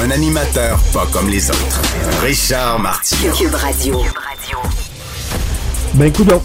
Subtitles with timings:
[0.00, 1.82] Un animateur pas comme les autres.
[2.22, 3.32] Richard Martineau.
[3.32, 3.96] Cube Radio.
[5.94, 6.40] Ben coudon.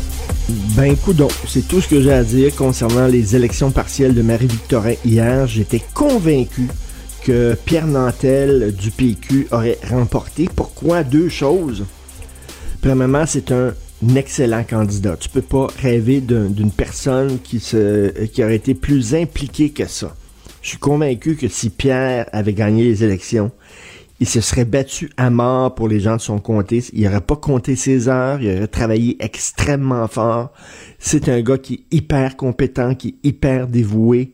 [0.75, 1.27] Ben coudon.
[1.48, 5.45] C'est tout ce que j'ai à dire concernant les élections partielles de Marie-Victorin hier.
[5.45, 6.67] J'étais convaincu
[7.23, 10.49] que Pierre Nantel du PQ aurait remporté.
[10.55, 11.03] Pourquoi?
[11.03, 11.85] Deux choses.
[12.81, 13.73] Premièrement, c'est un
[14.16, 15.16] excellent candidat.
[15.20, 20.16] Tu peux pas rêver d'une personne qui, se, qui aurait été plus impliquée que ça.
[20.63, 23.52] Je suis convaincu que si Pierre avait gagné les élections,
[24.22, 26.81] il se serait battu à mort pour les gens de son comté.
[26.94, 30.53] Il n'aurait pas compté ses heures, il aurait travaillé extrêmement fort.
[31.00, 34.31] C'est un gars qui est hyper compétent, qui est hyper dévoué,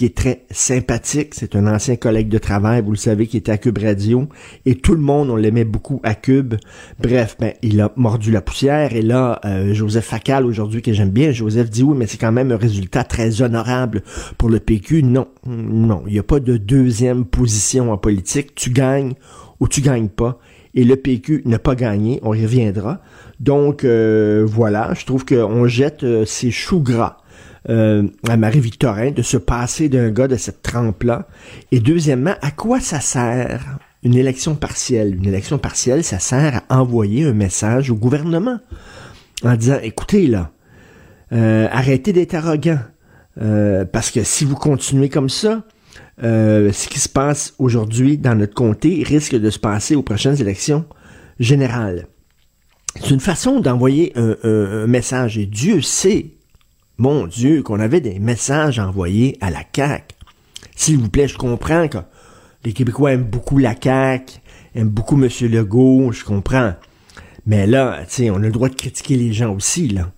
[0.00, 1.34] qui est très sympathique.
[1.34, 4.30] C'est un ancien collègue de travail, vous le savez, qui était à Cube Radio.
[4.64, 6.54] Et tout le monde, on l'aimait beaucoup à Cube.
[6.98, 8.96] Bref, ben, il a mordu la poussière.
[8.96, 12.32] Et là, euh, Joseph Facal, aujourd'hui, que j'aime bien, Joseph dit oui, mais c'est quand
[12.32, 14.00] même un résultat très honorable
[14.38, 15.02] pour le PQ.
[15.02, 18.54] Non, non, il n'y a pas de deuxième position en politique.
[18.54, 19.12] Tu gagnes
[19.60, 20.38] ou tu gagnes pas.
[20.72, 23.02] Et le PQ n'a pas gagné, on y reviendra.
[23.38, 27.18] Donc euh, voilà, je trouve qu'on jette euh, ses choux gras
[27.68, 31.26] euh, à Marie-Victorin de se passer d'un gars de cette trempe-là.
[31.72, 35.16] Et deuxièmement, à quoi ça sert une élection partielle?
[35.16, 38.58] Une élection partielle, ça sert à envoyer un message au gouvernement
[39.44, 40.52] en disant, écoutez là,
[41.32, 42.78] euh, arrêtez d'être arrogant.
[43.42, 45.62] Euh, parce que si vous continuez comme ça,
[46.22, 50.84] ce qui se passe aujourd'hui dans notre comté risque de se passer aux prochaines élections
[51.38, 52.06] générales.
[52.96, 55.38] C'est une façon d'envoyer un, un, message.
[55.38, 56.34] Et Dieu sait
[57.00, 60.14] mon Dieu, qu'on avait des messages envoyés à la CAQ.
[60.76, 61.96] S'il vous plaît, je comprends que
[62.62, 64.34] les Québécois aiment beaucoup la CAQ,
[64.74, 65.26] aiment beaucoup M.
[65.50, 66.74] Legault, je comprends.
[67.46, 70.12] Mais là, on a le droit de critiquer les gens aussi, là.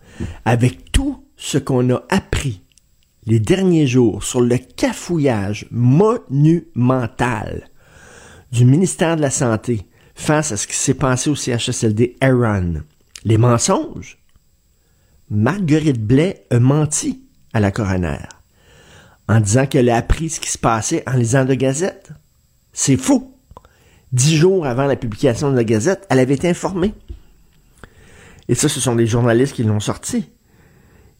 [0.44, 2.62] Avec tout ce qu'on a appris
[3.26, 7.68] les derniers jours sur le cafouillage monumental
[8.50, 12.82] du ministère de la Santé face à ce qui s'est passé au CHSLD Aaron,
[13.24, 14.18] les mensonges,
[15.34, 17.22] Marguerite Blais a menti
[17.54, 18.18] à la coroner
[19.28, 22.10] en disant qu'elle a appris ce qui se passait en lisant de Gazette.
[22.74, 23.34] C'est faux.
[24.12, 26.92] Dix jours avant la publication de la Gazette, elle avait été informée.
[28.50, 30.26] Et ça, ce sont des journalistes qui l'ont sorti.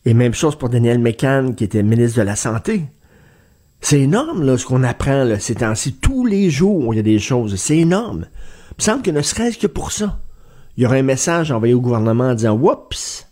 [0.05, 2.85] Et même chose pour Daniel McCann, qui était ministre de la Santé.
[3.81, 5.95] C'est énorme, là, ce qu'on apprend, là, ces temps-ci.
[5.95, 7.57] Tous les jours, il y a des choses.
[7.57, 8.27] C'est énorme.
[8.73, 10.21] Il me semble que ne serait-ce que pour ça,
[10.77, 13.27] il y aurait un message envoyé au gouvernement en disant, Oups!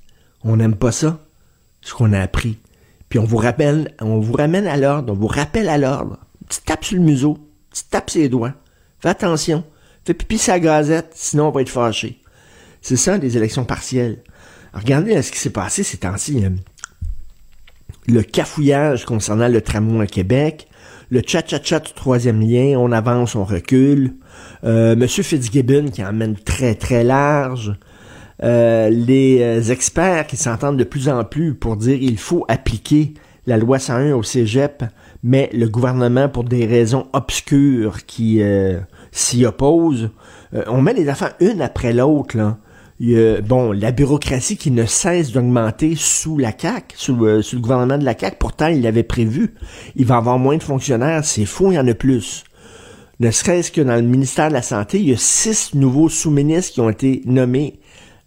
[0.45, 1.21] On n'aime pas ça,
[1.83, 2.59] ce qu'on a appris.
[3.09, 6.19] Puis on vous rappelle, on vous ramène à l'ordre, on vous rappelle à l'ordre.
[6.49, 7.39] Tu tapes sur le museau,
[7.75, 8.55] tu tapes ses doigts.
[9.01, 9.65] Fais attention.
[10.05, 12.21] Fais pipi sa gazette, sinon on va être fâché.
[12.81, 14.23] C'est ça, des élections partielles.
[14.73, 16.43] regardez ce qui s'est passé ces temps-ci.
[16.45, 16.55] Hein.
[18.07, 20.69] Le cafouillage concernant le tramway à Québec,
[21.11, 24.15] le tcha-tcha-tcha du troisième lien, on avance, on recule.
[24.65, 27.75] Euh, Monsieur Fitzgibbon qui emmène très très large.
[28.43, 33.13] Euh, les euh, experts qui s'entendent de plus en plus pour dire il faut appliquer
[33.47, 34.85] la loi 101 au cégep,
[35.23, 38.79] mais le gouvernement, pour des raisons obscures qui euh,
[39.13, 40.11] s'y opposent,
[40.67, 42.37] on met les affaires une après l'autre.
[43.45, 48.19] Bon, la bureaucratie qui ne cesse d'augmenter sous la CAQ, sous, le gouvernement de la
[48.19, 49.55] CAQ, pourtant il l'avait prévu.
[49.97, 52.45] Il va avoir moins de fonctionnaires, c'est faux, il y en a plus.
[53.21, 56.75] Ne serait-ce que dans le ministère de la Santé, il y a six nouveaux sous-ministres
[56.75, 57.80] qui ont été nommés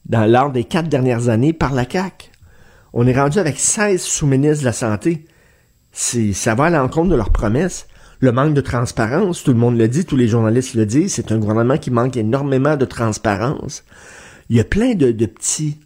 [0.05, 2.29] dans l'ordre des quatre dernières années par la CAQ.
[2.93, 5.25] On est rendu avec 16 sous-ministres de la Santé.
[5.91, 7.87] Ça va à l'encontre de leurs promesses.
[8.19, 11.31] Le manque de transparence, tout le monde le dit, tous les journalistes le disent, c'est
[11.31, 13.83] un gouvernement qui manque énormément de transparence.
[14.49, 15.77] Il y a plein de, de petits,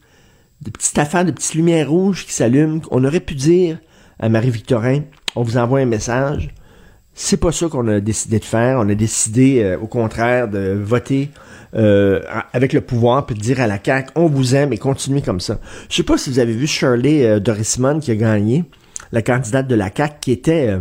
[0.62, 2.82] de petites affaires, de petites lumières rouges qui s'allument.
[2.92, 3.80] On aurait pu dire
[4.20, 5.02] à Marie-Victorin,
[5.36, 6.50] on vous envoie un message.
[7.14, 8.78] C'est pas ça qu'on a décidé de faire.
[8.80, 11.32] On a décidé, euh, au contraire, de voter
[11.76, 12.22] euh,
[12.54, 15.40] avec le pouvoir, puis de dire à la CAQ, on vous aime et continuez comme
[15.40, 15.60] ça.
[15.90, 18.64] Je sais pas si vous avez vu Shirley euh, Dorisman qui a gagné,
[19.12, 20.80] la candidate de la CAQ, qui était euh,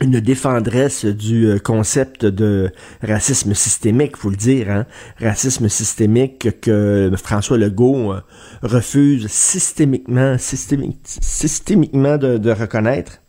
[0.00, 2.72] une défendresse du concept de
[3.02, 4.86] racisme systémique, faut le dire, hein?
[5.20, 8.14] racisme systémique que François Legault
[8.62, 13.20] refuse systémiquement, systémiquement de, reconnaître.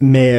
[0.00, 0.34] Mais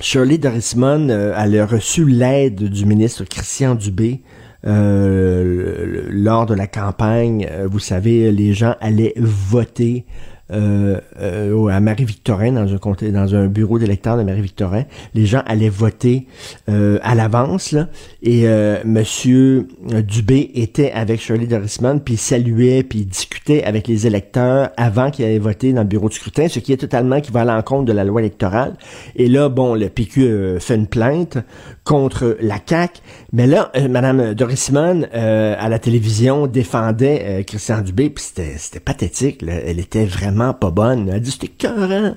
[0.00, 4.22] Shirley Dorisman, elle a reçu l'aide du ministre Christian Dubé
[4.62, 7.48] lors de la campagne.
[7.64, 10.04] vous savez, les gens allaient voter
[10.52, 14.84] euh, euh, à Marie-Victorin, dans un comté, dans un bureau d'électeurs de Marie-Victorin.
[15.14, 16.26] Les gens allaient voter
[16.68, 17.74] euh, à l'avance,
[18.22, 19.66] et euh, Monsieur
[20.06, 25.24] Dubé était avec Shirley Dorisman, puis il saluait, puis discutait avec les électeurs avant qu'ils
[25.24, 27.84] aient voté dans le bureau de scrutin, ce qui est totalement qui va à l'encontre
[27.84, 28.74] de la loi électorale.
[29.16, 31.38] Et là, bon, le PQ fait une plainte
[31.86, 33.00] contre la CAQ,
[33.32, 39.54] mais là, Madame Dorisman, à la télévision, défendait Christian Dubé, puis c'était pathétique, là.
[39.64, 41.08] elle était vraiment pas bonne.
[41.12, 42.14] Elle dit c'était écœurant.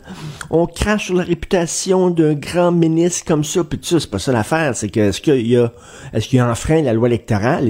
[0.50, 4.20] On crache sur la réputation d'un grand ministre comme ça, puis tout ça, c'est pas
[4.20, 4.76] ça l'affaire.
[4.76, 5.72] C'est que est-ce qu'il y a
[6.14, 7.66] est-ce qu'il a enfreint la loi électorale?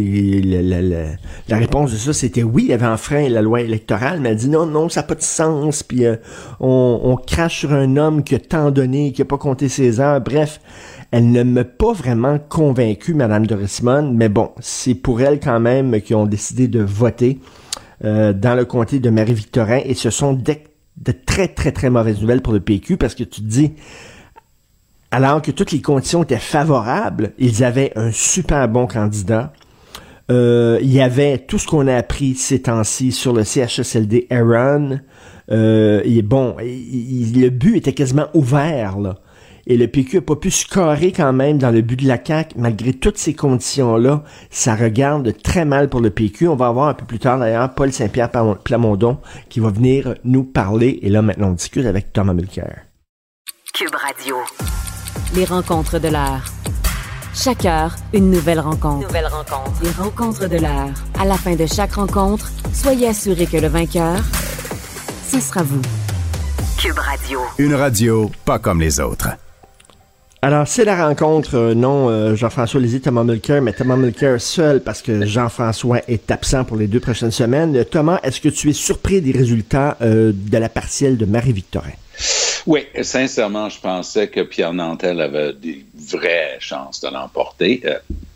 [1.47, 4.49] La, réponse de ça, c'était oui, il avait enfreint la loi électorale, mais elle dit
[4.49, 6.15] non, non, ça n'a pas de sens, puis euh,
[6.59, 9.99] on, on crache sur un homme qui a tant donné, qui a pas compté ses
[9.99, 10.21] heures.
[10.21, 10.59] Bref,
[11.11, 16.01] elle ne m'a pas vraiment convaincu, Madame Dorismond, mais bon, c'est pour elle quand même
[16.01, 17.39] qui ont décidé de voter.
[18.05, 20.55] Euh, dans le comté de Marie-Victorin et ce sont de,
[21.25, 23.73] très, très, très mauvaises nouvelles pour le PQ parce que tu te dis,
[25.11, 29.51] alors que toutes les conditions étaient favorables, ils avaient un super bon candidat.
[30.31, 34.99] Euh, il y avait tout ce qu'on a appris ces temps-ci sur le CHSLD Aaron.
[35.51, 38.97] Euh, et bon, le but était quasiment ouvert.
[38.99, 39.15] Là.
[39.69, 42.17] Et le PQ n'a pas pu se carrer quand même dans le but de la
[42.23, 42.55] CAQ.
[42.57, 46.47] Malgré toutes ces conditions-là, ça regarde très mal pour le PQ.
[46.47, 48.31] On va avoir un peu plus tard d'ailleurs Paul Saint-Pierre
[48.63, 50.97] Plamondon qui va venir nous parler.
[51.03, 52.79] Et là, maintenant, on discute avec Thomas Mulcair.
[53.75, 54.37] Cube Radio.
[55.35, 56.51] Les rencontres de l'art.
[57.35, 59.05] Chaque heure, une nouvelle rencontre.
[59.05, 59.83] Nouvelle rencontre.
[59.83, 60.89] Les rencontres de l'art.
[61.19, 64.17] À la fin de chaque rencontre, soyez assurés que le vainqueur,
[65.27, 65.81] ce sera vous.
[66.79, 67.39] Cube Radio.
[67.59, 69.29] Une radio pas comme les autres.
[70.41, 74.81] Alors, c'est la rencontre, euh, non euh, Jean-François Lézy, Thomas Mulcair, mais Thomas Mulcair seul
[74.81, 77.75] parce que Jean-François est absent pour les deux prochaines semaines.
[77.75, 81.91] Euh, Thomas, est-ce que tu es surpris des résultats de la partielle de Marie-Victorin?
[82.65, 87.83] Oui, sincèrement, je pensais que Pierre Nantel avait des vraies chances de l'emporter.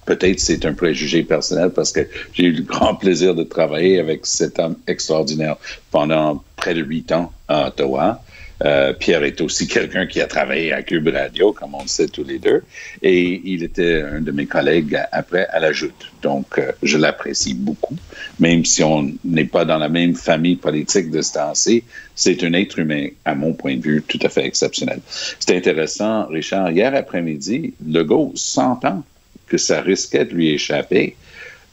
[0.06, 2.02] Peut-être c'est un préjugé personnel parce que
[2.34, 5.56] j'ai eu le grand plaisir de travailler avec cet homme extraordinaire
[5.92, 8.22] pendant près de huit ans à Ottawa.
[8.64, 12.08] Euh, Pierre est aussi quelqu'un qui a travaillé à Cube Radio, comme on le sait
[12.08, 12.64] tous les deux,
[13.02, 16.12] et il était un de mes collègues après à la Joute.
[16.22, 17.96] Donc, euh, je l'apprécie beaucoup,
[18.40, 21.84] même si on n'est pas dans la même famille politique de ce temps-ci.
[22.16, 25.00] C'est un être humain, à mon point de vue, tout à fait exceptionnel.
[25.40, 26.72] C'est intéressant, Richard.
[26.72, 29.04] Hier après-midi, Legault, sentant
[29.48, 31.16] que ça risquait de lui échapper,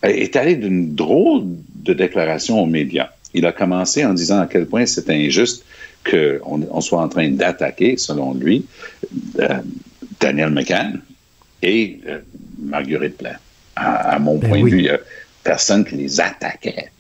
[0.03, 1.45] est allé d'une drôle
[1.75, 3.11] de déclaration aux médias.
[3.35, 5.65] Il a commencé en disant à quel point c'était injuste
[6.09, 8.67] qu'on on soit en train d'attaquer, selon lui,
[9.39, 9.59] euh,
[10.21, 11.01] Daniel McCann
[11.63, 12.21] et euh,
[12.59, 13.37] Marguerite Plain.
[13.77, 14.99] À, mon ben point de vue, il n'y a
[15.43, 16.91] personne qui les attaquait.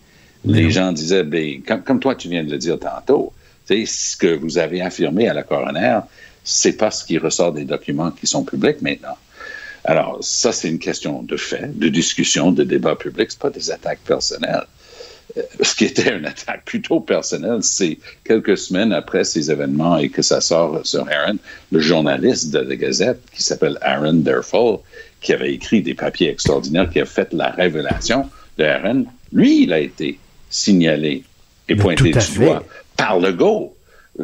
[0.44, 3.32] Les gens disaient, ben, comme, toi tu viens de le dire tantôt,
[3.68, 6.00] ce que vous avez affirmé à la coroner,
[6.42, 9.16] c'est pas ce qui ressort des documents qui sont publics maintenant.
[9.84, 13.70] Alors, ça, c'est une question de fait, de discussion, de débat public, c'est pas des
[13.70, 14.64] attaques personnelles.
[15.36, 20.08] Euh, ce qui était une attaque plutôt personnelle, c'est quelques semaines après ces événements et
[20.08, 21.38] que ça sort sur Aaron,
[21.70, 24.78] le journaliste de la Gazette qui s'appelle Aaron Derfall,
[25.20, 28.28] qui avait écrit des papiers extraordinaires, qui a fait la révélation
[28.58, 31.24] de Aaron, lui, il a été signalé
[31.68, 32.64] et pointé du doigt
[32.96, 33.74] par le go.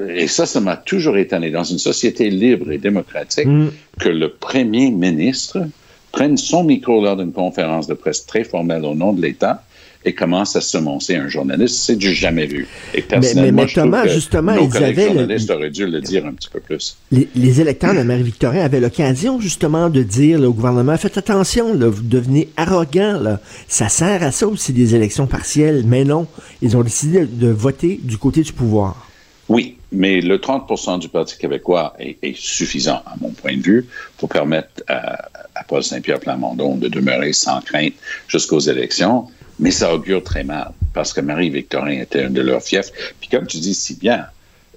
[0.08, 1.50] Et ça, ça m'a toujours étonné.
[1.50, 3.70] Dans une société libre et démocratique, mm.
[4.00, 5.66] que le premier ministre
[6.10, 9.62] prenne son micro lors d'une conférence de presse très formelle au nom de l'État
[10.06, 12.68] et commence à semoncer un journaliste, c'est du jamais vu.
[12.94, 16.48] Et personnellement, mais, Thomas, justement, nos ils avaient journalistes auraient dû le dire un petit
[16.48, 16.96] peu plus.
[17.10, 22.48] Les, électeurs de Marie-Victorin avaient l'occasion justement de dire au gouvernement, faites attention, vous devenez
[22.56, 23.40] arrogant, là.
[23.66, 26.28] ça sert à ça aussi des élections partielles, mais non,
[26.62, 29.08] ils ont décidé de voter du côté du pouvoir.
[29.48, 33.86] Oui, mais le 30% du Parti québécois est, suffisant, à mon point de vue,
[34.18, 37.94] pour permettre à, à Paul Saint-Pierre Plamondon de demeurer sans crainte
[38.28, 39.28] jusqu'aux élections.
[39.58, 42.90] Mais ça augure très mal, parce que Marie-Victorin était un de leurs fiefs.
[43.20, 44.26] Puis comme tu dis si bien,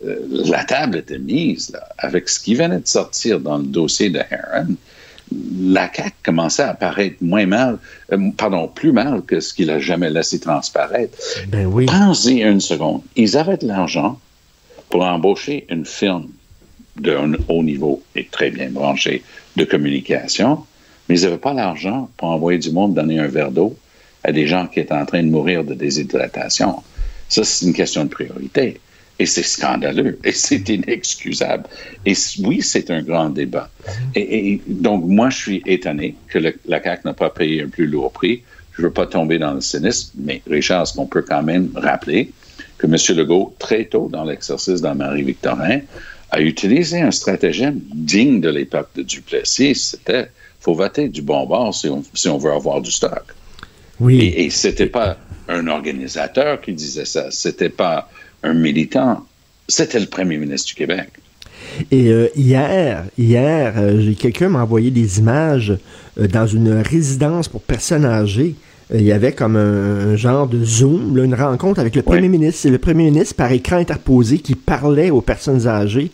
[0.06, 4.10] euh, la table était mise, là, avec ce qui venait de sortir dans le dossier
[4.10, 4.76] de Heron,
[5.32, 7.78] la CAQ commençait à apparaître moins mal,
[8.12, 11.18] euh, pardon, plus mal que ce qu'il a jamais laissé transparaître.
[11.50, 11.86] Ben oui.
[11.86, 13.02] Pensez une seconde.
[13.16, 14.20] Ils avaient de l'argent
[14.90, 16.30] pour embaucher une firme
[16.96, 19.24] d'un haut niveau et très bien branché
[19.56, 20.60] de communication,
[21.08, 23.78] mais ils n'avaient pas l'argent pour envoyer du monde donner un verre d'eau
[24.24, 26.76] à des gens qui étaient en train de mourir de déshydratation.
[27.28, 28.80] Ça, c'est une question de priorité.
[29.22, 31.66] Et c'est scandaleux et c'est inexcusable.
[32.06, 33.70] Et oui, c'est un grand débat.
[34.16, 38.14] Et, donc, moi, je suis étonné que la CAQ n'a pas payé un plus lourd
[38.14, 38.44] prix.
[38.72, 41.70] Je ne veux pas tomber dans le cynisme, mais Richard, ce qu'on peut quand même
[41.76, 42.32] rappeler,
[42.78, 42.96] que M.
[43.18, 45.82] Legault, très tôt dans l'exercice dans Marie-Victorin,
[46.32, 49.76] a utilisé un stratagème digne de l'époque de Duplessis.
[49.76, 53.24] C'était faut voter du bon bord si on, veut avoir du stock.
[54.00, 54.20] Oui.
[54.20, 57.32] Et, et c'était pas un organisateur qui disait ça.
[57.32, 58.10] C'était pas
[58.44, 59.26] un militant,
[59.68, 61.10] c'était le premier ministre du Québec.
[61.92, 65.78] Et euh, hier, hier, euh, quelqu'un m'a envoyé des images
[66.20, 68.56] euh, dans une résidence pour personnes âgées.
[68.92, 72.62] Il y avait comme un, genre de Zoom, une rencontre avec le premier ministre.
[72.62, 76.10] C'est le premier ministre par écran interposé qui parlait aux personnes âgées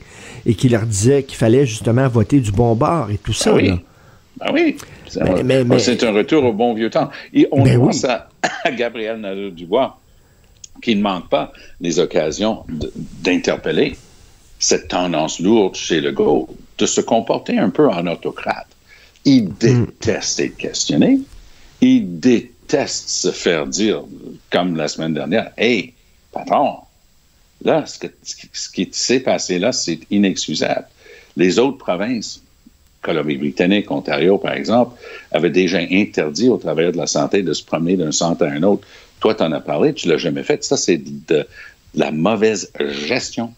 [0.46, 3.52] et qui leur disait qu'il fallait justement voter du bon bord et tout ça.
[3.54, 3.80] Ah oui.
[4.38, 4.78] Ben oui.
[5.08, 7.10] C'est un retour au bon vieux temps.
[7.34, 8.30] Et on ben voit ça
[8.64, 10.00] à Gabriel Nadeau-Dubois
[10.82, 12.66] qui ne manque pas les occasions
[13.22, 13.96] d'interpeller
[14.60, 18.68] cette tendance lourde chez Legault de se comporter un peu en autocrate.
[19.24, 19.54] Il hmm.
[19.60, 21.20] déteste être questionné.
[21.82, 24.04] Il déteste se faire dire,
[24.52, 25.94] comme la semaine dernière, Hey,
[26.32, 26.78] patron,
[27.64, 28.08] là, ce,
[28.54, 30.88] ce qui s'est passé là, c'est inexcusable.
[31.38, 32.42] Les autres provinces,
[33.06, 35.00] Colombie-Britannique, Ontario, par exemple,
[35.32, 38.64] avaient déjà interdit au travers de la santé de se promener d'un centre à un
[38.64, 38.86] autre
[39.20, 40.64] toi, tu en as parlé, tu l'as jamais fait.
[40.64, 41.48] Ça, c'est de,
[41.96, 42.72] la mauvaise
[43.08, 43.54] gestion.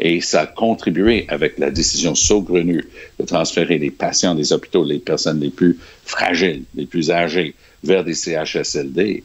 [0.00, 2.84] Et ça a contribué avec la décision saugrenue
[3.20, 8.02] de transférer les patients des hôpitaux, les personnes les plus fragiles, les plus âgées, vers
[8.02, 9.22] des CHSLD.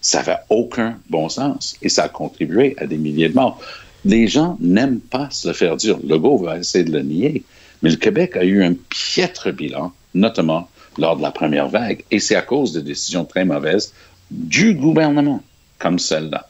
[0.00, 1.74] Ça n'avait aucun bon sens.
[1.82, 3.60] Et ça a contribué à des milliers de morts.
[4.04, 5.98] Les gens n'aiment pas se le faire dire.
[6.06, 7.42] Legault va essayer de le nier.
[7.82, 12.04] Mais le Québec a eu un piètre bilan, notamment lors de la première vague.
[12.10, 13.92] Et c'est à cause de décisions très mauvaises
[14.30, 15.42] du gouvernement,
[15.78, 16.48] comme celle-là.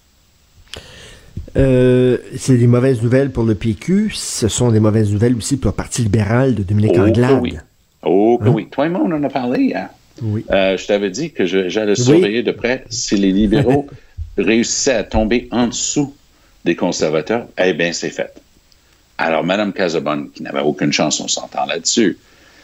[1.56, 4.10] Euh, c'est des mauvaises nouvelles pour le PQ.
[4.14, 7.38] Ce sont des mauvaises nouvelles aussi pour le Parti libéral de Dominique oh, Anglade.
[7.42, 7.56] Oui.
[8.02, 8.48] Oh, hein?
[8.48, 8.68] oui.
[8.70, 9.88] Toi et moi, on en a parlé hier.
[10.22, 10.44] Oui.
[10.50, 13.86] Euh, je t'avais dit que j'allais surveiller de près si les libéraux
[14.38, 16.14] réussissaient à tomber en dessous
[16.64, 17.46] des conservateurs.
[17.58, 18.41] Eh bien, c'est fait.
[19.18, 22.18] Alors, Mme Casabonne, qui n'avait aucune chance, on s'entend là-dessus,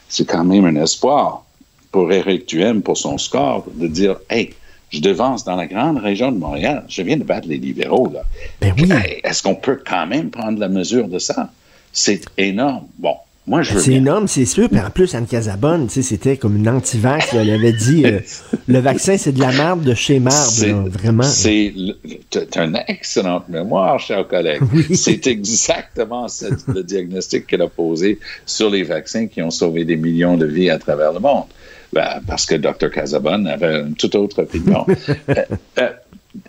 [0.09, 1.45] c'est quand même un espoir
[1.93, 4.55] pour Éric Duhem, pour son score, de dire Hey,
[4.91, 6.85] je devance dans la grande région de Montréal.
[6.89, 8.11] Je viens de battre les libéraux.
[8.13, 8.23] Là.
[8.61, 8.91] Ben oui.
[9.23, 11.51] Est-ce qu'on peut quand même prendre la mesure de ça?
[11.93, 12.87] C'est énorme.
[12.99, 13.17] Bon,
[13.49, 14.69] moi, je C'est énorme, c'est sûr.
[14.69, 17.33] Puis en plus, Anne Casabonne, c'était comme une anti-vax.
[17.33, 18.21] Elle avait dit euh,
[18.69, 20.53] le vaccin, c'est de la merde de chez marde.
[20.89, 21.23] Vraiment.
[21.23, 21.73] C'est
[22.57, 24.61] une excellente mémoire, cher collègue.
[24.95, 26.27] C'est exactement
[26.69, 30.71] le diagnostic qu'elle a posé sur les vaccins qui ont sauvé des millions de vies
[30.71, 31.45] à travers le monde.
[31.93, 32.91] Ben, parce que Dr.
[32.93, 34.85] Casabonne avait une toute autre opinion.
[35.31, 35.35] euh,
[35.79, 35.89] euh,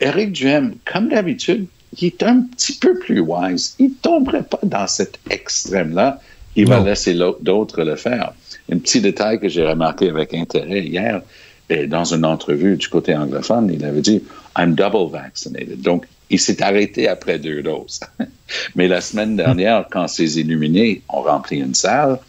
[0.02, 3.76] Éric Duhem, comme d'habitude, il est un petit peu plus wise.
[3.80, 6.20] Il ne tomberait pas dans cet extrême-là.
[6.56, 8.34] Il va laisser d'autres le faire.
[8.72, 11.22] Un petit détail que j'ai remarqué avec intérêt hier,
[11.70, 14.24] et dans une entrevue du côté anglophone, il avait dit
[14.58, 15.82] I'm double vaccinated.
[15.82, 18.00] Donc, il s'est arrêté après deux doses.
[18.76, 22.20] Mais la semaine dernière, quand ces illuminés ont rempli une salle,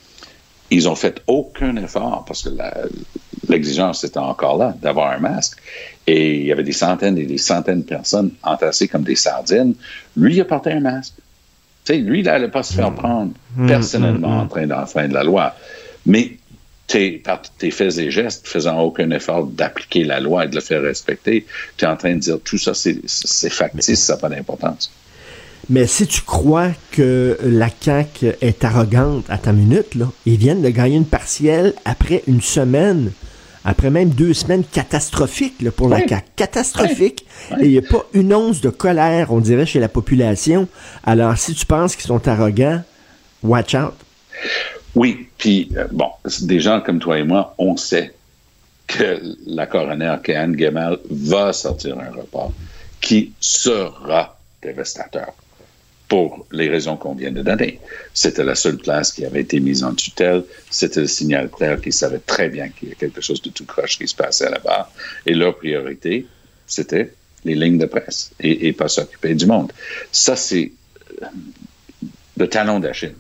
[0.70, 2.50] ils ont fait aucun effort parce que
[3.48, 5.58] l'exigence était encore là d'avoir un masque.
[6.06, 9.74] Et il y avait des centaines et des centaines de personnes entassées comme des sardines.
[10.16, 11.14] Lui, il a porté un masque.
[11.88, 12.96] Lui, il n'allait pas se faire mm.
[12.96, 15.54] prendre mm, personnellement mm, en train d'enfreindre la loi.
[16.06, 16.36] Mais
[17.24, 20.82] par tes faits et gestes, faisant aucun effort d'appliquer la loi et de le faire
[20.82, 21.46] respecter,
[21.76, 24.90] tu es en train de dire tout ça, c'est factice, ça n'a pas d'importance.
[25.68, 30.62] Mais si tu crois que la CAQ est arrogante à ta minute, là, ils viennent
[30.62, 33.12] de gagner une partielle après une semaine,
[33.64, 36.26] après même deux semaines catastrophiques pour la CAQ.
[36.36, 37.26] Catastrophique.
[37.60, 40.68] Et il n'y a pas une once de colère, on dirait, chez la population.
[41.04, 42.82] Alors, si tu penses qu'ils sont arrogants,
[43.42, 43.94] watch out.
[44.94, 46.08] Oui, puis euh, bon,
[46.42, 48.14] des gens comme toi et moi, on sait
[48.86, 52.52] que la coroner Kéane Gemal va sortir un rapport
[53.00, 55.32] qui sera dévastateur
[56.10, 57.78] pour les raisons qu'on vient de donner.
[58.12, 60.42] C'était la seule place qui avait été mise en tutelle.
[60.68, 63.64] C'était le signal clair qu'ils savaient très bien qu'il y a quelque chose de tout
[63.64, 64.90] croche qui se passait là-bas.
[65.24, 66.26] Et leur priorité,
[66.66, 67.12] c'était
[67.44, 69.70] les lignes de presse et, pas s'occuper du monde.
[70.10, 70.72] Ça, c'est
[71.22, 71.26] euh,
[72.36, 73.14] le talon d'Achille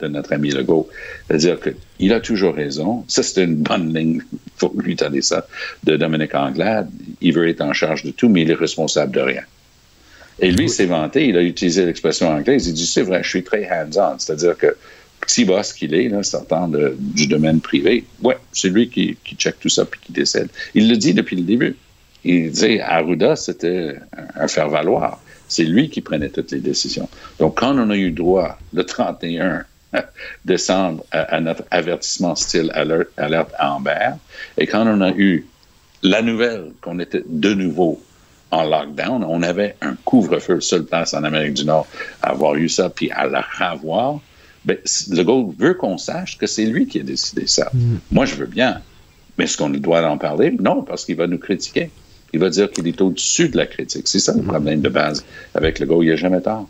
[0.00, 0.90] de notre ami Legault.
[1.26, 3.06] C'est-à-dire qu'il a toujours raison.
[3.08, 5.46] Ça, c'est une bonne ligne, il faut lui donner ça,
[5.84, 6.90] de Dominique Anglade.
[7.22, 9.44] Il veut être en charge de tout, mais il est responsable de rien.
[10.40, 13.28] Et lui, il s'est vanté, il a utilisé l'expression anglaise, il dit, c'est vrai, je
[13.28, 14.76] suis très hands-on, c'est-à-dire que
[15.20, 19.58] petit boss qu'il est, là, sortant du domaine privé, ouais, c'est lui qui, qui check
[19.60, 20.48] tout ça puis qui décède.
[20.74, 21.76] Il le dit depuis le début.
[22.24, 23.96] Il dit, Arruda, c'était
[24.34, 25.20] un faire-valoir.
[25.48, 27.08] C'est lui qui prenait toutes les décisions.
[27.38, 29.64] Donc, quand on a eu droit, le 31
[30.44, 34.12] décembre, à, notre avertissement style alerte, alerte Amber,
[34.58, 35.46] et quand on a eu
[36.02, 38.00] la nouvelle qu'on était de nouveau
[38.54, 41.86] en lockdown, on avait un couvre-feu, seule place en Amérique du Nord
[42.22, 44.20] à avoir eu ça, puis à la revoir.
[44.64, 44.78] Ben,
[45.10, 47.70] le gars veut qu'on sache que c'est lui qui a décidé ça.
[47.74, 47.96] Mm.
[48.12, 48.80] Moi, je veux bien.
[49.36, 50.56] Mais est-ce qu'on doit en parler?
[50.58, 51.90] Non, parce qu'il va nous critiquer.
[52.32, 54.08] Il va dire qu'il est au-dessus de la critique.
[54.08, 54.46] C'est ça le mm.
[54.46, 55.96] problème de base avec le gars.
[56.00, 56.68] Il n'y a jamais tort.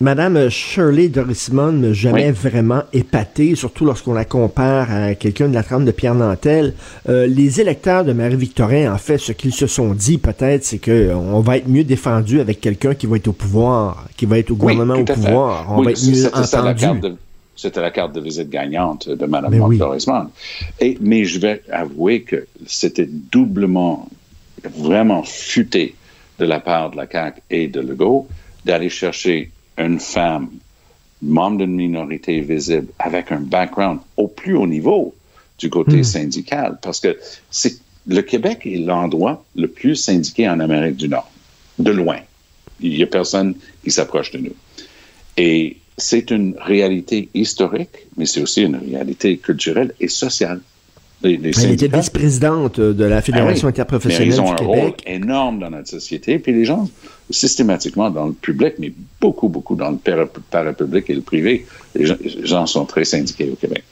[0.00, 5.62] Madame Shirley Dorismond ne jamais vraiment épaté, surtout lorsqu'on la compare à quelqu'un de la
[5.62, 6.74] trame de Pierre Nantel.
[7.08, 11.40] Euh, les électeurs de Marie-Victorin, en fait, ce qu'ils se sont dit peut-être, c'est qu'on
[11.40, 14.56] va être mieux défendu avec quelqu'un qui va être au pouvoir, qui va être au
[14.56, 15.66] gouvernement au pouvoir.
[15.70, 17.16] On va être mieux entendu.
[17.56, 19.80] C'était la carte de visite gagnante de Mme oui.
[20.80, 24.08] Et, mais je vais avouer que c'était doublement,
[24.76, 25.94] vraiment futé
[26.40, 28.26] de la part de la CAQ et de Legault
[28.64, 30.48] d'aller chercher une femme,
[31.22, 35.14] membre d'une minorité visible, avec un background au plus haut niveau
[35.58, 36.04] du côté hmm.
[36.04, 37.16] syndical, parce que
[37.50, 41.30] c'est le Québec est l'endroit le plus syndiqué en Amérique du Nord,
[41.78, 42.18] de loin.
[42.80, 44.54] Il n'y a personne qui s'approche de nous.
[45.36, 50.60] Et c'est une réalité historique, mais c'est aussi une réalité culturelle et sociale.
[51.24, 54.56] Elle était vice-présidente de la Fédération ah interprofessionnelle du Québec.
[54.60, 56.38] Ils ont un rôle énorme dans notre société.
[56.38, 56.88] Puis les gens,
[57.30, 59.98] systématiquement dans le public, mais beaucoup, beaucoup dans le
[60.50, 62.06] parapublic et le privé, les
[62.44, 63.84] gens, sont très syndiqués au Québec.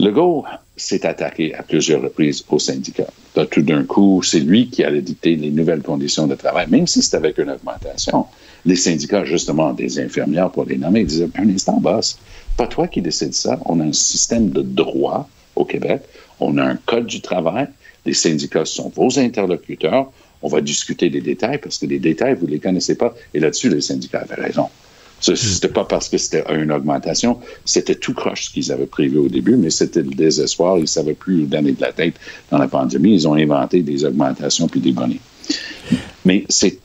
[0.00, 0.44] Legault
[0.76, 3.12] s'est attaqué à plusieurs reprises aux syndicats.
[3.50, 7.02] tout d'un coup, c'est lui qui allait dicter les nouvelles conditions de travail, même si
[7.02, 8.26] c'était avec une augmentation.
[8.64, 12.18] Les syndicats, justement, des infirmières pour les nommer, disaient Un instant, boss,
[12.56, 13.60] pas toi qui décides ça.
[13.66, 16.02] On a un système de droit au Québec.
[16.40, 17.68] On a un code du travail.
[18.04, 20.10] Les syndicats sont vos interlocuteurs.
[20.42, 23.14] On va discuter des détails parce que les détails, vous ne les connaissez pas.
[23.32, 24.68] Et là-dessus, les syndicats avaient raison.
[25.22, 29.18] Ce n'était pas parce que c'était une augmentation, c'était tout croche ce qu'ils avaient prévu
[29.18, 30.78] au début, mais c'était le désespoir.
[30.78, 32.14] Ils ne savaient plus où donner de la tête
[32.50, 33.14] dans la pandémie.
[33.14, 35.20] Ils ont inventé des augmentations puis des bonnets.
[36.24, 36.80] Mais c'est,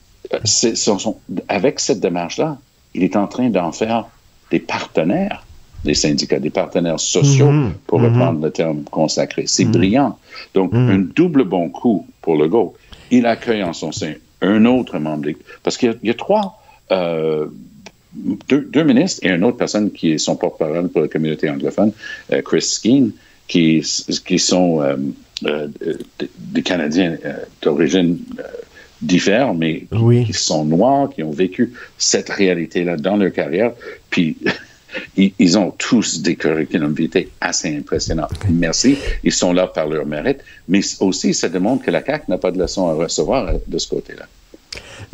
[1.48, 2.60] avec cette démarche-là,
[2.94, 4.06] il est en train d'en faire
[4.52, 5.47] des partenaires
[5.84, 7.74] des syndicats, des partenaires sociaux, mhm.
[7.86, 8.06] pour mhm.
[8.06, 9.44] reprendre le terme consacré.
[9.48, 9.72] C'est mhm.
[9.72, 10.20] brillant.
[10.54, 12.76] Donc, un double bon coup pour le go.
[13.12, 15.30] Il accueille en son sein un autre membre.
[15.64, 16.62] Parce qu'il y, a trois,
[16.92, 17.48] euh,
[18.50, 21.92] deux, ministres et une autre personne qui est son porte-parole pour la communauté anglophone,
[22.32, 23.12] euh, Chris Skeen,
[23.48, 23.84] qui,
[24.26, 25.68] qui sont euh,
[26.40, 27.18] des Canadiens
[27.62, 28.20] d'origine
[29.02, 29.86] différente, mais
[30.26, 33.72] qui sont noirs, qui ont vécu cette réalité-là dans leur carrière.
[34.10, 34.38] Puis
[35.16, 38.28] ils, ont tous des curriculum vitae assez impressionnants.
[38.50, 38.98] Merci.
[39.24, 40.40] Ils sont là par leur mérite.
[40.68, 43.78] Mais aussi, ça démontre que la CAQ n'a pas de leçons à recevoir euh, de
[43.78, 44.26] ce côté-là.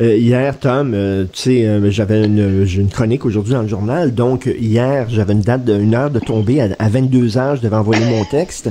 [0.00, 4.12] Euh, hier, Tom, euh, tu sais, j'avais une, chronique aujourd'hui dans le journal.
[4.14, 6.60] Donc, hier, j'avais une date d'une heure de tomber.
[6.60, 8.70] À, 22 heures, je devais envoyer mon texte.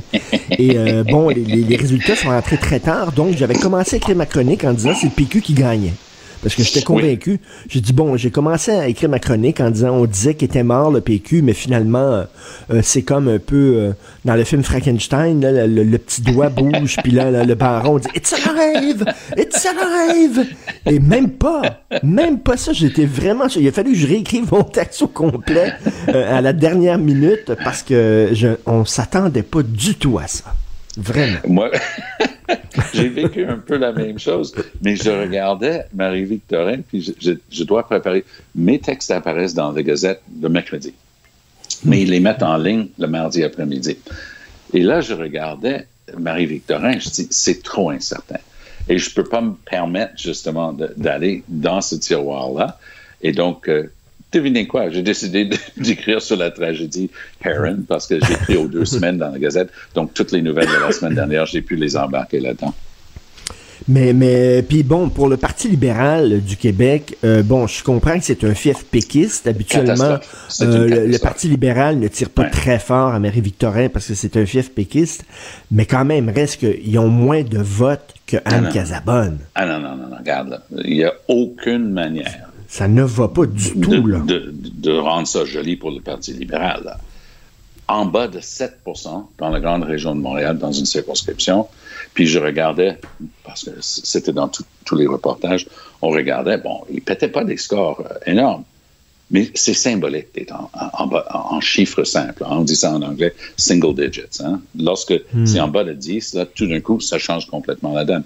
[0.58, 3.14] Et bon, les, les, résultats sont rentrés très tard.
[3.14, 5.94] Donc, j'avais commencé à écrire ma chronique en disant c'est le PQ qui gagnait
[6.44, 7.40] parce que j'étais convaincu.
[7.70, 10.64] J'ai dit, bon, j'ai commencé à écrire ma chronique en disant, on disait qu'il était
[10.64, 12.26] mort, le PQ, mais finalement,
[12.70, 13.92] euh, c'est comme un peu euh,
[14.26, 19.06] dans le film Frankenstein, le, petit doigt bouge, puis là, le baron dit, It's alive!
[19.38, 20.46] It's alive!
[20.86, 24.64] Et même pas, même pas ça, j'étais vraiment, il a fallu que je réécrive mon
[24.64, 25.74] texte au complet
[26.10, 30.54] euh, à la dernière minute parce que je, on s'attendait pas du tout à ça.
[30.98, 31.40] Vraiment.
[31.48, 31.72] Moi,
[32.94, 38.24] j'ai vécu un peu la même chose, mais je regardais Marie-Victorin, puis je, dois préparer.
[38.56, 40.94] Mes textes apparaissent dans la Gazette le mercredi,
[41.86, 43.98] mais ils les mettent en ligne le mardi après-midi.
[44.74, 48.40] Et là, je regardais Marie-Victorin, je dis, c'est trop incertain.
[48.90, 52.80] Et je ne peux pas me permettre justement d'aller dans ce tiroir-là.
[53.22, 53.90] Et donc, euh,
[54.34, 54.90] devinez quoi?
[54.90, 57.10] J'ai décidé d'écrire sur la tragédie
[57.44, 59.70] Heron parce que j'ai écrit aux deux semaines dans la Gazette.
[59.96, 62.74] Donc, toutes les nouvelles de la semaine dernière, j'ai pu les embarquer là-dedans.
[63.88, 68.24] Mais, mais, puis bon, pour le Parti libéral du Québec, euh, bon, je comprends que
[68.24, 69.46] c'est un fief péquiste.
[69.46, 70.20] Habituellement,
[70.62, 74.46] euh, le, Parti libéral ne tire pas très fort à Marie-Victorin parce que c'est un
[74.46, 75.26] fief péquiste.
[75.70, 79.40] Mais quand même, reste qu'ils ont moins de votes que Anne Casabonne.
[79.56, 80.62] Ah non, non, non, non, regarde, là.
[80.86, 84.20] Il n'y a aucune manière ça ne va pas du tout, là.
[84.26, 86.98] De, rendre ça joli pour le Parti libéral.
[87.88, 91.68] En bas de 7% dans la grande région de Montréal, dans une circonscription.
[92.16, 92.98] Puis je regardais,
[93.44, 95.68] parce que c'était dans tous les reportages,
[96.02, 98.64] on regardait, bon, ils ne pétaient pas des scores euh, énormes.
[99.30, 102.44] Mais c'est symbolique d'être en, chiffres simples.
[102.50, 104.42] On dit ça en anglais, single digits.
[104.44, 104.62] Hein.
[104.76, 105.46] Lorsque hmm.
[105.46, 108.24] c'est en bas de 10, là, tout d'un coup, ça change complètement la donne.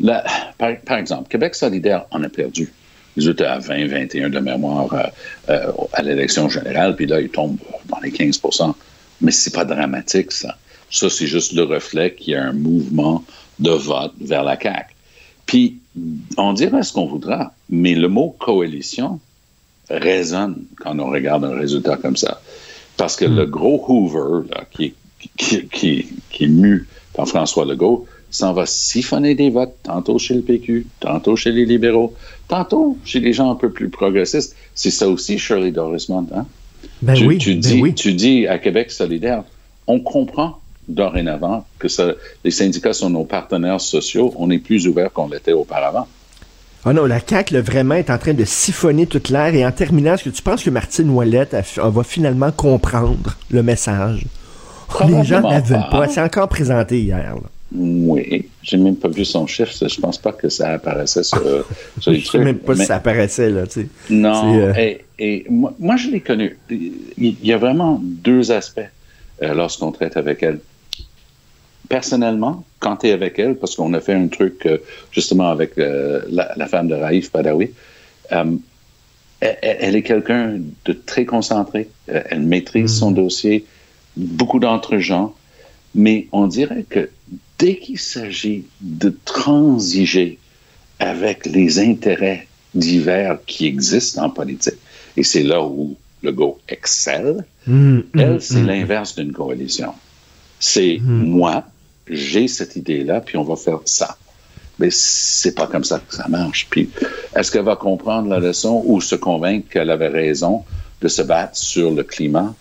[0.00, 0.24] Là,
[0.56, 2.72] par, par, exemple, Québec solidaire en a perdu
[3.16, 5.02] résultats à 20, 21 de mémoire euh,
[5.50, 8.74] euh, à l'élection générale, puis là, il tombe dans les 15%
[9.20, 10.56] Mais c'est pas dramatique, ça.
[10.90, 13.24] Ça, c'est juste le reflet qu'il y a un mouvement
[13.58, 14.94] de vote vers la CAQ.
[15.46, 15.78] Puis,
[16.36, 19.20] on dira ce qu'on voudra, mais le mot coalition
[19.88, 22.40] résonne quand on regarde un résultat comme ça.
[22.96, 23.50] Parce que le hmm.
[23.50, 24.94] gros Hoover, qui,
[25.36, 30.34] qui, qui, qui, est mu par François Legault, s'en va siphonner des votes, tantôt chez
[30.34, 32.14] le PQ, tantôt chez les libéraux,
[32.48, 34.56] tantôt chez les gens un peu plus progressistes.
[34.74, 36.26] C'est ça aussi, Shirley Dorismond.
[36.34, 36.46] Hein?
[37.02, 37.94] Ben tu, oui, tu, ben dis, oui.
[37.94, 39.44] tu dis à Québec solidaire,
[39.86, 42.12] on comprend dorénavant que ça,
[42.44, 44.32] les syndicats sont nos partenaires sociaux.
[44.36, 46.06] On est plus ouverts qu'on l'était auparavant.
[46.84, 49.52] Ah non, la CAQ, là, vraiment, est en train de siphonner toute l'air.
[49.54, 54.24] Et en terminant, est-ce que tu penses que Martine Ouellette va finalement comprendre le message?
[55.08, 56.06] Les gens ne la veulent pas.
[56.06, 57.34] s'est encore présentée hier.
[57.34, 57.42] là.
[57.74, 59.72] Oui, j'ai même pas vu son chiffre.
[59.88, 61.42] Je pense pas que ça apparaissait sur,
[62.00, 63.88] sur les Je sais même pas Mais- si ça apparaissait, là, tu sais.
[64.10, 66.56] Non, euh, et, et moi, moi, je l'ai connue.
[66.70, 68.80] Il y a vraiment deux aspects
[69.42, 70.60] euh, lorsqu'on traite avec elle.
[71.88, 74.78] Personnellement, quand tu es avec elle, parce qu'on a fait un truc euh,
[75.12, 77.70] justement avec euh, la, la femme de Raif Badawi,
[78.32, 78.44] euh,
[79.38, 81.88] elle, elle- est quelqu'un de très concentré.
[82.08, 83.64] Euh, elle maîtrise son dossier,
[84.16, 85.32] beaucoup d'entre-gens,
[85.94, 87.08] mais on dirait que
[87.58, 90.38] dès qu'il s'agit de transiger
[90.98, 94.74] avec les intérêts divers qui existent en politique,
[95.16, 98.66] et c'est là où le go excelle, hum, elle, hum, c'est hum.
[98.66, 99.94] l'inverse d'une coalition.
[100.58, 101.64] C'est moi,
[102.08, 104.16] j'ai cette idée-là, puis on va faire ça.
[104.78, 106.66] Mais c'est pas comme ça que ça marche.
[106.68, 106.90] Puis,
[107.34, 110.64] est-ce qu'elle va comprendre la leçon ou se convaincre qu'elle avait raison
[111.00, 112.54] de se battre sur le climat?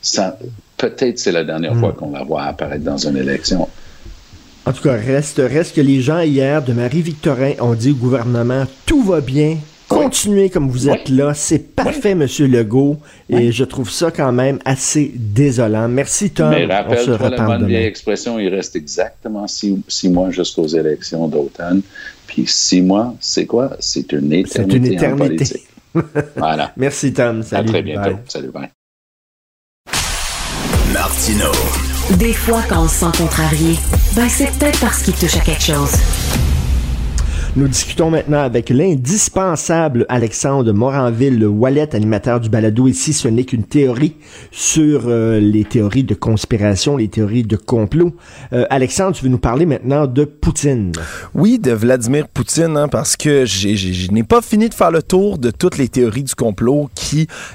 [0.00, 0.38] Ça,
[0.88, 3.68] peut-être c'est la dernière fois qu'on la voit apparaître dans une élection.
[4.66, 8.64] En tout cas, reste, reste que les gens hier de Marie-Victorin ont dit au gouvernement
[8.86, 12.96] tout va bien, continuez comme vous êtes là, c'est parfait, Monsieur Legault,
[13.28, 15.88] et je trouve ça quand même assez désolant.
[15.88, 16.50] Merci, Tom.
[16.50, 20.66] Mais On se rappelle-toi la bonne vieille expression, il reste exactement six, six mois jusqu'aux
[20.66, 21.82] élections d'automne.
[22.26, 23.76] Puis six mois, c'est quoi?
[23.80, 25.26] C'est une éternité, C'est une en éternité.
[25.28, 25.66] politique.
[26.36, 26.72] voilà.
[26.76, 27.40] Merci, Tom.
[27.40, 27.68] À Salut.
[27.68, 28.10] très bientôt.
[28.10, 28.18] Bye.
[28.28, 28.68] Salut, bye.
[31.26, 31.50] Martino.
[32.18, 33.76] Des fois, quand on se sent contrarié,
[34.14, 35.92] ben c'est peut-être parce qu'il touche à quelque chose.
[37.56, 43.12] Nous discutons maintenant avec l'indispensable Alexandre Moranville, le Wallet, animateur du balado ici.
[43.12, 44.16] Ce n'est qu'une théorie
[44.50, 48.12] sur euh, les théories de conspiration, les théories de complot.
[48.52, 50.90] Euh, Alexandre, tu veux nous parler maintenant de Poutine?
[51.32, 54.90] Oui, de Vladimir Poutine, hein, parce que j'ai- j'ai- je n'ai pas fini de faire
[54.90, 57.03] le tour de toutes les théories du complot qui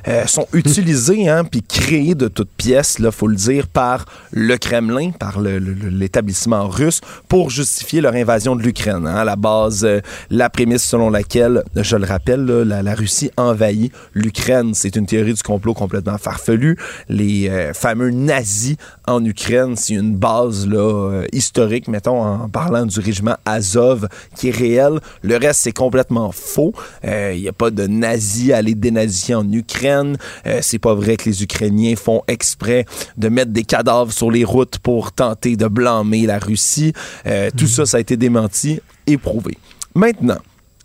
[0.07, 4.57] euh, sont utilisées, hein, puis créées de toutes pièces, là, faut le dire, par le
[4.57, 9.07] Kremlin, par l'établissement russe, pour justifier leur invasion de l'Ukraine.
[9.07, 9.15] hein.
[9.15, 14.73] à la base, euh, la prémisse selon laquelle, je le rappelle, la Russie envahit l'Ukraine,
[14.73, 16.77] c'est une théorie du complot complètement farfelue.
[17.07, 18.75] Les euh, fameux nazis
[19.09, 24.55] en Ukraine, c'est une base euh, historique, mettons, en parlant du régiment Azov, qui est
[24.55, 24.99] réel.
[25.23, 26.73] Le reste, c'est complètement faux.
[27.03, 30.17] Euh, Il n'y a pas de nazis à aller dénazifier en Ukraine.
[30.45, 32.85] Euh, c'est pas vrai que les Ukrainiens font exprès
[33.17, 36.93] de mettre des cadavres sur les routes pour tenter de blâmer la Russie.
[37.25, 39.57] Euh, Tout ça, ça a été démenti et prouvé.
[39.95, 40.37] Maintenant,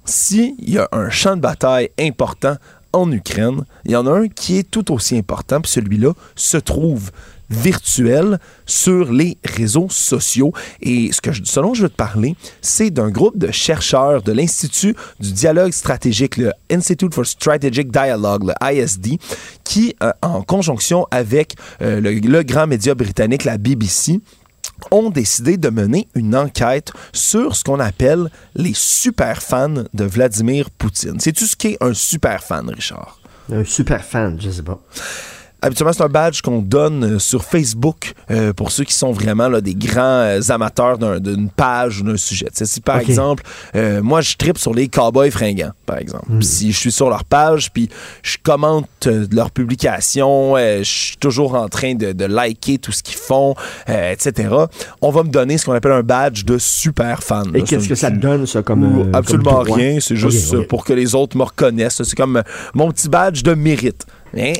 [0.04, 2.56] s'il y a un champ de bataille important
[2.94, 6.57] en Ukraine, il y en a un qui est tout aussi important, puis celui-là se
[6.57, 7.11] trouve
[7.50, 10.52] virtuel sur les réseaux sociaux.
[10.80, 14.33] Et ce, que je, dont je veux te parler, c'est d'un groupe de chercheurs de
[14.33, 19.18] l'Institut du dialogue stratégique, le Institute for Strategic Dialogue, le ISD,
[19.62, 24.20] qui, euh, en conjonction avec euh, le grand média britannique, la BBC,
[24.90, 30.70] ont décidé de mener une enquête sur ce qu'on appelle les super fans de Vladimir
[30.70, 31.20] Poutine.
[31.20, 33.18] Sais-tu ce qu'est un super fan, Richard?
[33.52, 34.80] Un super fan, je sais pas.
[35.66, 39.48] Habituellement, c'est un badge qu'on donne euh, sur Facebook euh, pour ceux qui sont vraiment
[39.48, 42.48] là, des grands euh, amateurs d'un- d'une page ou d'un sujet.
[42.53, 43.42] Si par exemple,
[43.74, 46.27] euh, moi je tripe sur les cowboys fringants, par exemple.
[46.38, 47.88] Puis Si je suis sur leur page, puis
[48.22, 53.16] je commente leurs publications, je suis toujours en train de, de liker tout ce qu'ils
[53.16, 53.55] font,
[53.88, 54.48] etc.
[55.00, 57.50] On va me donner ce qu'on appelle un badge de super fan.
[57.55, 59.11] Et qu'est-ce que ça te donne, ça, comme.
[59.14, 62.03] absolument rien, c'est juste pour que les autres me reconnaissent.
[62.03, 62.42] C'est comme
[62.74, 64.05] mon petit badge de mérite.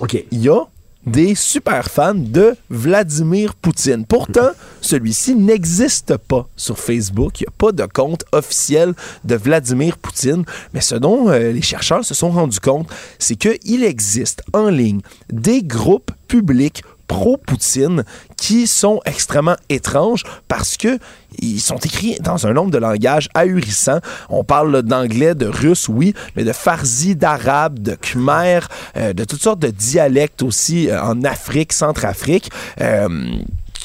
[0.01, 0.25] Ok.
[0.31, 0.61] il y a
[1.07, 4.05] des super fans de Vladimir Poutine.
[4.07, 7.41] Pourtant, celui-ci n'existe pas sur Facebook.
[7.41, 10.45] Il n'y a pas de compte officiel de Vladimir Poutine.
[10.73, 12.89] Mais ce dont euh, les chercheurs se sont rendus compte,
[13.19, 18.05] c'est qu'il existe en ligne des groupes publics pro-Poutine
[18.37, 20.99] qui sont extrêmement étranges parce que
[21.39, 24.01] ils sont écrits dans un nombre de langages ahurissants.
[24.29, 28.61] On parle d'anglais, de russe, oui, mais de farsi, d'arabe, de khmer,
[28.97, 32.51] euh, de toutes sortes de dialectes aussi euh, en Afrique, Centrafrique.
[32.81, 33.09] Euh,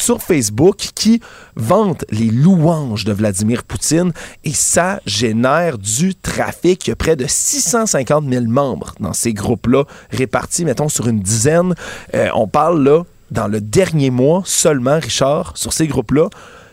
[0.02, 1.22] sur Facebook qui
[1.56, 4.12] vantent les louanges de Vladimir Poutine
[4.44, 6.88] et ça génère du trafic.
[6.88, 11.20] Il y a près de 650 000 membres dans ces groupes-là, répartis, mettons, sur une
[11.20, 11.74] dizaine.
[12.34, 16.30] on parle là, dans le dernier mois seulement, Richard, sur ces groupes-là,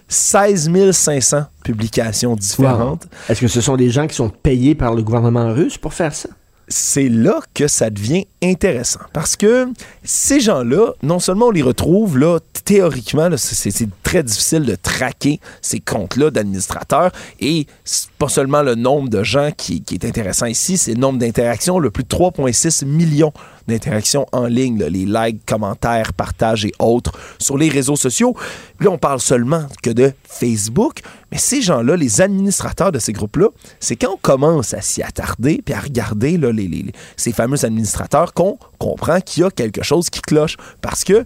[0.09, 3.07] 16 500 publications différentes.
[3.29, 6.15] Est-ce que ce sont des gens qui sont payés par le gouvernement russe pour faire
[6.15, 6.29] ça?
[6.69, 9.01] C'est là que ça devient intéressant.
[9.13, 9.69] Parce que
[10.03, 15.81] ces gens-là, non seulement on les retrouve là, théoriquement, c'est très difficile de traquer ces
[15.81, 17.13] comptes-là d'administrateurs.
[17.41, 21.19] Et c'est pas seulement le nombre de gens qui, est intéressant ici, c'est le nombre
[21.19, 23.33] d'interactions, le plus de 3,6 millions
[23.69, 28.35] d'interactions en ligne, les likes, commentaires, partages et autres sur les réseaux sociaux.
[28.81, 31.01] Là, on parle seulement que de Facebook,
[31.31, 33.49] mais ces gens-là, les administrateurs de ces groupes-là,
[33.81, 38.33] c'est quand on commence à s'y attarder puis à regarder là, les, ces fameux administrateurs
[38.33, 40.57] qu'on comprend qu'il y a quelque chose qui cloche.
[40.81, 41.25] Parce que,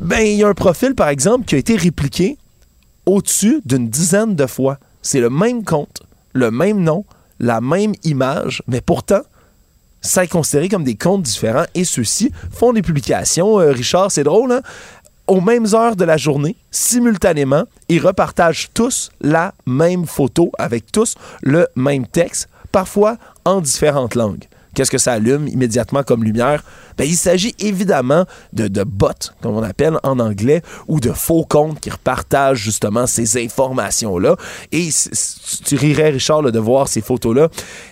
[0.00, 2.36] ben, il y a un profil, par exemple, qui a été répliqué
[3.04, 4.78] au-dessus d'une dizaine de fois.
[5.02, 6.02] C'est le même compte,
[6.36, 7.04] le même nom,
[7.40, 9.22] la même image, mais pourtant,
[10.00, 13.58] ça est considéré comme des comptes différents et ceux-ci font des publications.
[13.60, 14.60] Euh, Richard, c'est drôle, hein?
[15.26, 21.14] aux mêmes heures de la journée, simultanément, ils repartagent tous la même photo avec tous
[21.42, 24.44] le même texte, parfois en différentes langues.
[24.76, 26.62] Qu'est-ce que ça allume immédiatement comme lumière?
[26.98, 29.08] Ben, il s'agit évidemment de, de bots,
[29.40, 34.36] comme on appelle en anglais, ou de faux comptes qui repartagent justement ces informations-là.
[34.72, 34.90] Et
[35.64, 37.48] tu rirais, Richard, de voir ces photos-là.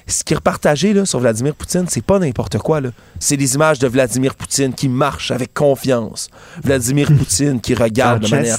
[0.07, 2.83] Ce qui est repartagé là, sur Vladimir Poutine, c'est pas n'importe quoi.
[3.19, 6.29] C'est des images de Vladimir Poutine qui marche avec confiance.
[6.63, 8.59] Vladimir Poutine qui regarde de manière...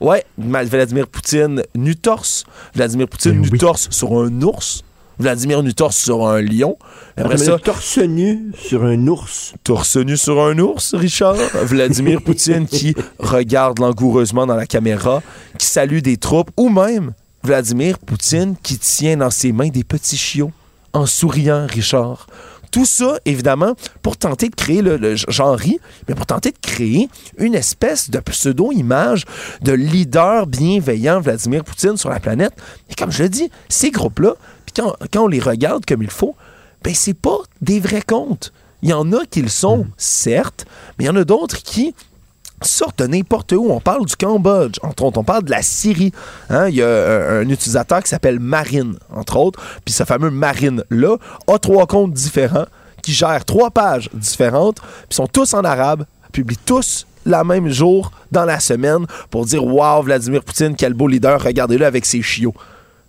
[0.00, 2.44] Ouais, Vladimir Poutine nu torse.
[2.74, 4.82] Vladimir Poutine ben nu torse sur un ours.
[5.18, 6.76] Vladimir nu torse sur un lion.
[7.16, 9.54] Après ça, torse nu sur un ours.
[9.64, 11.36] Torse nu sur un ours, Richard.
[11.64, 15.22] Vladimir Poutine qui regarde langoureusement dans la caméra,
[15.58, 20.18] qui salue des troupes, ou même Vladimir Poutine qui tient dans ses mains des petits
[20.18, 20.52] chiots
[20.92, 22.26] en souriant, Richard.
[22.70, 25.58] Tout ça, évidemment, pour tenter de créer le, le genre
[26.08, 29.24] mais pour tenter de créer une espèce de pseudo-image
[29.62, 32.52] de leader bienveillant Vladimir Poutine sur la planète.
[32.90, 34.34] Et comme je le dis, ces groupes-là
[34.76, 36.36] quand, on les regarde comme il faut,
[36.82, 38.52] ben c'est pas des vrais comptes.
[38.82, 39.90] Il y en a qui le sont, mm.
[39.96, 40.66] certes,
[40.98, 41.94] mais il y en a d'autres qui
[42.62, 43.70] sortent de n'importe où.
[43.70, 45.18] On parle du Cambodge, entre autres.
[45.18, 46.12] On parle de la Syrie.
[46.48, 46.68] Hein.
[46.68, 49.60] Il y a un, utilisateur qui s'appelle Marine, entre autres.
[49.84, 51.16] Puis ce fameux Marine-là
[51.48, 52.66] a trois comptes différents
[53.02, 58.10] qui gèrent trois pages différentes, puis sont tous en arabe, publient tous la même jour
[58.32, 62.54] dans la semaine pour dire Waouh, Vladimir Poutine, quel beau leader, regardez-le avec ses chiots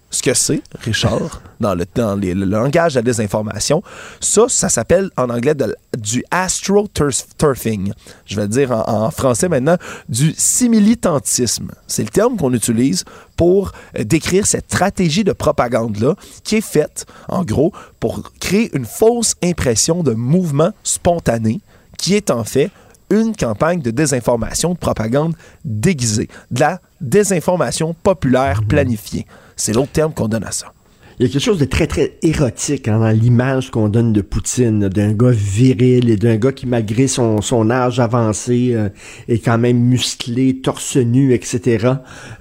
[0.10, 3.84] ce que c'est, Richard, dans, le, langage de la désinformation,
[4.22, 5.54] ça, ça s'appelle en anglais
[5.98, 7.91] du astroturfing.
[8.26, 11.72] Je vais le dire en, français maintenant, du similitantisme.
[11.88, 13.04] C'est le terme qu'on utilise
[13.36, 18.86] pour euh, décrire cette stratégie de propagande-là qui est faite, en gros, pour créer une
[18.86, 21.60] fausse impression de mouvement spontané
[21.98, 22.72] qui est en fait
[23.10, 29.26] une campagne de désinformation, de propagande déguisée, de la désinformation populaire planifiée.
[29.58, 30.72] C'est l'autre terme qu'on donne à ça.
[31.20, 34.22] Il y a quelque chose de très, très érotique hein, dans l'image qu'on donne de
[34.22, 38.90] Poutine, d'un gars viril et d'un gars qui, malgré son, son âge avancé, euh,
[39.28, 41.94] est quand même musclé, torse nu, etc.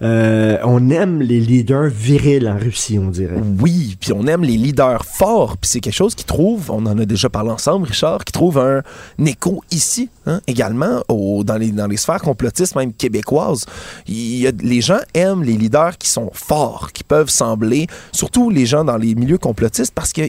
[0.02, 3.40] Euh, on aime les leaders virils en Russie, on dirait.
[3.58, 6.98] Oui, puis on aime les leaders forts, puis c'est quelque chose qui trouve, on en
[6.98, 8.82] a déjà parlé ensemble, Richard, qui trouve un,
[9.24, 13.64] écho ici, hein, également, au, dans, les, dans les sphères complotistes, même québécoises.
[14.06, 18.50] Il y a, les gens aiment les leaders qui sont forts, qui peuvent sembler, surtout
[18.50, 20.22] les gens dans les milieux complotistes parce que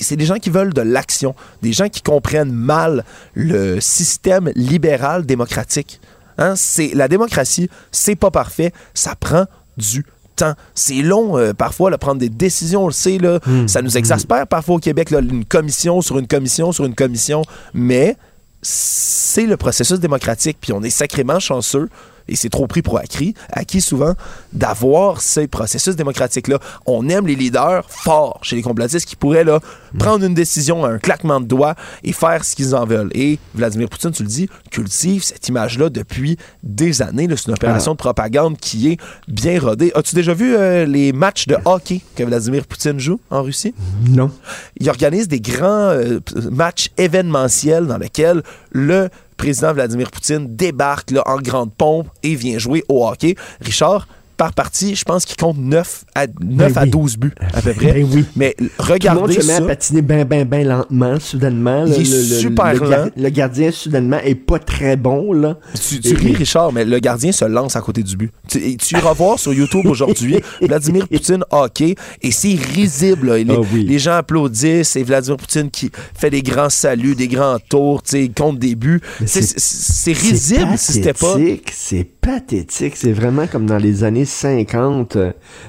[0.00, 3.04] c'est des gens qui veulent de l'action, des gens qui comprennent mal
[3.34, 6.00] le système libéral démocratique.
[6.38, 6.54] Hein?
[6.56, 10.04] C'est la démocratie, c'est pas parfait, ça prend du
[10.36, 10.54] temps.
[10.74, 13.68] C'est long euh, parfois de prendre des décisions, on le sait là, mmh.
[13.68, 18.16] ça nous exaspère parfois au Québec une commission sur une commission sur une commission, mais
[18.62, 21.88] c'est le processus démocratique puis on est sacrément chanceux
[22.28, 24.14] et c'est trop pris pour acquis, acquis souvent,
[24.52, 26.58] d'avoir ces processus démocratiques-là.
[26.86, 29.60] On aime les leaders forts chez les complotistes qui pourraient là,
[29.92, 29.98] mm.
[29.98, 33.10] prendre une décision, un claquement de doigts et faire ce qu'ils en veulent.
[33.14, 37.28] Et Vladimir Poutine, tu le dis, cultive cette image-là depuis des années.
[37.36, 39.92] C'est une opération de propagande qui est bien rodée.
[39.94, 43.74] As-tu déjà vu euh, les matchs de hockey que Vladimir Poutine joue en Russie?
[44.08, 44.30] Non.
[44.78, 51.22] Il organise des grands euh, matchs événementiels dans lesquels le président Vladimir Poutine débarque là,
[51.26, 53.34] en grande pompe et vient jouer au hockey.
[53.60, 56.90] Richard, par partie, je pense qu'il compte 9 à, 9 Ben à oui.
[56.90, 57.92] 12 buts, à peu près.
[57.92, 58.24] Ben oui.
[58.36, 59.56] Mais Tout le monde regardez se met ça.
[59.58, 61.84] à patiner bien, bien, bien lentement, soudainement.
[61.86, 63.08] Il est le, super le, lent.
[63.16, 65.58] le gardien, soudainement, est pas très bon, là.
[65.74, 68.32] Tu, ris, Richard, mais le gardien se lance à côté du but.
[68.48, 73.28] Tu, tu iras voir sur YouTube aujourd'hui Vladimir Poutine hockey et c'est risible.
[73.28, 73.38] là.
[73.38, 73.84] Les, Ah oui.
[73.84, 78.02] les gens applaudissent et Vladimir Poutine qui fait des grands saluts, des grands tours,
[78.36, 79.00] compte des buts.
[79.26, 81.36] C'est- risible si c'était pas.
[81.72, 82.96] C'est pathétique.
[82.96, 85.16] C'est vraiment comme dans les années 50.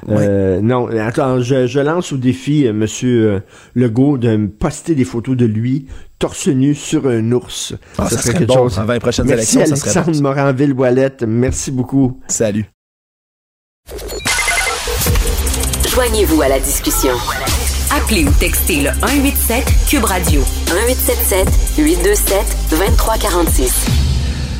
[0.09, 3.39] Euh, Non, attends, je, je lance au défi, euh, Monsieur euh,
[3.75, 5.87] Legault, de me poster des photos de lui
[6.17, 7.75] torse nu sur un ours.
[7.97, 8.67] Ah, ça serait bon.
[8.77, 10.29] Avant les prochaines Merci élections, ça serait Alexandre bon.
[10.29, 11.23] Moranville-Ouellette.
[11.27, 12.19] Merci beaucoup.
[12.27, 12.65] Salut.
[15.89, 17.13] Joignez-vous à la discussion.
[17.91, 20.41] Appelez ou textez le 187 Cube Radio
[20.73, 24.04] 1877 827 2346.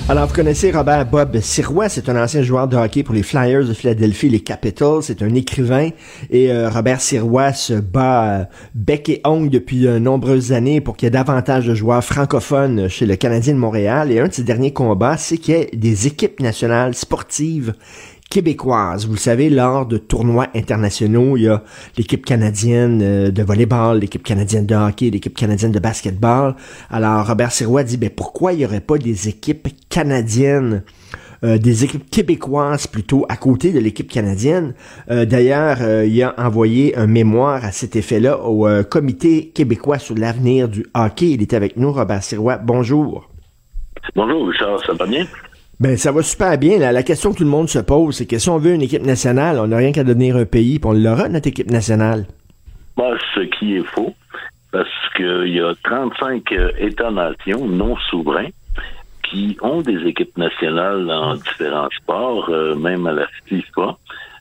[0.08, 3.66] Alors, vous connaissez Robert Bob Sirois, c'est un ancien joueur de hockey pour les Flyers
[3.66, 5.90] de Philadelphie, les Capitals, c'est un écrivain,
[6.30, 10.96] et euh, Robert Sirois se bat euh, bec et ongle depuis de nombreuses années pour
[10.96, 14.34] qu'il y ait davantage de joueurs francophones chez le Canadien de Montréal, et un de
[14.34, 17.74] ses derniers combats, c'est qu'il y ait des équipes nationales sportives
[18.30, 19.06] québécoises.
[19.08, 21.64] Vous le savez, lors de tournois internationaux, il y a
[21.98, 26.56] l'équipe canadienne euh, de volleyball, l'équipe canadienne de hockey, l'équipe canadienne de basketball.
[26.90, 30.84] Alors, Robert Sirois dit, ben, pourquoi il n'y aurait pas des équipes canadiennes
[31.44, 34.74] euh, des équipes québécoises plutôt à côté de l'équipe canadienne?
[35.10, 40.68] Euh, D'ailleurs, il a envoyé un mémoire à cet effet-là au Comité québécois sur l'avenir
[40.68, 41.30] du hockey.
[41.32, 42.58] Il était avec nous, Robert Sirois.
[42.58, 43.30] Bonjour.
[44.16, 45.26] Bonjour, Richard, ça va bien?
[45.80, 46.80] Ben, ça va super bien.
[46.80, 49.06] La question que tout le monde se pose, c'est que si on veut une équipe
[49.06, 52.26] nationale, on n'a rien qu'à devenir un pays, puis on l'aura, notre équipe nationale.
[52.96, 54.16] Moi, ce qui est faux,
[54.72, 58.50] parce qu'il y a 35 euh, États-nations non souverains
[59.24, 63.98] qui ont des équipes nationales en différents sports, euh, même à la FIFA.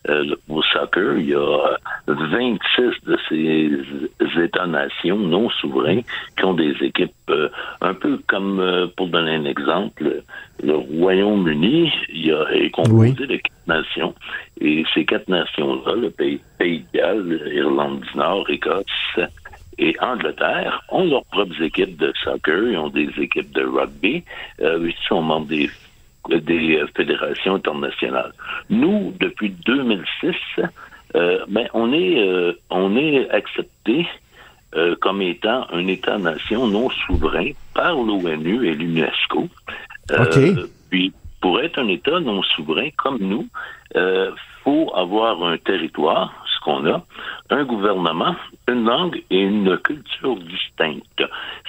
[0.08, 2.58] Euh, au soccer, il y a 26
[3.06, 6.02] de ces États-nations non souverains
[6.36, 7.48] qui ont des équipes euh,
[7.80, 10.22] un peu comme, euh, pour donner un exemple,
[10.62, 13.26] le Royaume-Uni, il y a, est composé Oui.
[13.26, 14.14] de quatre nations.
[14.60, 18.84] Et ces quatre nations-là, le pays, pays de Galles, l'Irlande du Nord, Écosse
[19.78, 24.22] et Angleterre, ont leurs propres équipes de soccer, ils ont des équipes de rugby,
[24.60, 25.70] euh, ils sont membres des
[26.30, 28.32] des euh, fédérations internationales.
[28.70, 30.34] Nous, depuis 2006,
[31.16, 34.06] euh, ben, on est euh, on est accepté
[34.74, 39.48] euh, comme étant un État-nation non souverain par l'ONU et l'UNESCO.
[40.10, 40.70] Euh, OK.
[40.90, 43.46] Puis, pour être un État non souverain comme nous,
[43.96, 44.32] euh,
[44.64, 47.04] faut avoir un territoire, qu'on a,
[47.50, 48.34] un gouvernement,
[48.66, 51.22] une langue et une culture distincte.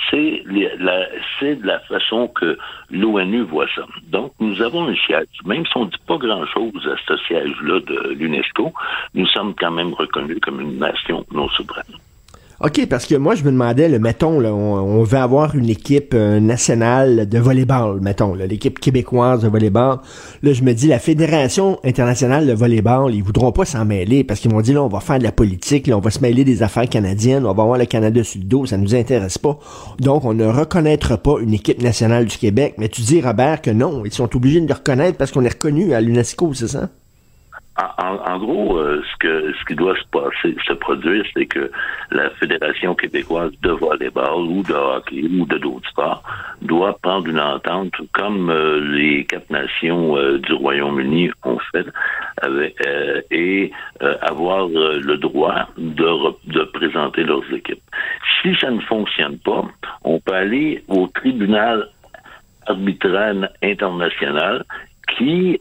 [0.10, 1.08] C'est la,
[1.42, 2.58] la façon que
[2.90, 3.86] l'ONU voit ça.
[4.08, 5.28] Donc, nous avons un siège.
[5.46, 8.74] Même si on ne dit pas grand-chose à ce siège-là de l'UNESCO,
[9.14, 12.00] nous sommes quand même reconnus comme une nation non souveraine.
[12.62, 15.70] OK, parce que moi, je me demandais, le mettons, là, on, on veut avoir une
[15.70, 19.98] équipe euh, nationale de volleyball, mettons, l'équipe québécoise de volleyball.
[20.42, 24.40] Là, je me dis, la Fédération internationale de volleyball, ils voudront pas s'en mêler parce
[24.40, 26.46] qu'ils m'ont dit, là, on va faire de la politique, là, on va se mêler
[26.46, 29.60] des affaires canadiennes, on va avoir le Canada sur le dos, ça nous intéresse pas.
[30.00, 32.76] Donc, on ne reconnaîtra pas une équipe nationale du Québec.
[32.78, 35.50] Mais tu dis, Robert, que non, ils sont obligés de le reconnaître parce qu'on est
[35.50, 36.90] reconnu à l'UNESCO, c'est ça?
[37.78, 41.70] En, en- gros, euh, ce que ce qui doit se passer, se produire, c'est que
[42.12, 46.24] la Fédération québécoise de volleyball ou de hockey ou de d'autres sports
[46.62, 51.86] doit prendre une entente comme euh, les quatre nations euh, du Royaume-Uni ont fait
[52.42, 56.10] avec, euh, et euh, avoir euh, le droit de,
[56.54, 57.84] de présenter leurs équipes.
[58.42, 59.64] Si ça ne fonctionne pas,
[60.06, 61.90] on peut aller au tribunal
[62.68, 64.64] arbitraire international
[65.18, 65.60] qui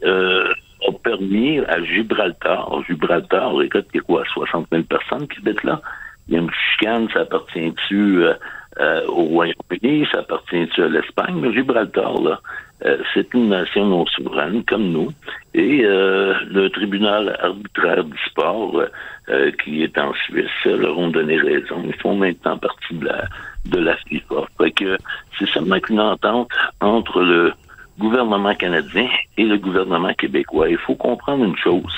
[0.88, 5.38] a permis à Gibraltar, Gibraltar, on récolte qu'il y a quoi, 60 000 personnes qui
[5.38, 5.80] habitent là.
[6.28, 8.34] Il y a une chicane, ça appartient-tu euh,
[8.80, 12.40] euh, au Royaume-Uni, ça appartient-tu à l'Espagne, Gibraltar, là,
[12.84, 15.10] euh, c'est une nation non souveraine comme nous.
[15.54, 18.88] Et euh, le tribunal arbitraire du sport, euh,
[19.30, 21.82] euh, qui est en Suisse, leur ont donné raison.
[21.86, 23.24] Ils font maintenant partie de la,
[23.64, 24.46] de la FIFA.
[24.58, 24.98] Fait que
[25.38, 26.48] c'est seulement qu'une entente
[26.80, 27.52] entre le
[27.98, 30.68] gouvernement canadien et le gouvernement québécois.
[30.68, 31.92] Il faut comprendre une chose.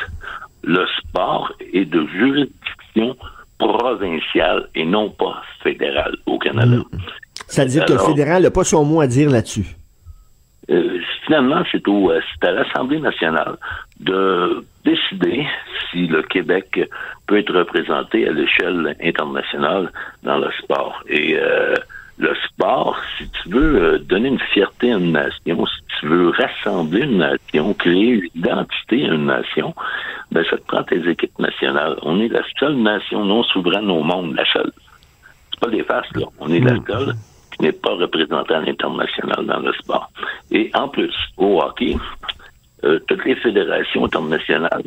[0.63, 3.17] Le sport est de juridiction
[3.59, 6.79] provinciale et non pas fédérale au Canada.
[7.49, 9.77] C'est-à-dire que le fédéral n'a pas son mot à dire là-dessus.
[10.69, 13.57] Euh, finalement, c'est au, euh, c'est à l'Assemblée nationale
[14.01, 15.47] de décider
[15.91, 16.81] si le Québec
[17.27, 19.93] peut être représenté à l'échelle internationale
[20.25, 21.03] dans le sport.
[21.09, 21.75] Et euh,
[22.19, 26.31] le sport, si tu veux euh, donner une fierté à une nation, si tu veux
[26.31, 29.75] rassembler une nation, créer une identité à une nation,
[30.33, 31.97] ben ça te prend tes équipes nationales.
[32.03, 34.73] On est la seule nation non souveraine au monde, la seule.
[35.51, 36.27] C'est pas des faces, là.
[36.39, 36.85] On est la mm.
[36.87, 37.15] seule
[37.53, 40.11] qui n'est pas représentée à l'international dans le sport.
[40.51, 41.97] Et en plus, au hockey,
[42.85, 44.85] euh, toutes les fédérations internationales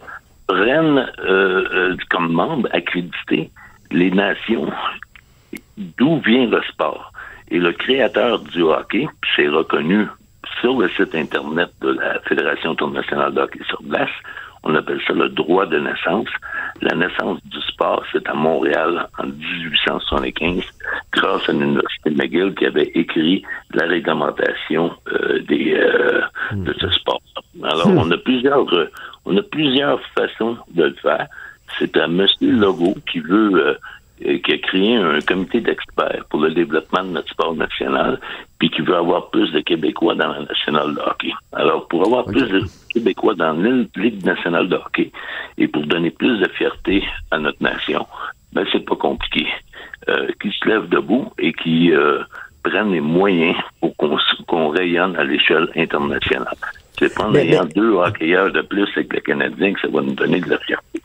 [0.47, 3.49] prennent euh, euh, comme membres accrédités
[3.91, 4.67] les nations
[5.77, 7.11] d'où vient le sport.
[7.51, 10.07] Et le créateur du hockey, c'est reconnu
[10.61, 14.09] sur le site Internet de la Fédération internationale de hockey sur glace,
[14.63, 16.27] on appelle ça le droit de naissance.
[16.81, 20.63] La naissance du sport, c'est à Montréal en 1875,
[21.13, 23.43] grâce à l'Université McGill qui avait écrit
[23.73, 26.21] la réglementation euh, des, euh,
[26.51, 27.21] de ce sport.
[27.63, 27.97] Alors, hmm.
[27.99, 28.65] on a plusieurs,
[29.25, 31.27] on a plusieurs façons de le faire.
[31.77, 33.75] C'est un monsieur Logo qui veut euh, euh,
[34.19, 38.19] qui a créé un comité d'experts pour le développement de notre sport national,
[38.59, 41.31] puis qui veut avoir plus de Québécois dans la nationale de hockey.
[41.53, 42.63] Alors, pour avoir plus de
[42.93, 45.11] Québécois dans la Ligue nationale de hockey
[45.57, 48.05] et pour donner plus de fierté à notre nation,
[48.51, 49.47] ben c'est pas compliqué.
[50.07, 52.23] Euh, qui se lève debout et qui euh,
[52.63, 56.55] prennent les moyens pour qu'on rayonne à l'échelle internationale.
[56.97, 60.13] C'est pas en ayant deux hockeyeurs de plus avec le Canadien que ça va nous
[60.13, 61.01] donner de la fierté.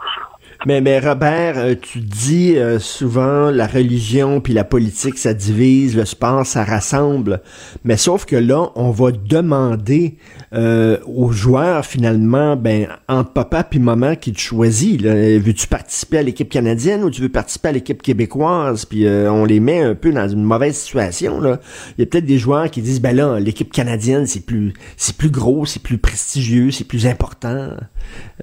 [0.67, 5.95] Mais, mais Robert, euh, tu dis euh, souvent la religion puis la politique, ça divise,
[5.95, 7.43] le sport, ça rassemble.
[7.85, 10.17] Mais sauf que là, on va demander
[10.55, 15.03] euh, aux joueurs, finalement, ben, entre papa puis maman qui te choisit.
[15.03, 18.87] Veux-tu participer à l'équipe canadienne ou tu veux participer à l'équipe québécoise?
[18.87, 21.41] Puis on les met un peu dans une mauvaise situation.
[21.41, 21.61] Là.
[21.99, 25.17] Il y a peut-être des joueurs qui disent, ben là, l'équipe canadienne, c'est plus, c'est
[25.17, 27.71] plus gros, c'est plus prestigieux, c'est plus important.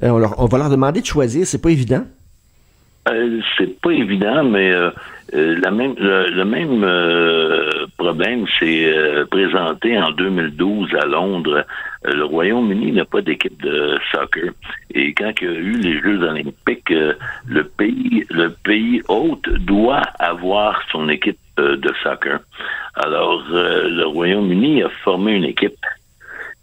[0.04, 2.04] on, on va leur demander de choisir, c'est pas évident.
[3.10, 4.92] Euh, c'est pas évident, mais euh,
[5.34, 6.86] euh, la même, le, même
[7.98, 8.94] problème s'est
[9.30, 11.66] présenté en 2012 à Londres.
[12.04, 14.52] Le Royaume-Uni n'a pas d'équipe de soccer.
[14.94, 16.94] Et quand il y a eu les Jeux olympiques,
[17.48, 22.40] le pays, le pays hôte doit avoir son équipe de soccer.
[22.96, 25.78] Alors, le Royaume-Uni a formé une équipe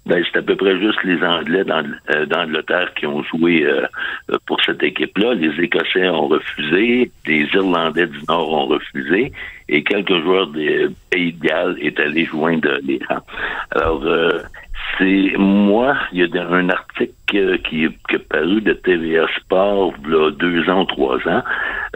[0.08, 3.86] ben, c'est à peu près juste les Anglais euh, d'Angleterre qui ont joué euh,
[4.46, 5.34] pour cette équipe-là.
[5.34, 9.32] Les Écossais ont refusé, les Irlandais du Nord ont refusé,
[9.68, 13.22] et quelques joueurs des Pays de Galles est allé joindre les rangs.
[13.72, 14.40] Alors, euh,
[14.98, 20.14] c'est moi, il y a un article qui, est paru de TVA Sport il y
[20.14, 21.42] a deux ans, trois ans.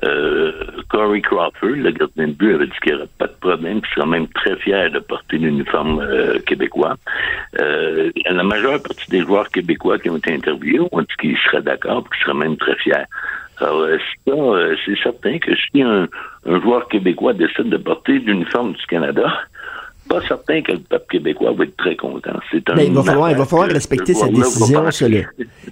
[0.05, 0.53] Euh,
[0.89, 3.95] Corey Crawford, le gardien de but, avait dit qu'il n'y aurait pas de problème, qu'il
[3.95, 6.97] serait même très fier de porter l'uniforme euh, québécois.
[7.61, 11.63] Euh, la majeure partie des joueurs québécois qui ont été interviewés ont dit qu'ils seraient
[11.63, 13.07] d'accord, qu'ils seraient même très fiers.
[13.59, 16.09] Alors, euh, c'est certain que si un,
[16.47, 19.33] un joueur québécois décide de porter l'uniforme du Canada,
[20.09, 22.39] pas certain que le peuple québécois va être très content.
[22.51, 24.85] C'est un il va falloir, il va falloir respecter sa décision.
[25.01, 25.25] il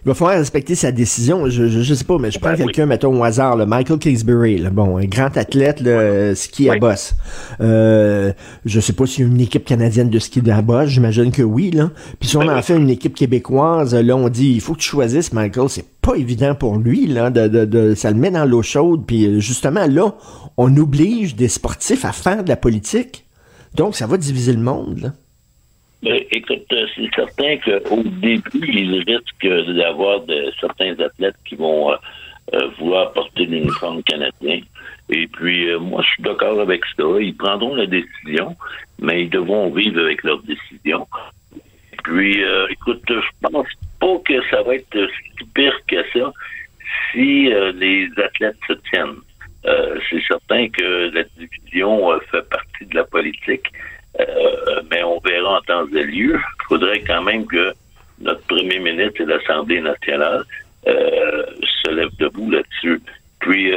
[0.05, 1.49] va falloir respecter sa décision.
[1.49, 4.63] Je, je, sais pas, mais je prends ben quelqu'un, mettons au hasard, le Michael Kingsbury,
[4.71, 7.15] bon, un grand athlète, le ski à bosse.
[7.61, 8.33] Euh,
[8.65, 11.43] je sais pas s'il y a une équipe canadienne de ski à bosse, j'imagine que
[11.43, 11.91] oui, là.
[12.19, 14.81] Puis si on ben en fait une équipe québécoise, là, on dit, il faut que
[14.81, 18.31] tu choisisses Michael, c'est pas évident pour lui, là, de, de, de ça le met
[18.31, 20.15] dans l'eau chaude, puis justement, là,
[20.57, 23.25] on oblige des sportifs à faire de la politique.
[23.75, 25.13] Donc, ça va diviser le monde, là.
[26.03, 31.93] Ben, écoute, euh, c'est certain qu'au début, il risque d'avoir de, certains athlètes qui vont
[31.93, 31.97] euh,
[32.55, 34.61] euh, vouloir porter l'uniforme canadien.
[35.11, 37.05] Et puis, moi, je suis d'accord avec ça.
[37.21, 38.57] Ils prendront la décision,
[38.99, 41.07] mais ils devront vivre avec leur décision.
[42.05, 42.41] Puis,
[42.71, 43.67] écoute, je pense
[43.99, 46.33] pas que ça va être si pire que ça
[47.13, 49.17] si les athlètes se tiennent.
[49.67, 53.71] Euh, c'est certain que la division euh, fait partie de la politique,
[54.19, 56.37] euh, mais on verra en temps et lieu.
[56.37, 57.73] Il faudrait quand même que
[58.21, 60.45] notre premier ministre et l'Assemblée nationale
[60.87, 63.03] se lèvent debout là-dessus.
[63.41, 63.73] Puis,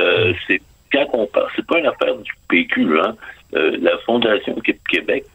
[0.47, 0.61] c'est
[0.91, 3.15] quand on parle, c'est pas une affaire du PQ, hein.
[3.51, 4.55] la Fondation
[4.89, 5.25] Québec,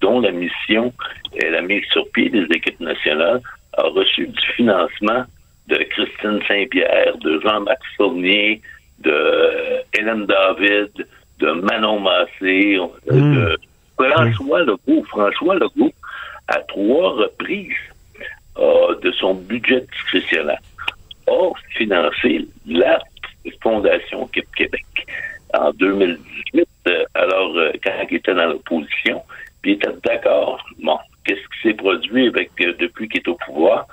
[0.00, 0.92] dont la mission
[1.36, 3.40] est la mise sur pied des équipes nationales,
[3.76, 5.24] a reçu du financement
[5.68, 8.60] de Christine Saint-Pierre, de Jean-Max Fournier,
[9.04, 11.06] de Hélène David,
[11.38, 13.56] de Manon Massé, de hmm.
[13.96, 15.04] François Legault.
[15.08, 15.92] François Legault,
[16.48, 17.72] à trois reprises,
[18.56, 20.60] de son budget discrétionnaire,
[21.26, 23.00] a financé la
[23.62, 24.84] Fondation Québec.
[25.54, 29.22] En 2018, euh, alors, euh, quand il était dans l'opposition,
[29.62, 30.64] puis il était d'accord.
[30.82, 33.86] Bon, qu'est-ce qui s'est produit avec euh, depuis qu'il est au pouvoir?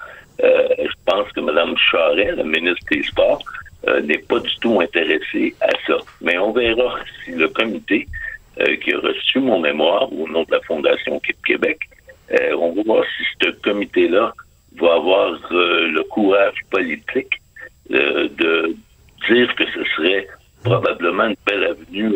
[0.43, 3.43] je pense que Mme Charest, la ministre des Sports,
[3.87, 5.97] euh, n'est pas du tout intéressé à ça.
[6.21, 8.07] Mais on verra si le comité
[8.83, 11.79] qui a reçu mon mémoire au nom de la Fondation Québec.
[12.29, 14.33] on va voir si ce comité-là
[14.79, 17.41] va avoir le courage politique
[17.89, 18.75] de
[19.27, 20.27] dire que ce serait
[20.63, 22.13] probablement une belle avenue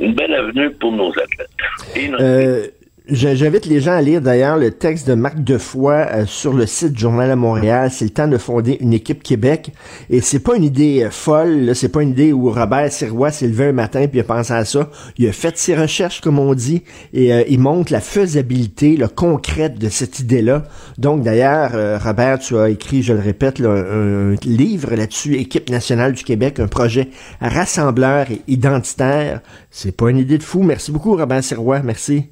[0.00, 2.70] une belle avenue pour nos athlètes.
[3.12, 6.96] J'invite les gens à lire d'ailleurs le texte de Marc Defoy euh, sur le site
[6.96, 7.90] Journal à Montréal.
[7.90, 9.72] C'est le temps de fonder une équipe Québec.
[10.10, 13.48] Et c'est pas une idée euh, folle, c'est pas une idée où Robert Sirois s'est
[13.48, 14.90] levé un matin puis il a pensé à ça.
[15.18, 19.08] Il a fait ses recherches, comme on dit, et euh, il montre la faisabilité, le
[19.08, 20.62] concrète de cette idée-là.
[20.96, 26.22] Donc d'ailleurs, Robert, tu as écrit, je le répète, un, livre là-dessus, Équipe nationale du
[26.22, 27.08] Québec, un projet
[27.40, 29.40] rassembleur et identitaire.
[29.72, 30.62] C'est pas une idée de fou.
[30.62, 31.80] Merci beaucoup, Robert Sirois.
[31.82, 32.30] Merci.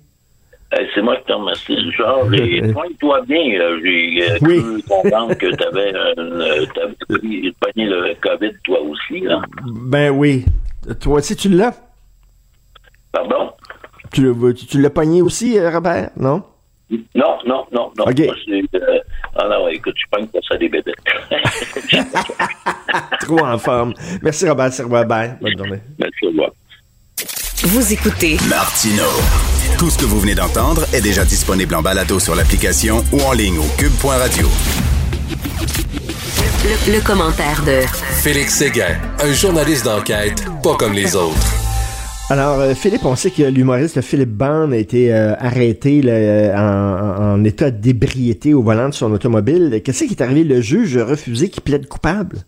[0.71, 2.35] C'est moi qui te remercie, Richard.
[2.35, 2.63] Et
[3.01, 3.59] toi bien.
[3.59, 6.67] Euh, j'ai euh, cru comprendre que tu avais, euh,
[7.61, 9.21] pogné le COVID toi aussi.
[9.21, 9.41] Là.
[9.65, 10.45] Ben oui.
[11.01, 11.75] Toi aussi, tu l'as?
[13.13, 13.53] Pardon?
[14.13, 14.31] Tu,
[14.69, 16.43] tu l'as pogné aussi, Robert, non?
[17.15, 18.05] Non, non, non, non.
[18.05, 18.21] OK.
[18.21, 18.99] euh,
[19.37, 20.95] ah non, écoute, je pense que ça des bébés.
[23.21, 23.93] Trop en forme.
[24.23, 25.05] Merci, Robert Servois.
[25.05, 25.37] Bye.
[25.41, 25.81] Bonne journée.
[25.99, 26.51] Merci, au revoir.
[27.65, 29.03] Vous écoutez Martino.
[29.79, 33.33] Tout ce que vous venez d'entendre est déjà disponible en balado sur l'application ou en
[33.33, 34.47] ligne au cube.radio.
[36.87, 37.81] Le, commentaire de
[38.23, 41.53] Félix Séguin, un journaliste d'enquête pas comme les autres.
[42.31, 46.01] Alors, euh, Philippe, on sait que l'humoriste Philippe Bond a été euh, arrêté
[46.55, 49.83] en, en, état d'ébriété au volant de son automobile.
[49.85, 50.45] Qu'est-ce qui est arrivé?
[50.45, 52.45] Le juge a refusé qu'il plaide coupable?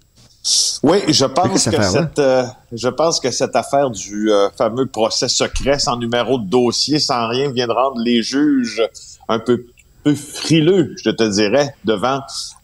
[0.82, 5.28] Oui, je pense que cette, euh, je pense que cette affaire du euh, fameux procès
[5.28, 8.82] secret sans numéro de dossier, sans rien, vient de rendre les juges
[9.28, 9.66] un peu
[10.02, 12.20] peu frileux, je te dirais, devant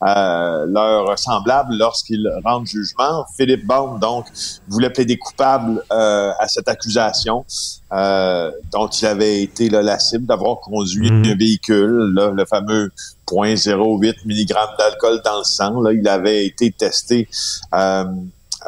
[0.07, 3.25] euh, leurs semblables lorsqu'ils rendent jugement.
[3.37, 4.27] Philippe Baum, donc,
[4.69, 7.45] voulait plaider coupable euh, à cette accusation
[7.93, 11.25] euh, dont il avait été là, la cible d'avoir conduit mmh.
[11.25, 12.91] un véhicule, là, le fameux
[13.29, 15.81] 0.08 mg d'alcool dans le sang.
[15.81, 17.29] Là, il avait été testé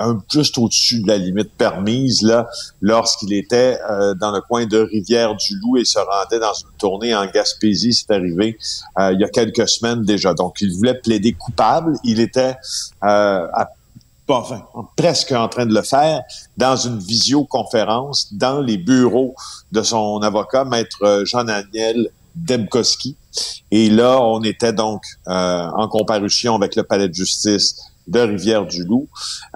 [0.00, 2.46] euh, juste au-dessus de la limite permise là
[2.80, 7.26] lorsqu'il était euh, dans le coin de Rivière-du-Loup et se rendait dans une tournée en
[7.26, 7.92] Gaspésie.
[7.92, 8.56] C'est arrivé
[8.98, 10.34] euh, il y a quelques semaines déjà.
[10.34, 11.96] Donc, il voulait plaider coupable.
[12.04, 12.54] Il était
[13.04, 13.46] euh,
[14.28, 14.62] enfin,
[14.96, 16.22] presque en train de le faire
[16.56, 19.34] dans une visioconférence dans les bureaux
[19.72, 23.16] de son avocat, maître Jean-Daniel Debkowski.
[23.70, 29.08] Et là, on était donc en comparution avec le palais de justice de Rivière-du-Loup.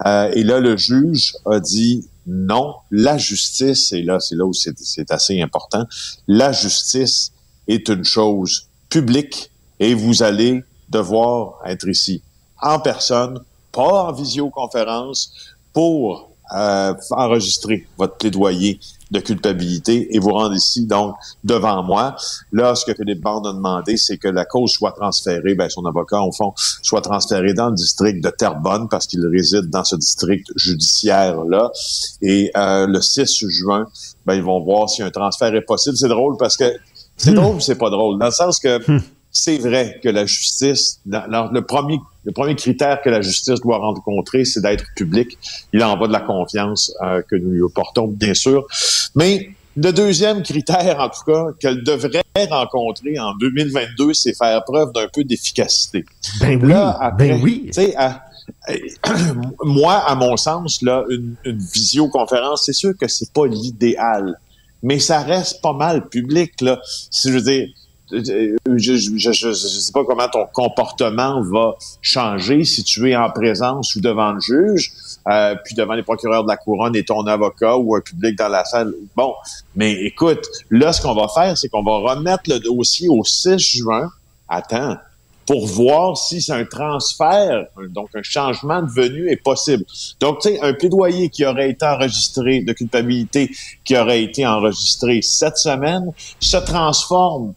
[0.05, 4.53] Euh, et là, le juge a dit non, la justice, et là, c'est là où
[4.53, 5.85] c'est assez important,
[6.27, 7.33] la justice
[7.67, 12.21] est une chose publique et vous allez devoir être ici
[12.61, 13.39] en personne,
[13.71, 15.33] pas en visioconférence,
[15.73, 18.79] pour euh, enregistrer votre plaidoyer
[19.11, 22.15] de culpabilité et vous rendre ici, donc, devant moi.
[22.51, 25.85] Là, ce que Philippe Bond a demandé, c'est que la cause soit transférée, ben, son
[25.85, 29.95] avocat, au fond, soit transféré dans le district de Terrebonne parce qu'il réside dans ce
[29.95, 31.71] district judiciaire-là.
[32.21, 33.85] Et euh, le 6 juin,
[34.25, 35.95] ben, ils vont voir si un transfert est possible.
[35.95, 36.73] C'est drôle parce que
[37.17, 37.35] c'est hmm.
[37.35, 39.01] drôle c'est pas drôle, dans le sens que hmm.
[39.31, 44.45] c'est vrai que la justice, le premier le premier critère que la justice doit rencontrer,
[44.45, 45.37] c'est d'être public.
[45.73, 48.65] Il en va de la confiance euh, que nous lui portons, bien sûr.
[49.15, 54.91] Mais le deuxième critère, en tout cas, qu'elle devrait rencontrer en 2022, c'est faire preuve
[54.93, 56.05] d'un peu d'efficacité.
[56.39, 56.73] Ben oui,
[57.17, 57.71] ben oui.
[59.63, 64.37] moi, à mon sens, là, une, une visioconférence, c'est sûr que c'est pas l'idéal,
[64.81, 66.59] mais ça reste pas mal public.
[66.61, 66.79] Là.
[67.09, 67.67] Si je veux dire,
[68.13, 74.01] je ne sais pas comment ton comportement va changer si tu es en présence ou
[74.01, 74.91] devant le juge,
[75.27, 78.49] euh, puis devant les procureurs de la couronne et ton avocat ou un public dans
[78.49, 78.93] la salle.
[79.15, 79.33] Bon,
[79.75, 83.57] mais écoute, là, ce qu'on va faire, c'est qu'on va remettre le dossier au 6
[83.57, 84.09] juin.
[84.47, 84.97] Attends,
[85.45, 89.83] pour voir si c'est un transfert, donc un changement de venue est possible.
[90.19, 93.51] Donc, tu sais, un plaidoyer qui aurait été enregistré de culpabilité,
[93.83, 97.53] qui aurait été enregistré cette semaine, se transforme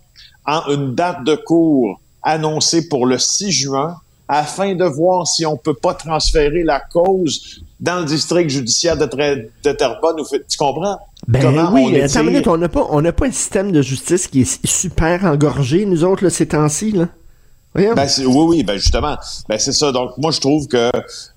[0.46, 3.96] en une date de cours annoncée pour le 6 juin
[4.28, 9.04] afin de voir si on peut pas transférer la cause dans le district judiciaire de,
[9.04, 10.16] de Terrebonne.
[10.48, 10.98] Tu comprends?
[11.28, 14.26] Ben oui, attends une minute, on n'a pas, on n'a pas un système de justice
[14.26, 17.08] qui est super engorgé, nous autres, là, ces temps-ci, là.
[17.76, 19.18] Ben, oui, oui, ben justement.
[19.50, 19.92] Ben c'est ça.
[19.92, 20.90] Donc moi je trouve que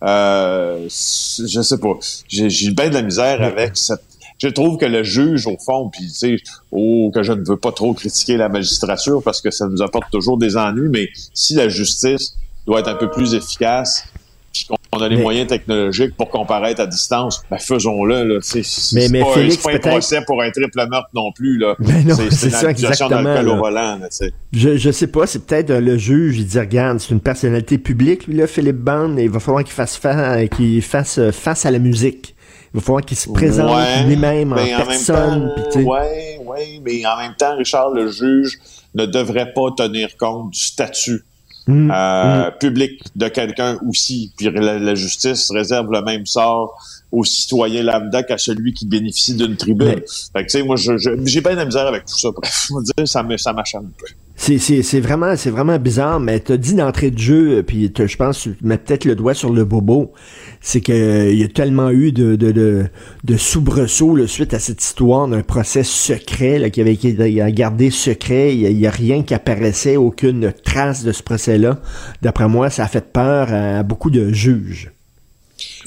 [0.03, 1.93] euh, je sais pas.
[2.29, 4.08] J'ai bien de la misère avec cette
[4.39, 6.37] je trouve que le juge, au fond, puis tu sais,
[6.71, 10.09] oh, que je ne veux pas trop critiquer la magistrature parce que ça nous apporte
[10.11, 12.35] toujours des ennuis, mais si la justice
[12.65, 14.05] doit être un peu plus efficace,
[14.53, 18.23] puis qu'on on a les moyens technologiques pour comparaître à distance, ben faisons-le.
[18.23, 18.39] Là.
[18.41, 18.63] C'est,
[18.93, 21.57] mais, mais pas, Félix, pas un procès pour un triple meurtre non plus.
[21.57, 21.75] Là.
[21.79, 23.39] Ben non, c'est, c'est ça, exactement.
[23.41, 24.07] Au volant, là,
[24.51, 28.25] je, je sais pas, c'est peut-être le juge, il dit, regarde, c'est une personnalité publique,
[28.27, 31.79] lui, là, Philippe Bond, il va falloir qu'il fasse, fa qu'il fasse face à la
[31.79, 32.35] musique.
[32.73, 35.53] Il va falloir qu'il se présente lui-même en, en, personne.
[35.71, 36.39] Temps, ouais,
[36.83, 38.59] mais en même temps, Richard, le juge
[38.95, 41.23] ne devrait pas tenir compte du statut
[41.67, 42.51] mmh, euh, mmh.
[42.59, 44.33] public de quelqu'un aussi.
[44.37, 46.77] Puis la, la, justice réserve le même sort
[47.11, 50.01] au citoyen lambda qu'à celui qui bénéficie d'une tribune.
[50.33, 52.29] Fait que, tu sais, moi, j'ai pas de misère avec tout ça.
[52.31, 54.05] Bref, dire, ça m'achète un peu.
[54.39, 58.55] C'est vraiment, c'est vraiment bizarre, mais t'as dit d'entrée de jeu, puis je pense tu
[58.61, 60.13] mets peut-être le doigt sur le bobo,
[60.61, 65.27] c'est que euh, il y a tellement eu de, de, soubresauts suite à cette histoire
[65.27, 67.13] d'un procès secret qui avait été
[67.51, 68.55] gardé secret.
[68.55, 71.79] Il n'y a, rien qui apparaissait, aucune trace de ce procès-là.
[72.21, 74.91] D'après moi, ça a fait peur à beaucoup de juges.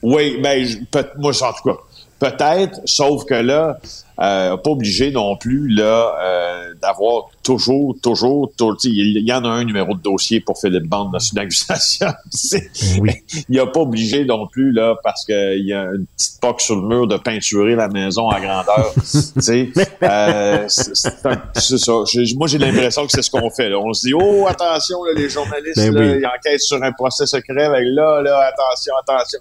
[0.02, 0.66] Oui, ben,
[1.18, 1.76] moi, en tout cas,
[2.22, 3.80] peut-être, sauf que là,
[4.20, 9.48] euh, pas obligé non plus là euh, d'avoir toujours, toujours, toujours il y en a
[9.48, 12.08] un numéro de dossier pour Philippe Bande dans une accusation.
[13.00, 13.10] oui.
[13.48, 16.76] Il a pas obligé non plus là parce qu'il y a une petite poque sur
[16.76, 18.92] le mur de peinturer la maison à grandeur.
[20.02, 22.04] euh, c'est ça.
[22.36, 23.70] Moi j'ai l'impression que c'est ce qu'on fait.
[23.70, 23.78] Là.
[23.78, 27.26] On se dit oh attention là, les journalistes ben là, ils enquêtent sur un procès
[27.26, 27.64] secret.
[27.64, 29.40] Avec là là attention attention.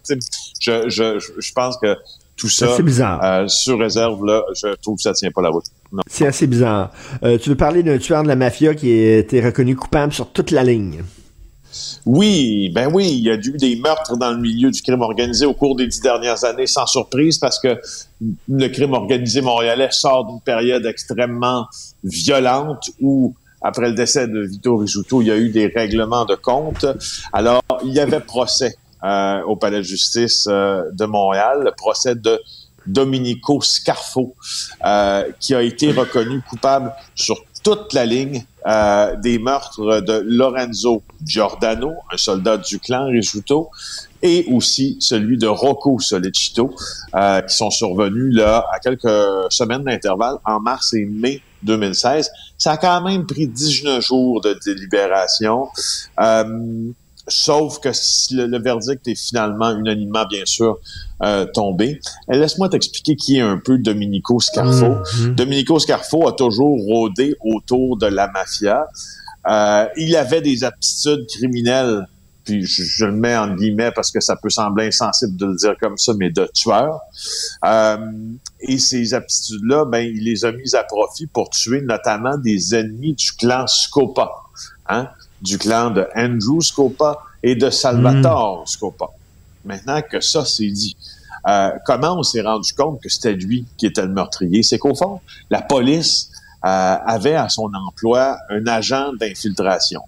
[0.59, 1.95] je, je, je pense que
[2.41, 3.23] tout ça, bizarre.
[3.23, 5.65] Euh, sur réserve, là, je trouve que ça tient pas la route.
[6.07, 6.91] C'est assez bizarre.
[7.21, 10.31] Euh, tu veux parler d'un tueur de la mafia qui a été reconnu coupable sur
[10.31, 11.03] toute la ligne?
[12.07, 15.45] Oui, ben oui, il y a eu des meurtres dans le milieu du crime organisé
[15.45, 17.79] au cours des dix dernières années, sans surprise, parce que
[18.49, 21.67] le crime organisé montréalais sort d'une période extrêmement
[22.03, 26.33] violente où après le décès de Vito Rizzuto, il y a eu des règlements de
[26.33, 26.87] compte.
[27.33, 32.15] Alors, il y avait procès euh, au Palais de justice euh, de Montréal, le procès
[32.15, 32.39] de
[32.85, 34.35] Domenico Scarfo,
[34.85, 41.03] euh, qui a été reconnu coupable sur toute la ligne euh, des meurtres de Lorenzo
[41.25, 43.69] Giordano, un soldat du clan Risuto,
[44.21, 46.73] et aussi celui de Rocco Solecito,
[47.15, 52.29] euh, qui sont survenus là à quelques semaines d'intervalle en mars et mai 2016.
[52.57, 55.67] Ça a quand même pris 19 jours de délibération.
[56.19, 56.91] Euh,
[57.27, 57.89] sauf que
[58.33, 60.79] le, verdict est finalement unanimement, bien sûr,
[61.23, 61.99] euh, tombé.
[62.27, 64.85] Laisse-moi t'expliquer qui est un peu Domenico Scarfo.
[64.85, 65.35] Mm-hmm.
[65.35, 68.87] Domenico Scarfo a toujours rôdé autour de la mafia.
[69.47, 72.07] Euh, il avait des aptitudes criminelles,
[72.43, 75.75] puis je, le mets en guillemets parce que ça peut sembler insensible de le dire
[75.79, 76.99] comme ça, mais de tueur.
[77.65, 77.97] Euh,
[78.61, 83.13] et ces aptitudes-là, ben, il les a mises à profit pour tuer notamment des ennemis
[83.13, 84.29] du clan Scopa.
[84.87, 85.07] Hein?
[85.41, 88.67] Du clan de Andrew Scopa et de Salvatore mm.
[88.67, 89.07] Scopa.
[89.65, 90.95] Maintenant que ça c'est dit,
[91.47, 94.63] euh, comment on s'est rendu compte que c'était lui qui était le meurtrier?
[94.63, 96.29] C'est qu'au fond, la police
[96.65, 100.01] euh, avait à son emploi un agent d'infiltration.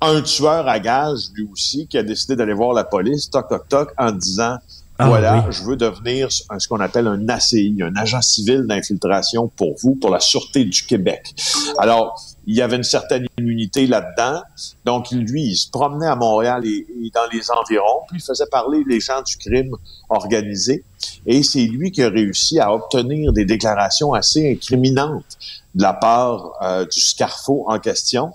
[0.00, 3.68] Un tueur à gage, lui aussi, qui a décidé d'aller voir la police, toc, toc,
[3.68, 4.58] toc, en disant
[4.98, 9.74] ah, voilà, je veux devenir ce qu'on appelle un ACI, un agent civil d'infiltration pour
[9.82, 11.34] vous, pour la Sûreté du Québec.
[11.78, 14.42] Alors, il y avait une certaine immunité là-dedans.
[14.84, 18.82] Donc, lui, il se promenait à Montréal et, dans les environs, puis il faisait parler
[18.86, 19.74] les gens du crime
[20.08, 20.84] organisé.
[21.26, 25.38] Et c'est lui qui a réussi à obtenir des déclarations assez incriminantes
[25.74, 28.32] de la part euh, du Scarfo en question.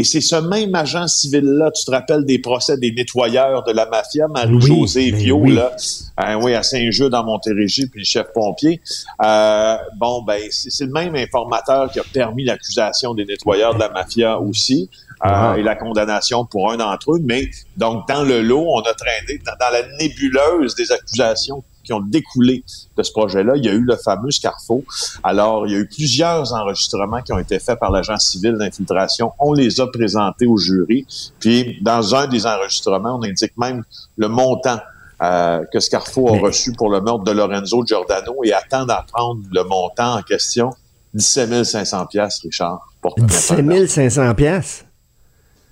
[0.00, 3.84] Et c'est ce même agent civil-là, tu te rappelles des procès des nettoyeurs de la
[3.86, 5.74] mafia, Marie-Josée oui, Vio, là,
[6.16, 8.80] hein, oui, à Saint-Jean dans Montérégie, puis le chef pompier.
[9.24, 13.88] Euh, bon, ben, c'est le même informateur qui a permis l'accusation des nettoyeurs de la
[13.88, 14.88] mafia aussi.
[15.24, 15.56] Euh, ah.
[15.58, 17.20] et la condamnation pour un d'entre eux.
[17.24, 21.94] Mais donc, dans le lot, on a traîné dans, dans la nébuleuse des accusations qui
[21.94, 22.64] ont découlé
[22.98, 23.54] de ce projet-là.
[23.56, 24.84] Il y a eu le fameux Scarfo.
[25.22, 29.32] Alors, il y a eu plusieurs enregistrements qui ont été faits par l'agent civil d'infiltration.
[29.38, 31.06] On les a présentés au jury.
[31.40, 33.84] Puis, dans un des enregistrements, on indique même
[34.18, 34.78] le montant
[35.22, 39.64] euh, que Scarfo a reçu pour le meurtre de Lorenzo Giordano et attend d'apprendre le
[39.64, 40.70] montant en question.
[41.14, 42.86] 17 500 pièces, Richard.
[43.16, 44.84] 17 500 pièces.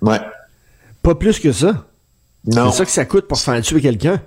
[0.01, 0.19] Ouais.
[1.03, 1.85] Pas plus que ça?
[2.47, 2.71] Non.
[2.71, 4.19] C'est ça que ça coûte pour faire tuer quelqu'un?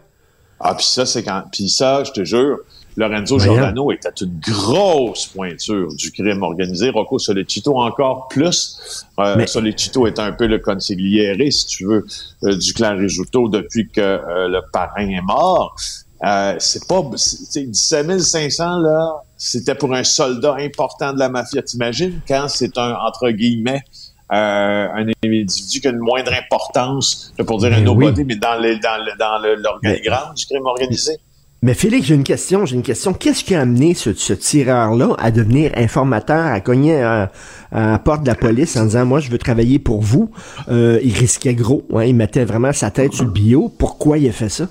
[0.60, 1.42] Ah, puis ça, c'est quand.
[1.50, 2.58] Puis ça, je te jure,
[2.96, 6.90] Lorenzo Giordano était une grosse pointure du crime organisé.
[6.90, 9.06] Rocco Solecito encore plus.
[9.18, 12.04] Euh, Solecito est un peu le consigliere, si tu veux,
[12.44, 15.76] euh, du clan Risuto depuis que euh, le parrain est mort.
[16.24, 17.02] Euh, c'est pas...
[17.12, 21.62] 17 500, là, c'était pour un soldat important de la mafia.
[21.62, 23.82] T'imagines quand c'est un, entre guillemets,
[24.30, 30.46] un individu qui a une moindre importance, pour dire un nobody, mais dans l'organigramme du
[30.46, 31.18] crime organisé.
[31.62, 33.12] Mais Félix, j'ai une question, j'ai une question.
[33.12, 37.30] Qu'est-ce qui a amené ce, tireur-là à devenir informateur, à cogner à,
[37.70, 40.30] la porte de la police en disant, moi, je veux travailler pour vous?
[40.70, 43.68] Euh, il risquait gros, hein, il mettait vraiment sa tête sur le bio.
[43.68, 44.68] Pourquoi il a fait ça?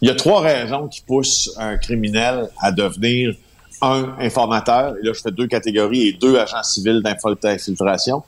[0.00, 3.34] Il y a trois raisons qui poussent un criminel à devenir
[3.82, 8.22] un informateur, et là je fais deux catégories et deux agents civils d'infiltration.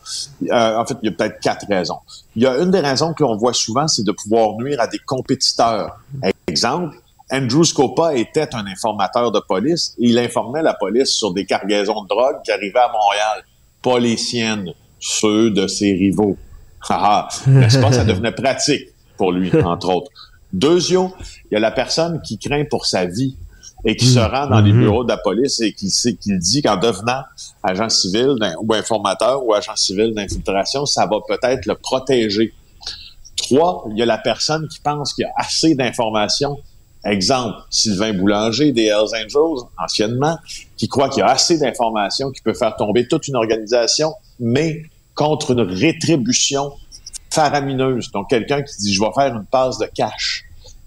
[0.51, 1.99] Euh, en fait, il y a peut-être quatre raisons.
[2.37, 4.89] Il y a une des raisons que l'on voit souvent, c'est de pouvoir nuire à
[4.89, 6.01] des compétiteurs.
[6.49, 6.97] Exemple,
[7.33, 12.03] Andrew Scopa était un informateur de police et il informait la police sur des cargaisons
[12.03, 13.45] de drogue qui arrivaient à Montréal.
[13.83, 16.37] Pas les siennes, ceux de ses rivaux.
[17.47, 17.93] N'est-ce pas?
[17.93, 20.11] Ça devenait pratique pour lui, entre autres.
[20.53, 21.15] Deuxièmement,
[21.51, 23.37] il y a la personne qui craint pour sa vie
[23.85, 24.22] et qui se mm.
[24.22, 24.78] rend dans les mm-hmm.
[24.78, 27.22] bureaux de la police et qui, qui dit qu'en devenant
[27.62, 32.53] agent civil ou informateur ou agent civil d'infiltration, ça va peut-être le protéger.
[33.37, 36.59] Trois, il y a la personne qui pense qu'il y a assez d'informations
[37.05, 40.39] Exemple, Sylvain Boulanger des Hells Angels, anciennement,
[40.76, 44.85] qui croit qu'il y a assez d'informations qui peut faire tomber toute une organisation, mais
[45.14, 46.72] contre une rétribution
[47.30, 48.11] faramineuse.
[48.11, 50.45] Donc, quelqu'un qui dit, je vais faire une passe de cash.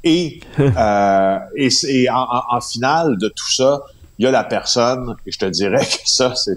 [0.07, 3.81] Et, euh, et, en, en, finale de tout ça,
[4.17, 6.55] il y a la personne, et je te dirais que ça, c'est,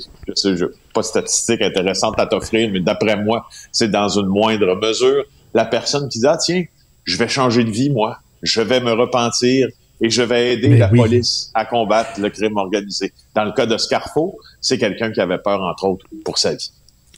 [0.95, 5.65] pas de statistique intéressante à t'offrir, mais d'après moi, c'est dans une moindre mesure, la
[5.65, 6.65] personne qui dit, ah tiens,
[7.05, 9.69] je vais changer de vie, moi je vais me repentir
[10.01, 13.13] et je vais aider la police à combattre le crime organisé.
[13.35, 16.73] Dans le cas de Scarfo, c'est quelqu'un qui avait peur, entre autres, pour sa vie.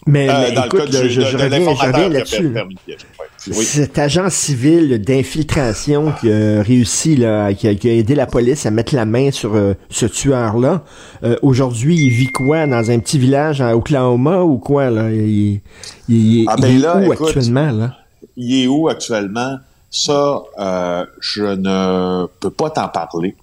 [0.07, 2.53] Mais, euh, écoute, je, je, reviens, là-dessus.
[3.39, 8.95] Cet agent civil d'infiltration qui a réussi, là, qui, a, aidé la police à mettre
[8.97, 10.83] la main sur euh, ce tueur-là,
[11.23, 12.67] euh, aujourd'hui, il vit quoi?
[12.67, 14.91] Dans un petit village à Oklahoma ou quoi?
[14.91, 15.11] Là?
[15.11, 15.61] Il,
[16.09, 17.71] il, ah, ben est où actuellement?
[17.71, 17.97] Là?
[18.37, 19.59] Il est où actuellement?
[19.91, 23.37] Ça, euh, je ne peux pas t'en parler.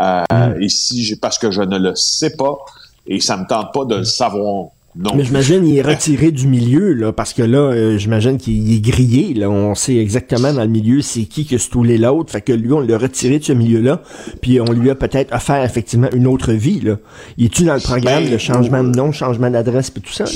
[0.00, 0.62] Euh, hmm.
[0.62, 2.56] Ici, parce que je ne le sais pas
[3.06, 4.68] et ça me tente pas de le savoir.
[4.96, 5.12] Non.
[5.14, 8.80] Mais j'imagine qu'il est retiré du milieu, là, parce que là, euh, j'imagine qu'il est
[8.80, 9.34] grillé.
[9.34, 12.32] Là, on sait exactement dans le milieu c'est qui que stoulé l'autre.
[12.32, 14.02] Fait que lui, on l'a retiré de ce milieu-là,
[14.42, 16.80] puis on lui a peut-être offert effectivement une autre vie.
[16.80, 16.96] Là.
[17.36, 20.24] Il est-tu dans le programme ben, de changement de nom, changement d'adresse, et tout ça?
[20.24, 20.30] Là?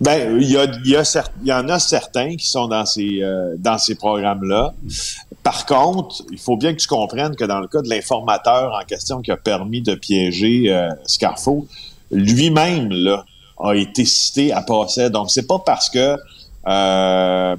[0.00, 1.02] Ben, il y, a, il, y a
[1.42, 4.74] il y en a certains qui sont dans ces, euh, dans ces programmes-là.
[5.42, 8.84] Par contre, il faut bien que tu comprennes que dans le cas de l'informateur en
[8.84, 11.66] question qui a permis de piéger euh, Scarfo,
[12.10, 13.24] lui-même là,
[13.62, 15.10] a été cité à passer.
[15.10, 16.16] Donc, c'est pas parce que
[16.66, 17.56] euh,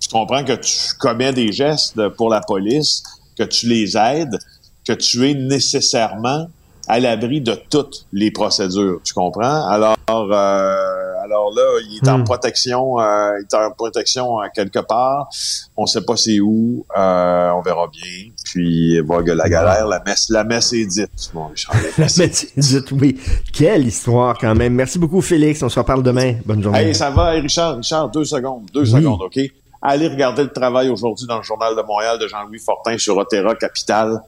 [0.00, 3.02] tu comprends que tu commets des gestes pour la police,
[3.38, 4.38] que tu les aides,
[4.86, 6.46] que tu es nécessairement
[6.86, 9.00] à l'abri de toutes les procédures.
[9.04, 9.66] Tu comprends?
[9.66, 12.24] Alors, euh, alors là, il est en hmm.
[12.24, 15.28] protection, euh, il est en protection euh, quelque part.
[15.76, 16.84] On sait pas c'est où.
[16.96, 18.30] Euh, on verra bien.
[18.44, 21.30] Puis voilà la galère, la messe, la messe est dite.
[21.32, 21.48] Bon,
[21.98, 23.18] la messe est dite, oui.
[23.52, 24.74] Quelle histoire quand même.
[24.74, 25.62] Merci beaucoup, Félix.
[25.62, 26.34] On se reparle demain.
[26.44, 26.80] Bonne journée.
[26.80, 27.76] Hey, ça va, Richard?
[27.76, 29.40] Richard, deux secondes, deux secondes, ok?
[29.80, 33.54] Allez regarder le travail aujourd'hui dans le journal de Montréal de Jean-Louis Fortin sur Otera
[33.54, 34.22] Capital.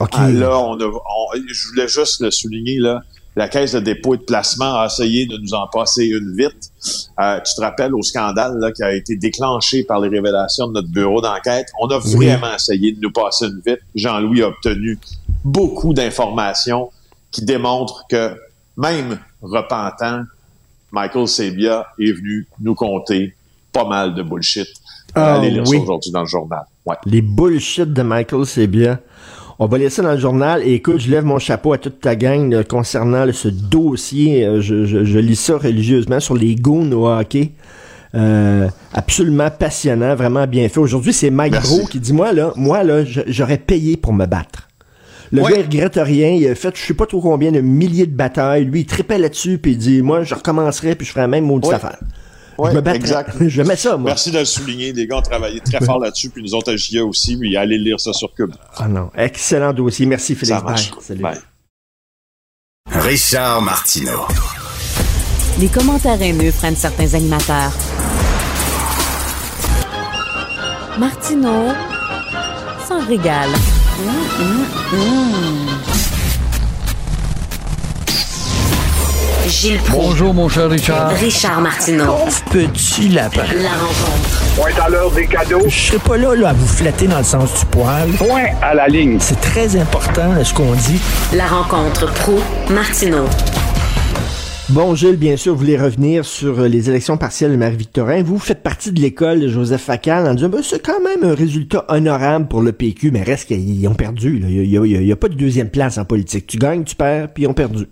[0.00, 3.02] Ah, là, on, je voulais juste le souligner, là,
[3.38, 6.72] la Caisse de dépôt et de placement a essayé de nous en passer une vite.
[7.20, 10.72] Euh, tu te rappelles au scandale là, qui a été déclenché par les révélations de
[10.72, 11.68] notre bureau d'enquête.
[11.80, 13.78] On a vraiment essayé de nous passer une vite.
[13.94, 14.98] Jean-Louis a obtenu
[15.44, 16.90] beaucoup d'informations
[17.30, 18.34] qui démontrent que
[18.76, 20.24] même repentant,
[20.90, 23.36] Michael Sebia est venu nous conter
[23.72, 24.66] pas mal de bullshit.
[25.14, 26.64] Ah, Allez lire ça aujourd'hui dans le journal.
[26.84, 26.96] Ouais.
[27.04, 28.98] Les bullshit de Michael Sebia.
[29.60, 30.62] On va laisser ça dans le journal.
[30.64, 34.44] Et écoute, je lève mon chapeau à toute ta gang concernant ce dossier.
[34.44, 37.52] Euh, je, lis ça religieusement sur les goons au hockey.
[38.14, 40.78] Euh, absolument passionnant, vraiment bien fait.
[40.78, 44.68] Aujourd'hui, c'est Mike Bro qui dit moi là, moi là, j'aurais payé pour me battre.
[45.32, 46.30] Le gars, il regrette rien.
[46.30, 48.64] Il a fait, je sais pas trop combien de milliers de batailles.
[48.64, 51.44] Lui, il tripait là-dessus, puis il dit, moi, je recommencerai, puis je ferai la même
[51.44, 51.98] maudite affaire
[52.58, 53.30] je me exact.
[53.48, 54.10] je mets ça, moi.
[54.10, 54.92] Merci de le souligner.
[54.92, 57.78] Les gars ont travaillé très fort là-dessus, puis nous autres à JA aussi, mais allez
[57.78, 58.52] lire ça sur Cube.
[58.76, 60.06] Ah non, excellent dossier.
[60.06, 60.58] Merci, Philippe.
[61.00, 61.24] Salut.
[62.86, 64.26] Richard Martineau.
[65.60, 67.72] Les commentaires haineux prennent certains animateurs.
[70.98, 71.72] Martineau
[72.88, 73.50] s'en régale.
[74.00, 74.08] Hum,
[74.40, 75.87] hum, hum.
[79.48, 81.10] Gilles Bonjour, mon cher Richard.
[81.12, 82.16] Richard Martineau.
[82.50, 83.44] petit lapin.
[83.56, 84.42] La rencontre.
[84.56, 85.62] Point à l'heure des cadeaux.
[85.66, 88.10] Je serai pas là, là, à vous flatter dans le sens du poil.
[88.18, 89.16] Point à la ligne.
[89.20, 91.00] C'est très important, ce qu'on dit.
[91.32, 92.38] La rencontre pro
[92.68, 93.24] martineau
[94.68, 98.22] Bon, Gilles, bien sûr, vous voulez revenir sur euh, les élections partielles de Marie-Victorin.
[98.22, 101.34] Vous faites partie de l'école de Joseph Facal en disant, ben, c'est quand même un
[101.34, 104.42] résultat honorable pour le PQ, mais reste qu'ils ont perdu.
[104.46, 106.46] Il n'y a, pas de deuxième place en politique.
[106.46, 107.86] Tu gagnes, tu perds, puis ils ont perdu.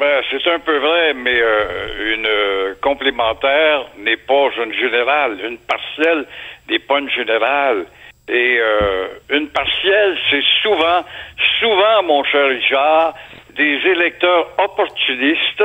[0.00, 5.38] Ben, c'est un peu vrai, mais euh, une euh, complémentaire n'est pas une générale.
[5.44, 6.24] Une partielle
[6.70, 7.84] n'est pas une générale.
[8.26, 8.60] Et
[9.30, 11.04] une partielle, c'est souvent,
[11.58, 13.12] souvent, mon cher Richard,
[13.56, 15.64] des électeurs opportunistes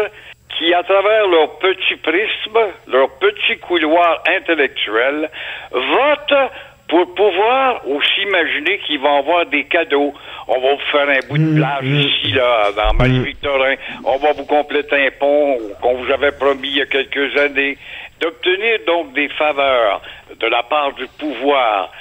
[0.58, 5.30] qui, à travers leur petit prisme, leur petit couloir intellectuel,
[5.72, 6.52] votent
[6.88, 10.14] pour pouvoir aussi imaginer qu'ils vont avoir des cadeaux.
[10.48, 12.00] On va vous faire un bout de mmh, plage mmh.
[12.00, 12.98] ici, là, dans mmh.
[12.98, 13.76] Marie-Victorin.
[14.04, 17.78] On va vous compléter un pont qu'on vous avait promis il y a quelques années.
[18.22, 20.02] D'obtenir donc des faveurs
[20.40, 21.92] de la part du pouvoir.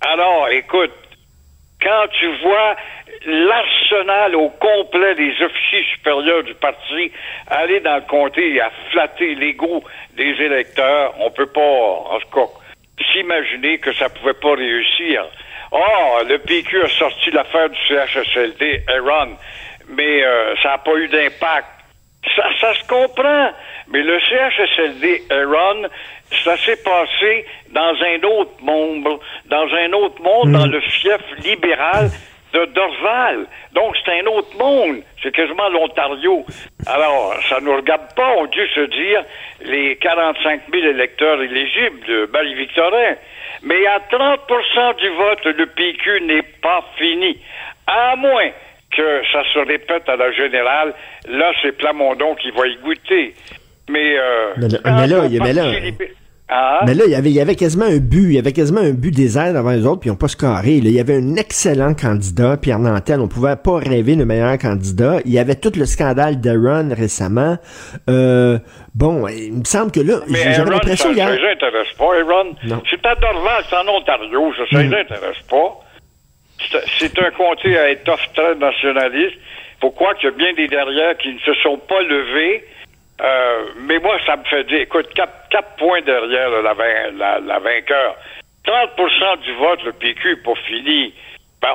[0.00, 0.92] Alors, écoute,
[1.82, 2.76] quand tu vois
[3.26, 7.10] l'arsenal au complet des officiers supérieurs du parti
[7.46, 9.82] aller dans le comté et à flatter l'ego
[10.16, 12.63] des électeurs, on peut pas, en tout cas,
[13.12, 15.24] s'imaginer que ça pouvait pas réussir.
[15.72, 19.36] Oh, le PQ a sorti l'affaire du CHSLD, Aaron,
[19.88, 21.66] mais euh, ça n'a pas eu d'impact.
[22.36, 23.50] Ça, ça se comprend.
[23.88, 25.88] Mais le CHSLD, Aaron,
[26.42, 30.72] ça s'est passé dans un autre monde, dans un autre monde, dans hmm.
[30.72, 32.10] le fief libéral
[32.54, 33.46] de Dorval.
[33.72, 35.02] Donc, c'est un autre monde.
[35.22, 36.46] C'est quasiment l'Ontario.
[36.86, 39.24] Alors, ça ne nous regarde pas, on dû se dire,
[39.64, 43.14] les 45 000 électeurs éligibles de Marie-Victorin.
[43.62, 44.40] Mais à 30
[44.98, 47.38] du vote, le PQ n'est pas fini.
[47.86, 48.50] À moins
[48.96, 50.94] que ça se répète à la générale,
[51.28, 53.34] là, c'est Plamondon qui va y goûter.
[53.88, 55.64] Mais, euh, mais, là, mais là,
[56.48, 56.80] ah.
[56.84, 58.82] Mais là, il y, avait, il y avait quasiment un but, il y avait quasiment
[58.82, 60.72] un but désert devant les autres, puis ils n'ont pas scoré.
[60.72, 63.20] Il y avait un excellent candidat, Pierre Nantel.
[63.20, 65.20] On pouvait pas rêver de meilleur candidat.
[65.24, 67.56] Il y avait tout le scandale d'Aaron récemment.
[68.10, 68.58] Euh,
[68.94, 71.28] bon, il me semble que là, j'avais l'impression hier...
[71.28, 72.54] Ça les intéresse pas, Aaron.
[72.90, 74.94] C'est à Dorval, c'est en Ontario, ça, ça les mm.
[74.94, 75.80] intéresse pas.
[76.98, 79.36] C'est un comté à étoffe très nationaliste.
[79.80, 82.64] Pourquoi qu'il y a bien des derrière qui ne se sont pas levés
[83.20, 86.74] euh, mais moi, ça me fait dire, écoute, quatre, points derrière la,
[87.12, 88.16] la, la, vainqueur.
[88.66, 91.14] 30% du vote, le PQ n'est pas fini.
[91.62, 91.68] Bon,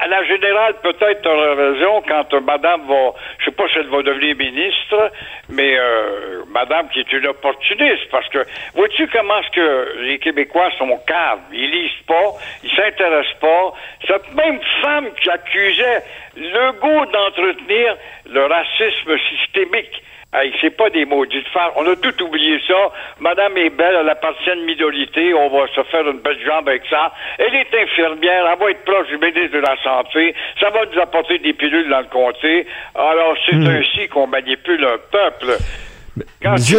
[0.00, 3.88] à la générale, peut-être tu raison quand euh, madame va, je sais pas si elle
[3.88, 5.10] va devenir ministre,
[5.48, 8.38] mais euh, madame qui est une opportuniste, parce que
[8.74, 11.40] vois-tu comment est-ce que les Québécois sont caves?
[11.52, 13.74] Ils lisent pas, ils s'intéressent pas.
[14.06, 16.04] Cette même femme qui accusait
[16.36, 17.96] le goût d'entretenir
[18.30, 20.02] le racisme systémique
[20.34, 21.72] Hey, c'est pas des maudits de faire.
[21.76, 22.90] On a tout oublié ça.
[23.20, 25.34] Madame est belle, elle appartient à une minorité.
[25.34, 27.12] On va se faire une belle jambe avec ça.
[27.38, 28.46] Elle est infirmière.
[28.50, 30.34] Elle va être proche du ministre de la Santé.
[30.58, 32.66] Ça va nous apporter des pilules dans le comté.
[32.94, 33.66] Alors, c'est hmm.
[33.66, 35.58] ainsi qu'on manipule un peuple.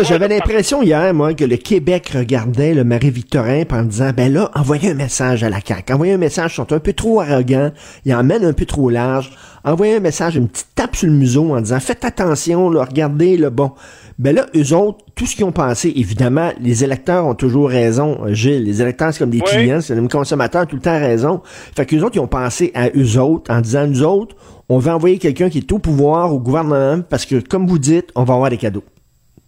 [0.04, 4.92] J'avais l'impression hier, moi, que le Québec regardait le Marie-Victorin en disant, ben là, envoyez
[4.92, 5.94] un message à la CAQ.
[5.94, 7.72] Envoyez un message, ils sont un peu trop arrogants,
[8.06, 9.32] ils emmènent un peu trop large.
[9.66, 13.38] Envoyez un message, une petite tape sur le museau en disant, faites attention, là, regardez,
[13.38, 13.72] le bon.
[14.20, 18.20] Ben là, eux autres, tout ce qu'ils ont pensé, évidemment, les électeurs ont toujours raison,
[18.26, 18.66] euh, Gilles.
[18.66, 21.42] Les électeurs, c'est comme des clients, c'est les consommateurs, tout le temps raison.
[21.76, 24.36] Fait qu'eux autres, ils ont pensé à eux autres en disant, nous autres,
[24.68, 28.12] on va envoyer quelqu'un qui est au pouvoir, au gouvernement, parce que, comme vous dites,
[28.16, 28.84] on va avoir des cadeaux.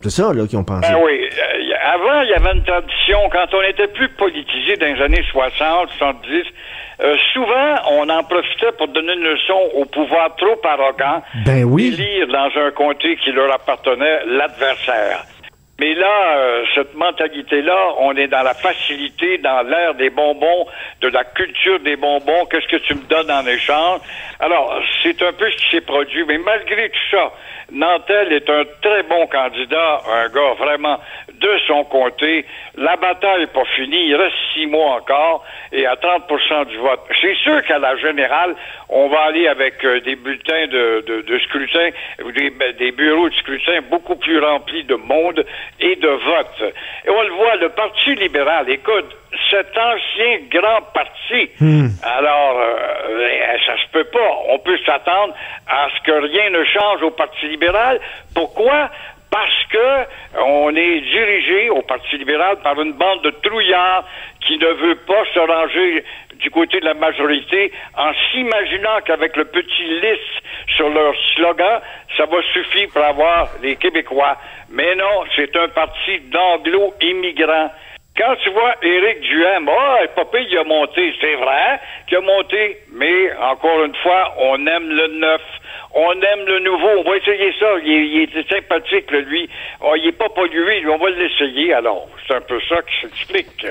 [0.01, 0.87] C'est ça, là, qu'ils ont pensé.
[0.87, 1.13] Ben oui.
[1.13, 5.23] Euh, avant, il y avait une tradition, quand on était plus politisé dans les années
[5.31, 6.43] 60, 70,
[7.01, 11.91] euh, souvent, on en profitait pour donner une leçon au pouvoir trop arrogant ben oui.
[11.91, 15.25] lire dans un comté qui leur appartenait l'adversaire.
[15.77, 20.67] Mais là, euh, cette mentalité-là, on est dans la facilité, dans l'ère des bonbons,
[21.01, 22.45] de la culture des bonbons.
[22.45, 23.99] Qu'est-ce que tu me donnes en échange?
[24.39, 26.23] Alors, c'est un peu ce qui s'est produit.
[26.25, 27.33] Mais malgré tout ça,
[27.71, 30.99] Nantel est un très bon candidat, un gars vraiment
[31.33, 32.45] de son comté.
[32.75, 34.07] La bataille n'est pas finie.
[34.07, 37.01] Il reste six mois encore et à 30% du vote.
[37.21, 38.55] C'est sûr qu'à la générale,
[38.89, 41.89] on va aller avec euh, des bulletins de, scrutin,
[42.35, 45.45] des, des, bureaux de scrutin beaucoup plus remplis de monde
[45.79, 46.73] et de vote.
[47.05, 49.15] Et on le voit, le Parti libéral, écoute,
[49.49, 51.87] cet ancien grand parti, hmm.
[52.03, 54.31] alors euh, ça se peut pas.
[54.49, 55.33] On peut s'attendre
[55.67, 57.99] à ce que rien ne change au Parti libéral.
[58.33, 58.89] Pourquoi?
[59.31, 64.05] parce que on est dirigé au Parti libéral par une bande de trouillards
[64.39, 66.05] qui ne veut pas se ranger
[66.39, 70.41] du côté de la majorité en s'imaginant qu'avec le petit lisse
[70.75, 71.81] sur leur slogan,
[72.15, 74.37] ça va suffire pour avoir les Québécois.
[74.69, 77.71] Mais non, c'est un parti d'anglo-immigrants
[78.17, 82.21] quand tu vois Éric Duhem, ah, oh, papa, il a monté, c'est vrai qu'il a
[82.21, 85.41] monté, mais encore une fois, on aime le neuf,
[85.93, 89.49] on aime le nouveau, on va essayer ça, il, est sympathique, lui,
[89.81, 93.67] oh, il est pas pollué, on va l'essayer, alors, c'est un peu ça qui s'explique.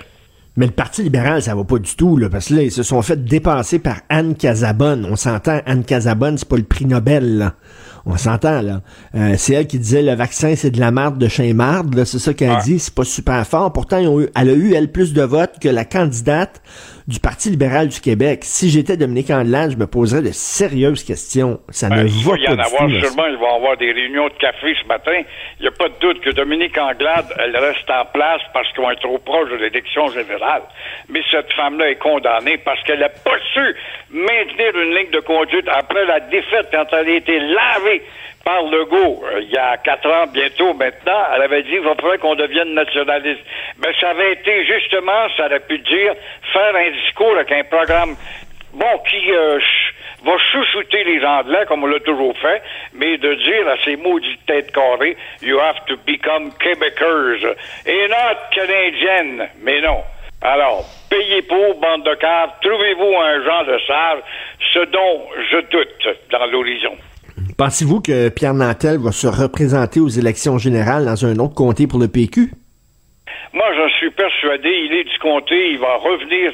[0.57, 2.85] Mais le Parti libéral, ça va pas du tout, là, parce que là, ils se
[2.85, 5.05] sont fait dépasser par Anne Casabonne.
[5.11, 7.55] On s'entend, Anne Casabonne, c'est pas le prix Nobel, là.
[8.07, 8.83] On s'entend, là.
[9.15, 12.05] Euh, c'est elle qui disait le vaccin, c'est de la marde de chez marde.
[12.05, 12.79] C'est ça qu'elle dit.
[12.79, 13.73] C'est pas super fort.
[13.73, 13.99] Pourtant,
[14.35, 16.61] elle a eu, elle, plus de votes que la candidate
[17.07, 18.41] du Parti libéral du Québec.
[18.45, 21.61] Si j'étais Dominique Andelade, je me poserais de sérieuses questions.
[21.69, 23.27] Ça ne ben, va pas Il y en avoir sûrement.
[23.27, 25.21] Ils vont avoir des réunions de café ce matin.
[25.61, 28.91] Il n'y a pas de doute que Dominique Anglade, elle reste en place parce qu'on
[28.91, 30.63] est trop proche de l'élection générale.
[31.11, 33.77] Mais cette femme-là est condamnée parce qu'elle n'a pas su
[34.11, 38.03] maintenir une ligne de conduite après la défaite quand elle a été lavée
[38.45, 42.19] par Legault, euh, il y a quatre ans bientôt maintenant, elle avait dit qu'il faudrait
[42.19, 43.41] qu'on devienne nationaliste.
[43.79, 46.15] Mais ça avait été justement, ça aurait pu dire,
[46.53, 48.17] faire un discours avec un programme,
[48.75, 49.59] bon, qui euh,
[50.25, 54.45] va chouchouter les Anglais, comme on l'a toujours fait, mais de dire à ces maudites
[54.47, 57.55] têtes carrées, you have to become Québécois
[57.87, 59.49] et not canadienne.
[59.63, 60.03] Mais non.
[60.43, 64.19] Alors, payez pour, bande de caves, trouvez-vous un genre de sage,
[64.75, 66.99] ce dont je doute dans l'horizon.
[67.57, 72.01] Pensez-vous que Pierre Nantel va se représenter aux élections générales dans un autre comté pour
[72.01, 72.51] le PQ?
[73.53, 74.69] Moi, j'en suis persuadé.
[74.69, 75.71] Il est du comté.
[75.71, 76.53] Il va revenir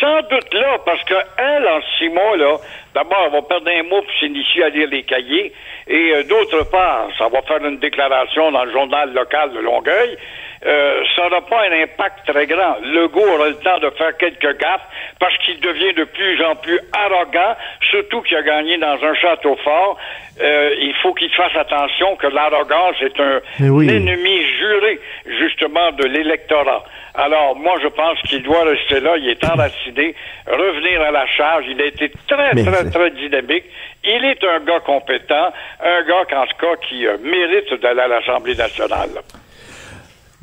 [0.00, 2.58] sans doute là, parce qu'elle, en six mois, là,
[2.94, 5.52] d'abord, elle va perdre un mot pour s'initier à lire les cahiers.
[5.88, 10.16] Et euh, d'autre part, ça va faire une déclaration dans le journal local de Longueuil.
[10.64, 12.76] Euh, ça n'aura pas un impact très grand.
[12.82, 14.86] Legault aura le temps de faire quelques gaffes
[15.18, 17.56] parce qu'il devient de plus en plus arrogant,
[17.90, 19.98] surtout qu'il a gagné dans un château fort.
[20.40, 26.84] Euh, il faut qu'il fasse attention que l'arrogance est un ennemi juré, justement, de l'électorat.
[27.14, 29.16] Alors, moi, je pense qu'il doit rester là.
[29.16, 30.14] Il est enraciné,
[30.46, 31.64] revenir à la charge.
[31.68, 33.64] Il a été très, très, très dynamique.
[34.04, 35.52] Il est un gars compétent,
[35.82, 39.22] un gars, en tout cas, qui euh, mérite d'aller à l'Assemblée nationale.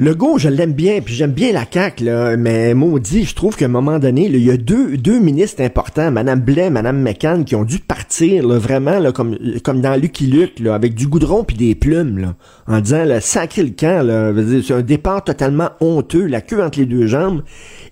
[0.04, 3.56] Le go, je l'aime bien, puis j'aime bien la CAQ, là, mais maudit, je trouve
[3.56, 7.46] qu'à un moment donné, il y a deux, deux ministres importants, Mme Blais, Mme McCann,
[7.46, 11.08] qui ont dû partir là, vraiment là, comme, comme dans Lucky Luke, là, avec du
[11.08, 12.36] goudron puis des plumes, là,
[12.68, 16.80] en disant le sacré le camp, là, c'est un départ totalement honteux, la queue entre
[16.80, 17.42] les deux jambes.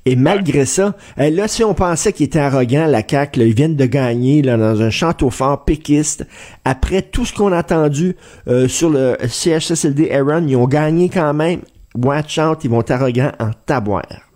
[0.04, 3.56] Et malgré ça, euh, là, si on pensait qu'il était arrogant, la CAQ, là, ils
[3.56, 6.28] viennent de gagner là, dans un château fort péquiste.
[6.66, 8.18] Après tout ce qu'on a entendu
[8.50, 11.62] euh, sur le CHSLD Aaron, ils ont gagné quand même
[11.96, 14.32] watch out, ils vont être arrogants en taboire.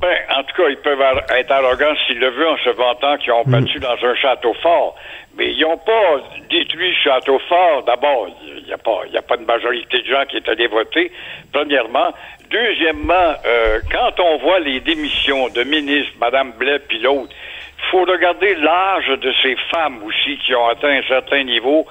[0.00, 1.00] Ben, en tout cas, ils peuvent
[1.38, 3.82] être arrogants s'ils le veulent en se vantant qu'ils ont battu mm.
[3.82, 4.96] dans un château fort.
[5.36, 7.84] Mais ils n'ont pas détruit le château fort.
[7.84, 11.12] D'abord, il n'y a, pas, a pas de majorité de gens qui est allés voter,
[11.52, 12.12] premièrement.
[12.50, 17.32] Deuxièmement, euh, quand on voit les démissions de ministres, Mme Blais puis l'autre,
[17.78, 21.86] il faut regarder l'âge de ces femmes aussi qui ont atteint un certain niveau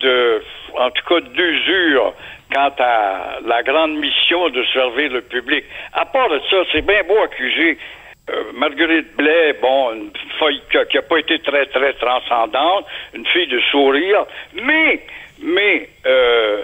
[0.00, 0.42] de,
[0.78, 2.14] en tout cas, d'usure
[2.52, 5.64] quant à la grande mission de servir le public.
[5.92, 7.78] À part de ça, c'est bien beau accuser
[8.28, 13.46] euh, Marguerite Blais, bon, une fille qui n'a pas été très, très transcendante, une fille
[13.46, 15.00] de sourire, mais,
[15.38, 16.62] mais, euh,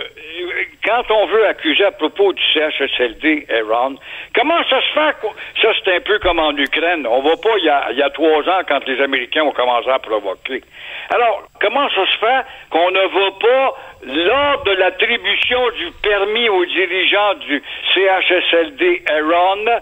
[0.85, 3.97] quand on veut accuser à propos du CHSLD, Aaron,
[4.35, 5.29] comment ça se fait?
[5.61, 7.07] Ça, c'est un peu comme en Ukraine.
[7.07, 10.63] On va pas il y, a, trois ans quand les Américains ont commencé à provoquer.
[11.11, 13.75] Alors, comment ça se fait qu'on ne va pas,
[14.07, 17.63] lors de l'attribution du permis aux dirigeants du
[17.95, 19.81] CHSLD Aaron,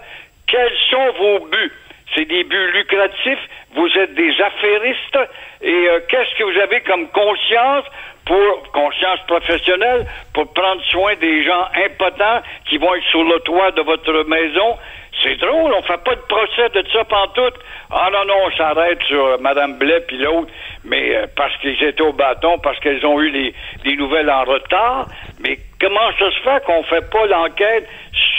[0.49, 1.73] quels sont vos buts?
[2.17, 5.19] C'est des buts lucratifs, vous êtes des affairistes,
[5.63, 7.85] et euh, qu'est-ce que vous avez comme conscience
[8.25, 13.71] pour conscience professionnelle, pour prendre soin des gens impotents qui vont être sur le toit
[13.73, 14.77] de votre maison.
[15.23, 17.55] C'est drôle, on fait pas de procès de ça pantoute.
[17.91, 20.51] Ah non, non, on s'arrête sur Mme Blais puis l'autre,
[20.85, 23.55] mais euh, parce qu'ils étaient au bâton, parce qu'elles ont eu les,
[23.85, 25.09] les nouvelles en retard.
[25.41, 27.87] Mais comment ça se fait qu'on fait pas l'enquête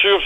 [0.02, 0.22] sur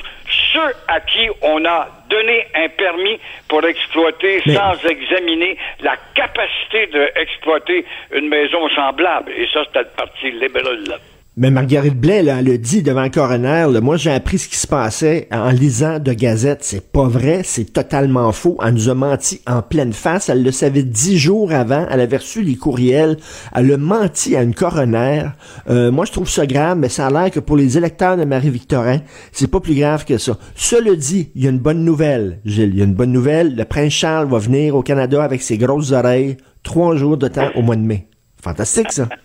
[0.53, 7.86] ceux à qui on a donné un permis pour exploiter sans examiner la capacité d'exploiter
[8.12, 9.32] une maison semblable.
[9.36, 10.99] Et ça, c'était le Parti libéral.
[11.38, 14.67] Mais Marguerite Blais, là, a dit devant le coroner, moi j'ai appris ce qui se
[14.67, 16.63] passait en lisant de Gazette.
[16.63, 18.57] C'est pas vrai, c'est totalement faux.
[18.65, 20.29] Elle nous a menti en pleine face.
[20.29, 21.86] Elle le savait dix jours avant.
[21.91, 23.17] Elle avait reçu les courriels.
[23.53, 25.23] Elle a menti à une coroner.
[25.69, 28.23] Euh, moi je trouve ça grave, mais ça a l'air que pour les électeurs de
[28.23, 28.99] Marie-Victorin,
[29.33, 30.38] c'est pas plus grave que ça.
[30.55, 32.69] Cela dit, il y a une bonne nouvelle, Gilles.
[32.69, 33.57] Il y a une bonne nouvelle.
[33.57, 36.38] Le prince Charles va venir au Canada avec ses grosses oreilles.
[36.63, 38.07] Trois jours de temps au mois de mai.
[38.41, 39.09] Fantastique ça.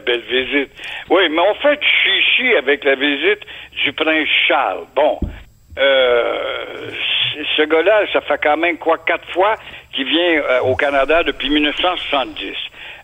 [0.00, 0.70] belle visite.
[1.08, 3.40] Oui, mais on fait chichi avec la visite
[3.84, 4.84] du prince Charles.
[4.94, 5.18] Bon,
[5.78, 6.90] Euh,
[7.56, 9.54] ce gars-là, ça fait quand même quoi quatre fois
[9.94, 12.54] qu'il vient euh, au Canada depuis 1970.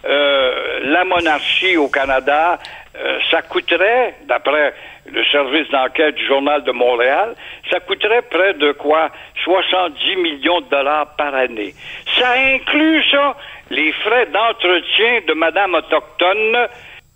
[0.05, 2.59] Euh, la monarchie au Canada,
[2.97, 4.74] euh, ça coûterait, d'après
[5.11, 7.34] le service d'enquête du Journal de Montréal,
[7.70, 9.11] ça coûterait près de quoi?
[9.44, 11.72] 70 millions de dollars par année.
[12.18, 13.36] Ça inclut ça
[13.71, 16.69] les frais d'entretien de Madame autochtone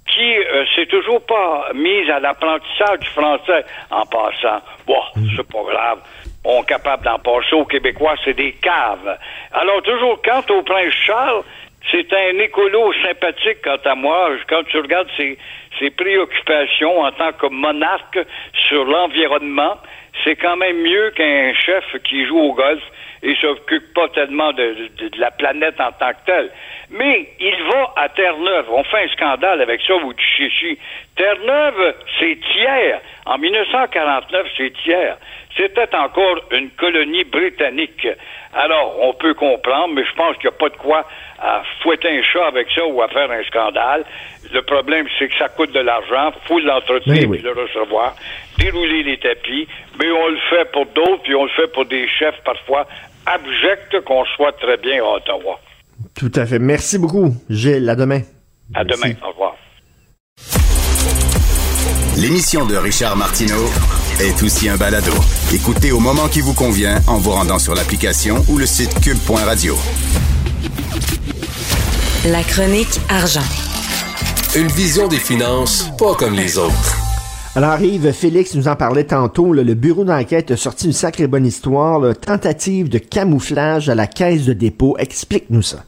[0.07, 4.61] qui euh, s'est toujours pas mise à l'apprentissage du français en passant.
[4.87, 5.01] Bon,
[5.37, 5.99] c'est pas grave.
[6.45, 9.19] On est capable d'en passer aux Québécois, c'est des caves.
[9.53, 11.43] Alors, toujours, quant au prince Charles,
[11.91, 14.31] c'est un écolo sympathique quant à moi.
[14.49, 15.39] Quand tu regardes ses,
[15.79, 18.19] ses préoccupations en tant que monarque
[18.69, 19.77] sur l'environnement,
[20.25, 22.83] c'est quand même mieux qu'un chef qui joue au golf
[23.23, 26.51] et s'occupe pas tellement de, de, de, la planète en tant que telle.
[26.91, 28.67] Mais il va à Terre-Neuve.
[28.71, 30.79] On fait un scandale avec ça, vous chichi.
[31.17, 33.01] Terre-Neuve, c'est tiers.
[33.27, 35.17] En 1949, c'est tiers.
[35.57, 38.09] C'était encore une colonie britannique.
[38.55, 41.07] Alors, on peut comprendre, mais je pense qu'il n'y a pas de quoi
[41.39, 44.05] à fouetter un chat avec ça ou à faire un scandale.
[44.53, 47.39] Le problème, c'est que ça coûte de l'argent, faut l'entretenir oui.
[47.39, 48.15] et le recevoir,
[48.59, 49.69] dérouler les tapis,
[49.99, 52.87] mais on le fait pour d'autres, puis on le fait pour des chefs parfois
[53.27, 55.59] abjects qu'on soit très bien à Ottawa.
[56.15, 56.59] Tout à fait.
[56.59, 57.89] Merci beaucoup, Gilles.
[57.89, 58.21] À demain.
[58.75, 59.03] À Merci.
[59.03, 59.15] demain.
[59.25, 59.55] Au revoir.
[62.17, 63.67] L'émission de Richard Martineau
[64.21, 65.13] est aussi un balado.
[65.55, 69.75] Écoutez au moment qui vous convient en vous rendant sur l'application ou le site cube.radio.
[72.27, 73.41] La chronique argent.
[74.55, 77.10] Une vision des finances pas comme les autres.
[77.57, 81.45] Alors Yves, Félix nous en parlait tantôt, le bureau d'enquête a sorti une sacrée bonne
[81.45, 84.97] histoire, tentative de camouflage à la caisse de dépôt.
[84.99, 85.79] Explique-nous ça.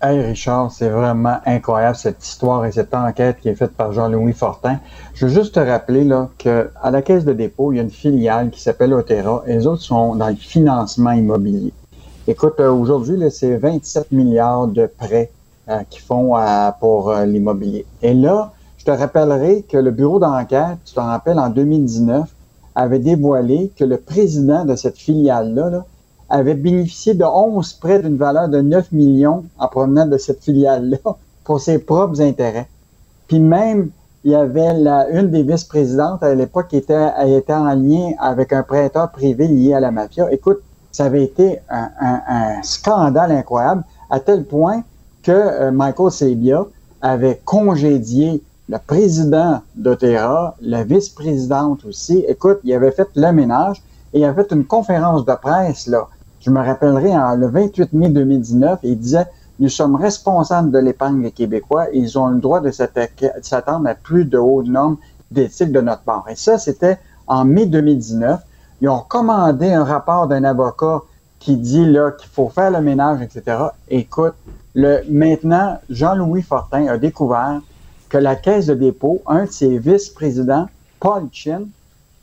[0.00, 4.32] Hey Richard, c'est vraiment incroyable cette histoire et cette enquête qui est faite par Jean-Louis
[4.32, 4.80] Fortin.
[5.12, 7.82] Je veux juste te rappeler là, que à la Caisse de dépôt, il y a
[7.82, 11.74] une filiale qui s'appelle Otera et les autres sont dans le financement immobilier.
[12.26, 15.30] Écoute, euh, aujourd'hui, c'est 27 milliards de prêts
[15.68, 17.86] euh, qu'ils font euh, pour euh, l'immobilier.
[18.02, 18.52] Et là,
[18.82, 22.28] je te rappellerai que le bureau d'enquête, tu t'en rappelles, en 2019,
[22.74, 25.84] avait dévoilé que le président de cette filiale-là là,
[26.28, 30.98] avait bénéficié de 11 prêts d'une valeur de 9 millions en provenant de cette filiale-là
[31.44, 32.66] pour ses propres intérêts.
[33.28, 33.90] Puis même,
[34.24, 36.96] il y avait la, une des vice-présidentes à l'époque qui était,
[37.50, 40.26] en lien avec un prêteur privé lié à la mafia.
[40.32, 40.58] Écoute,
[40.90, 44.82] ça avait été un, scandale incroyable à tel point
[45.22, 46.66] que euh, Michael Sabia
[47.00, 48.42] avait congédié
[48.72, 52.24] le président d'Otera, la vice-présidente aussi.
[52.26, 53.82] Écoute, il avait fait le ménage
[54.14, 56.08] et il avait fait une conférence de presse, là.
[56.40, 59.26] Je me rappellerai, le 28 mai 2019, il disait
[59.60, 63.94] Nous sommes responsables de l'épargne des Québécois et ils ont le droit de s'attendre à
[63.94, 64.96] plus de hautes normes
[65.30, 66.24] d'éthique de notre part.
[66.30, 68.40] Et ça, c'était en mai 2019.
[68.80, 71.02] Ils ont commandé un rapport d'un avocat
[71.40, 73.64] qui dit là qu'il faut faire le ménage, etc.
[73.90, 74.34] Écoute,
[74.74, 77.60] le, maintenant, Jean-Louis Fortin a découvert
[78.12, 80.66] que la Caisse de dépôt, un de ses vice-présidents,
[81.00, 81.62] Paul Chin,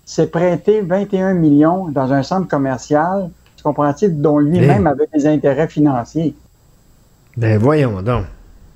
[0.06, 5.68] s'est prêté 21 millions dans un centre commercial, tu comprends-tu, dont lui-même avait des intérêts
[5.68, 6.36] financiers.
[7.36, 8.26] Ben voyons donc.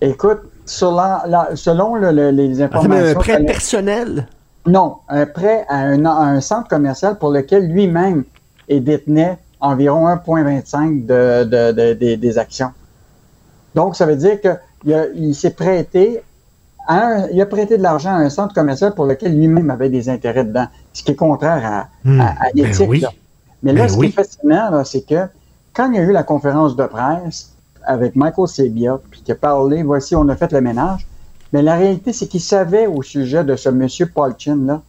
[0.01, 3.05] Écoute, sur la, la, selon le, le, les informations...
[3.05, 4.27] Attends, un prêt personnel?
[4.65, 8.23] Non, un prêt à un, à un, centre commercial pour lequel lui-même
[8.67, 12.71] détenait environ 1,25 de, de, de, de, des actions.
[13.75, 16.23] Donc, ça veut dire qu'il il s'est prêté
[16.87, 20.09] un, il a prêté de l'argent à un centre commercial pour lequel lui-même avait des
[20.09, 22.79] intérêts dedans, ce qui est contraire à, mmh, à, à l'éthique.
[22.79, 23.05] Ben oui.
[23.63, 24.07] Mais là, ben ce oui.
[24.07, 25.27] qui est fascinant, c'est que
[25.73, 27.51] quand il y a eu la conférence de presse
[27.85, 31.07] avec Michael Sebia, puis qui a parlé, voici, on a fait le ménage,
[31.51, 34.81] mais la réalité, c'est qu'il savait au sujet de ce monsieur Paul Chin, là,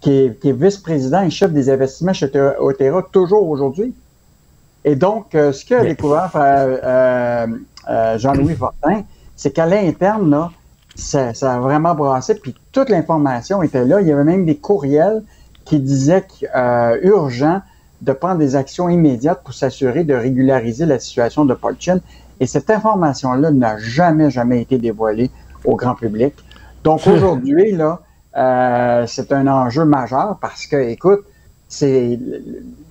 [0.00, 3.94] qui est, est vice-président et chef des investissements chez Otera toujours aujourd'hui.
[4.84, 7.46] Et donc, euh, ce qu'a découvert euh,
[7.88, 9.02] euh, Jean-Louis Fortin,
[9.34, 10.50] c'est qu'à l'interne, là,
[10.96, 14.00] ça, ça, a vraiment brassé, puis toute l'information était là.
[14.00, 15.22] Il y avait même des courriels
[15.64, 17.60] qui disaient euh, urgent
[18.02, 21.98] de prendre des actions immédiates pour s'assurer de régulariser la situation de Paul Chin.
[22.40, 25.30] Et cette information-là n'a jamais, jamais été dévoilée
[25.64, 26.34] au grand public.
[26.84, 28.00] Donc aujourd'hui, là,
[28.36, 31.24] euh, c'est un enjeu majeur parce que, écoute,
[31.68, 32.18] c'est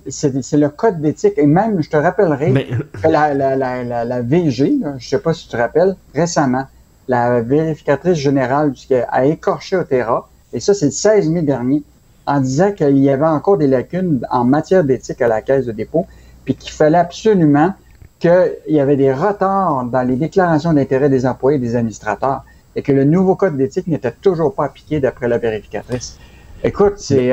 [0.08, 1.34] c'est le code d'éthique.
[1.36, 2.68] Et même, je te rappellerai Mais...
[3.02, 5.96] que la, la, la, la VG, là, je ne sais pas si tu te rappelles,
[6.14, 6.66] récemment,
[7.08, 8.72] la vérificatrice générale
[9.08, 11.82] a écorché Otera, et ça, c'est le 16 mai dernier,
[12.26, 15.72] en disant qu'il y avait encore des lacunes en matière d'éthique à la caisse de
[15.72, 16.06] dépôt,
[16.44, 17.74] puis qu'il fallait absolument
[18.18, 22.82] qu'il y avait des retards dans les déclarations d'intérêt des employés et des administrateurs, et
[22.82, 26.18] que le nouveau code d'éthique n'était toujours pas appliqué d'après la vérificatrice.
[26.64, 27.32] Écoute, c'est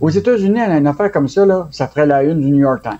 [0.00, 2.98] aux États-Unis, une affaire comme ça, là, ça ferait la une du New York Times.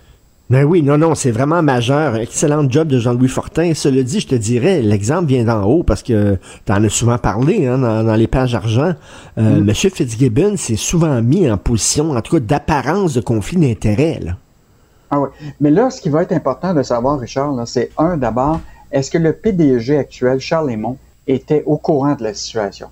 [0.50, 2.16] Ben oui, non, non, c'est vraiment majeur.
[2.16, 3.74] Excellent job de Jean-Louis Fortin.
[3.74, 7.18] Cela dit, je te dirais, l'exemple vient d'en haut parce que tu en as souvent
[7.18, 8.94] parlé hein, dans, les pages argent.
[9.36, 9.68] Euh, mm.
[9.68, 9.74] M.
[9.74, 14.20] Fitzgibbon s'est souvent mis en position, en tout cas, d'apparence de conflit d'intérêts.
[15.10, 15.28] Ah oui.
[15.60, 18.60] Mais là, ce qui va être important de savoir, Richard, c'est un, d'abord,
[18.90, 20.96] est-ce que le PDG actuel, Charles Lemont,
[21.26, 22.88] était au courant de la situation?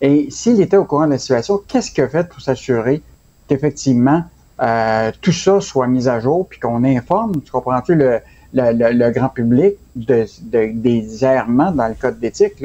[0.00, 3.02] Et s'il était au courant de la situation, qu'est-ce qu'il a fait pour s'assurer
[3.46, 4.24] qu'effectivement,
[4.60, 8.20] euh, tout ça soit mis à jour, puis qu'on informe, tu comprends-tu, le,
[8.52, 12.64] le, grand public de, des errements dans le code d'éthique.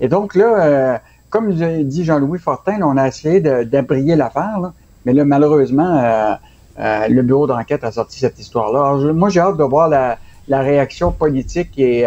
[0.00, 0.98] Et donc là, euh,
[1.30, 4.72] comme dit Jean-Louis Fortin, on a essayé d'abrier l'affaire,
[5.04, 6.38] mais là, malheureusement,
[6.78, 9.12] euh, le bureau d'enquête a sorti cette histoire-là.
[9.12, 10.18] Moi, j'ai hâte de voir la,
[10.48, 12.04] réaction politique et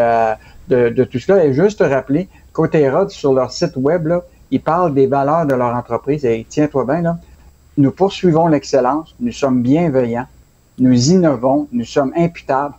[0.69, 1.45] de, tout cela.
[1.45, 5.45] Et juste te rappeler côté Rod, sur leur site web, là, ils parlent des valeurs
[5.45, 6.25] de leur entreprise.
[6.25, 7.17] Et tiens-toi bien, là,
[7.77, 10.27] nous poursuivons l'excellence, nous sommes bienveillants,
[10.79, 12.75] nous innovons, nous sommes imputables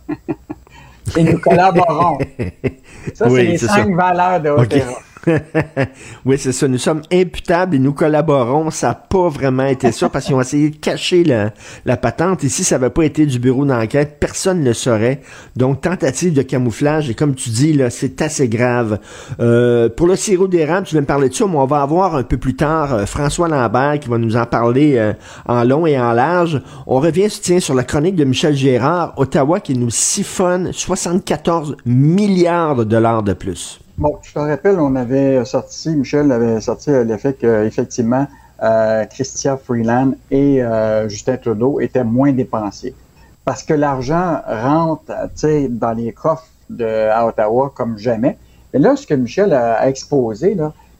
[1.17, 2.19] et nous collaborons.
[3.13, 4.99] Ça, c'est les cinq valeurs de Otera.
[6.25, 6.67] oui, c'est ça.
[6.67, 8.71] Nous sommes imputables et nous collaborons.
[8.71, 12.43] Ça n'a pas vraiment été ça parce qu'ils ont essayé de cacher la, patente.
[12.43, 14.17] Ici, ça n'avait pas été du bureau d'enquête.
[14.19, 15.21] Personne ne le saurait.
[15.55, 17.09] Donc, tentative de camouflage.
[17.09, 18.99] Et comme tu dis, là, c'est assez grave.
[19.39, 22.15] Euh, pour le sirop d'érable, tu viens me parler de ça, mais on va avoir
[22.15, 25.13] un peu plus tard euh, François Lambert qui va nous en parler euh,
[25.47, 26.61] en long et en large.
[26.87, 32.75] On revient, tiens, sur la chronique de Michel Gérard, Ottawa qui nous siphonne 74 milliards
[32.77, 33.79] de dollars de plus.
[33.99, 38.27] Bon, je te rappelle, on avait sorti, Michel avait sorti l'effet qu'effectivement,
[38.63, 42.95] euh, Christian Freeland et euh, Justin Trudeau étaient moins dépensiers.
[43.43, 45.11] Parce que l'argent rentre
[45.69, 48.37] dans les coffres de, à Ottawa comme jamais.
[48.73, 50.55] Et là, ce que Michel a, exposé,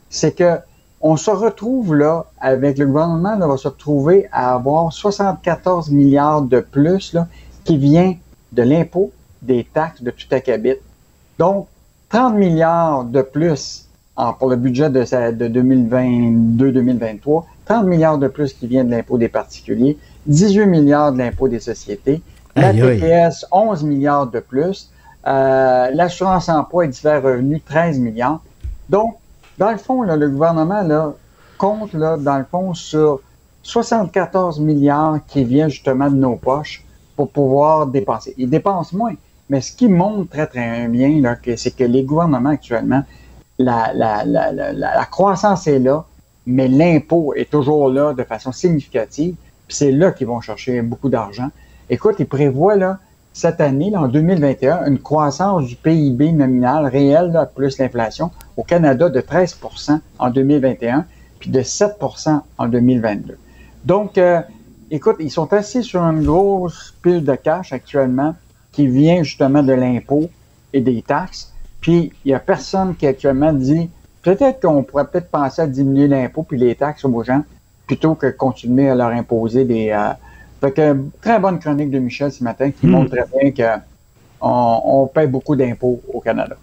[0.09, 0.57] c'est que
[0.99, 6.41] on se retrouve là, avec le gouvernement, là, va se retrouver à avoir 74 milliards
[6.41, 7.29] de plus là,
[7.63, 8.17] qui vient
[8.51, 10.75] de l'impôt, des taxes, de tout acabit.
[11.37, 11.67] Donc,
[12.09, 13.87] 30 milliards de plus
[14.37, 14.99] pour le budget de,
[15.31, 21.19] de 2022-2023, 30 milliards de plus qui viennent de l'impôt des particuliers, 18 milliards de
[21.19, 22.21] l'impôt des sociétés,
[22.55, 24.89] la TPS, 11 milliards de plus,
[25.27, 28.41] euh, l'assurance emploi et divers revenus, 13 milliards.
[28.89, 29.15] Donc,
[29.57, 31.13] dans le fond, le gouvernement là,
[31.57, 33.21] compte, là, dans le fond, sur
[33.63, 36.83] 74 milliards qui viennent justement de nos poches
[37.15, 38.33] pour pouvoir dépenser.
[38.37, 39.13] Ils dépensent moins.
[39.49, 41.21] Mais ce qui montre très, très bien,
[41.57, 43.03] c'est que les gouvernements actuellement,
[43.57, 46.05] la, croissance est là,
[46.45, 49.35] mais l'impôt est toujours là de façon significative.
[49.67, 51.49] Puis c'est là qu'ils vont chercher beaucoup d'argent.
[51.89, 52.99] Écoute, ils prévoient là,
[53.33, 59.09] cette année, en 2021, une croissance du PIB nominal réel, là, plus l'inflation, au Canada
[59.09, 61.05] de 13% en 2021,
[61.39, 63.37] puis de 7% en 2022.
[63.85, 64.41] Donc, euh,
[64.91, 68.35] écoute, ils sont assis sur une grosse pile de cash actuellement
[68.79, 70.29] qui vient justement de l'impôt
[70.71, 71.51] et des taxes.
[71.81, 73.89] Puis, il n'y a personne qui actuellement dit
[74.23, 77.43] peut-être qu'on pourrait peut-être penser à diminuer l'impôt puis les taxes aux gens
[77.85, 79.89] plutôt que continuer à leur imposer des.
[79.89, 80.13] Euh...
[80.61, 82.91] Fait que, très bonne chronique de Michel ce matin qui hmm.
[82.91, 86.55] montre très bien qu'on on paie beaucoup d'impôts au Canada.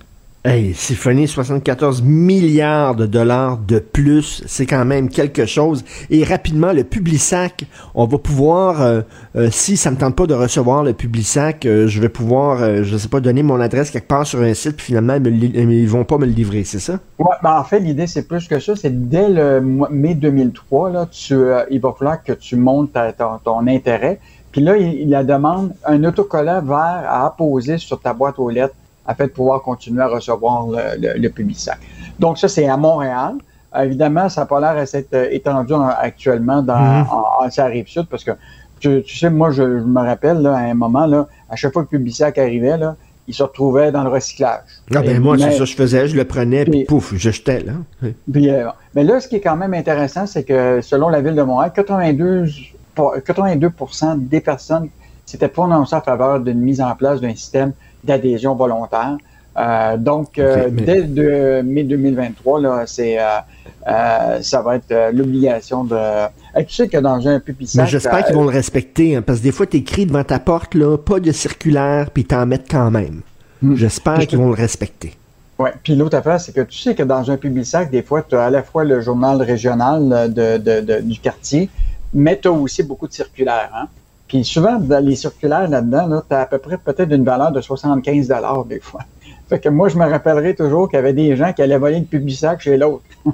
[0.48, 5.84] Hey, siphonner 74 milliards de dollars de plus, c'est quand même quelque chose.
[6.08, 7.64] Et rapidement, le Publisac,
[7.96, 9.00] on va pouvoir, euh,
[9.34, 12.96] euh, si ça me tente pas de recevoir le Publisac, euh, je vais pouvoir, je
[12.96, 16.16] sais pas, donner mon adresse quelque part sur un site, puis finalement, ils, vont pas
[16.16, 17.00] me le livrer, c'est ça?
[17.18, 18.76] Ouais, ben en fait, l'idée, c'est plus que ça.
[18.76, 21.34] C'est dès le mai 2003, là, tu,
[21.72, 22.96] il va falloir que tu montes
[23.42, 24.20] ton, intérêt.
[24.52, 28.76] Puis là, il, la demande un autocollant vert à apposer sur ta boîte aux lettres
[29.06, 31.78] afin de pouvoir continuer à recevoir le, le, Publisac.
[32.18, 33.34] Donc ça, c'est à Montréal.
[33.78, 37.46] évidemment, ça n'a pas l'air à s'être euh, étendu actuellement dans, mm-hmm.
[37.46, 38.32] en, sud parce que
[38.80, 41.88] tu, sais, moi, je, me rappelle là, à un moment, là, à chaque fois que
[41.92, 42.96] le Publisac arrivait, là,
[43.28, 44.60] il se retrouvait dans le recyclage.
[44.94, 47.60] Ah ben moi, c'est ça que je faisais, je le prenais, puis, pouf, je jetais
[47.60, 47.72] là.
[48.30, 51.34] Puis, euh, mais là, ce qui est quand même intéressant, c'est que selon la ville
[51.34, 52.46] de Montréal, 82,
[53.24, 53.70] 82
[54.18, 54.88] des personnes
[55.24, 57.72] s'étaient prononcées en faveur d'une mise en place d'un système
[58.06, 59.16] d'adhésion volontaire.
[59.56, 65.96] Euh, donc, euh, dès de, mai 2023, là, c'est, euh, ça va être l'obligation de.
[66.62, 67.84] tu sais que dans un pupisac...
[67.84, 70.38] Mais j'espère qu'ils vont le respecter, hein, parce que des fois, tu écris devant ta
[70.38, 73.22] porte, là, pas de circulaire, puis t'en mettent quand même.
[73.62, 73.74] Hmm.
[73.76, 75.14] J'espère qu'ils vont le respecter.
[75.58, 78.36] Oui, puis l'autre affaire, c'est que tu sais que dans un sac, des fois, tu
[78.36, 81.70] as à la fois le journal régional de, du quartier,
[82.12, 83.70] mais tu as aussi beaucoup de circulaires.
[83.74, 83.86] Hein?
[84.28, 87.52] Puis souvent, dans les circulaires là-dedans, là, tu as à peu près peut-être une valeur
[87.52, 88.32] de 75
[88.68, 89.00] des fois.
[89.48, 92.00] Fait que moi, je me rappellerai toujours qu'il y avait des gens qui allaient voler
[92.00, 93.04] le Publisac chez l'autre.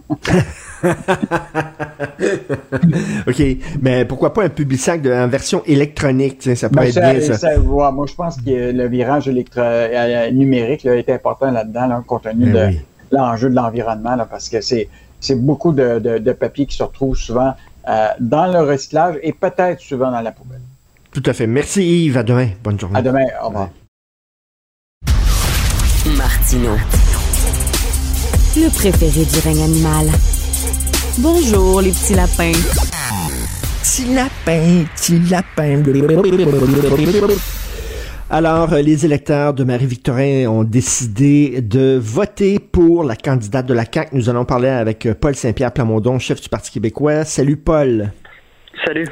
[3.26, 3.42] OK,
[3.80, 6.42] mais pourquoi pas un Publisac de, en version électronique?
[6.54, 7.56] Ça pourrait Ben, être bien, ça.
[7.58, 12.24] moi, je pense que le virage électro euh, numérique là, est important là-dedans, là, compte
[12.24, 12.80] tenu Ben de oui.
[13.10, 14.88] l'enjeu de l'environnement, parce que c'est
[15.22, 17.54] c'est beaucoup de, de, de papier qui se retrouve souvent
[17.88, 20.60] euh, dans le recyclage et peut-être souvent dans la poubelle.
[21.12, 21.46] Tout à fait.
[21.46, 22.16] Merci Yves.
[22.16, 22.48] À demain.
[22.64, 22.98] Bonne journée.
[22.98, 23.24] À demain.
[23.42, 23.68] Au revoir.
[26.16, 26.70] Martino.
[28.56, 30.06] Le préféré du règne animal.
[31.18, 32.52] Bonjour, les petits lapins.
[33.82, 35.82] Petit lapin, petit lapin.
[38.30, 43.84] Alors, euh, les électeurs de Marie-Victorin ont décidé de voter pour la candidate de la
[43.84, 44.16] CAQ.
[44.16, 47.24] Nous allons parler avec euh, Paul Saint-Pierre Plamondon, chef du Parti québécois.
[47.24, 48.10] Salut, Paul.
[48.86, 49.08] Salut.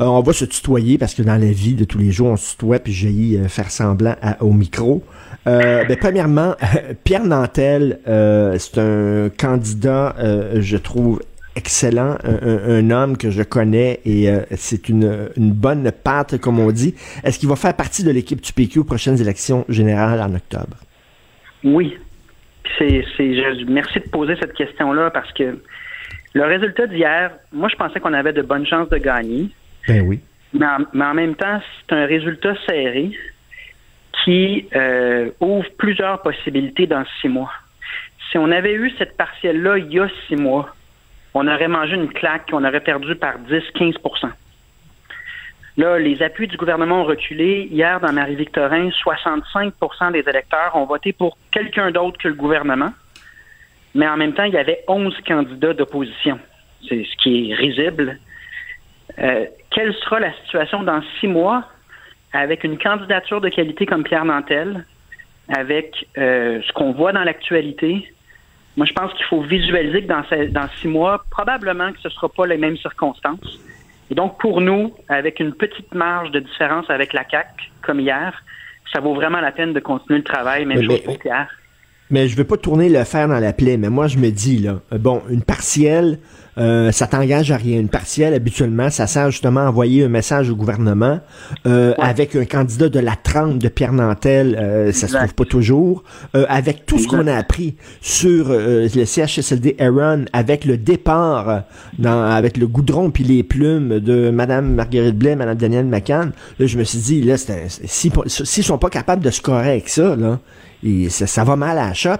[0.00, 2.36] Euh, on va se tutoyer parce que dans la vie de tous les jours, on
[2.36, 5.04] se tutoie puis j'ai euh, faire semblant au micro.
[5.46, 6.54] Euh, ben, premièrement,
[7.04, 10.14] Pierre Nantel, c'est un candidat,
[10.54, 11.20] je trouve,
[11.56, 16.94] excellent, un, homme que je connais et c'est une, bonne patte, comme on dit.
[17.24, 20.76] Est-ce qu'il va faire partie de l'équipe du PQ aux prochaines élections générales en octobre?
[21.64, 21.96] Oui.
[22.78, 23.04] C'est,
[23.68, 25.58] merci de poser cette question-là parce que
[26.34, 29.48] le résultat d'hier, moi, je pensais qu'on avait de bonnes chances de gagner.
[29.86, 30.20] Ben oui.
[30.54, 33.10] Mais en, mais en même temps, c'est un résultat serré
[34.24, 37.52] qui euh, ouvre plusieurs possibilités dans six mois.
[38.30, 40.74] Si on avait eu cette partielle-là il y a six mois,
[41.34, 44.30] on aurait mangé une claque, on aurait perdu par 10-15%
[45.78, 47.66] Là, les appuis du gouvernement ont reculé.
[47.70, 52.92] Hier, dans Marie-Victorin, 65% des électeurs ont voté pour quelqu'un d'autre que le gouvernement.
[53.94, 56.38] Mais en même temps, il y avait 11 candidats d'opposition.
[56.88, 58.18] C'est ce qui est risible.
[59.18, 61.64] Euh, quelle sera la situation dans six mois
[62.32, 64.86] avec une candidature de qualité comme Pierre Nantel,
[65.54, 68.10] avec euh, ce qu'on voit dans l'actualité?
[68.76, 72.28] Moi, je pense qu'il faut visualiser que dans, six mois, probablement que ce ne sera
[72.30, 73.58] pas les mêmes circonstances.
[74.10, 78.42] Et donc, pour nous, avec une petite marge de différence avec la CAC, comme hier,
[78.90, 81.48] ça vaut vraiment la peine de continuer le travail, même Mais- chose mais- pour Pierre.
[82.12, 84.58] Mais je veux pas tourner le fer dans la plaie, mais moi je me dis
[84.58, 86.18] là, euh, bon, une partielle,
[86.58, 87.80] euh, ça t'engage à rien.
[87.80, 91.20] Une partielle, habituellement, ça sert justement à envoyer un message au gouvernement.
[91.66, 95.44] Euh, Avec un candidat de la trempe de Pierre Nantel, euh, ça se trouve pas
[95.46, 96.04] toujours.
[96.36, 101.62] Euh, avec tout ce qu'on a appris sur euh, le CHSLD Aaron, avec le départ
[101.98, 106.66] dans, avec le goudron puis les plumes de Madame Marguerite Blais, Madame Danielle McCann, là
[106.66, 109.88] je me suis dit là, c'est un- si s'ils sont pas capables de scorer avec
[109.88, 110.38] ça là.
[110.84, 112.18] Et ça, ça va mal à la shop.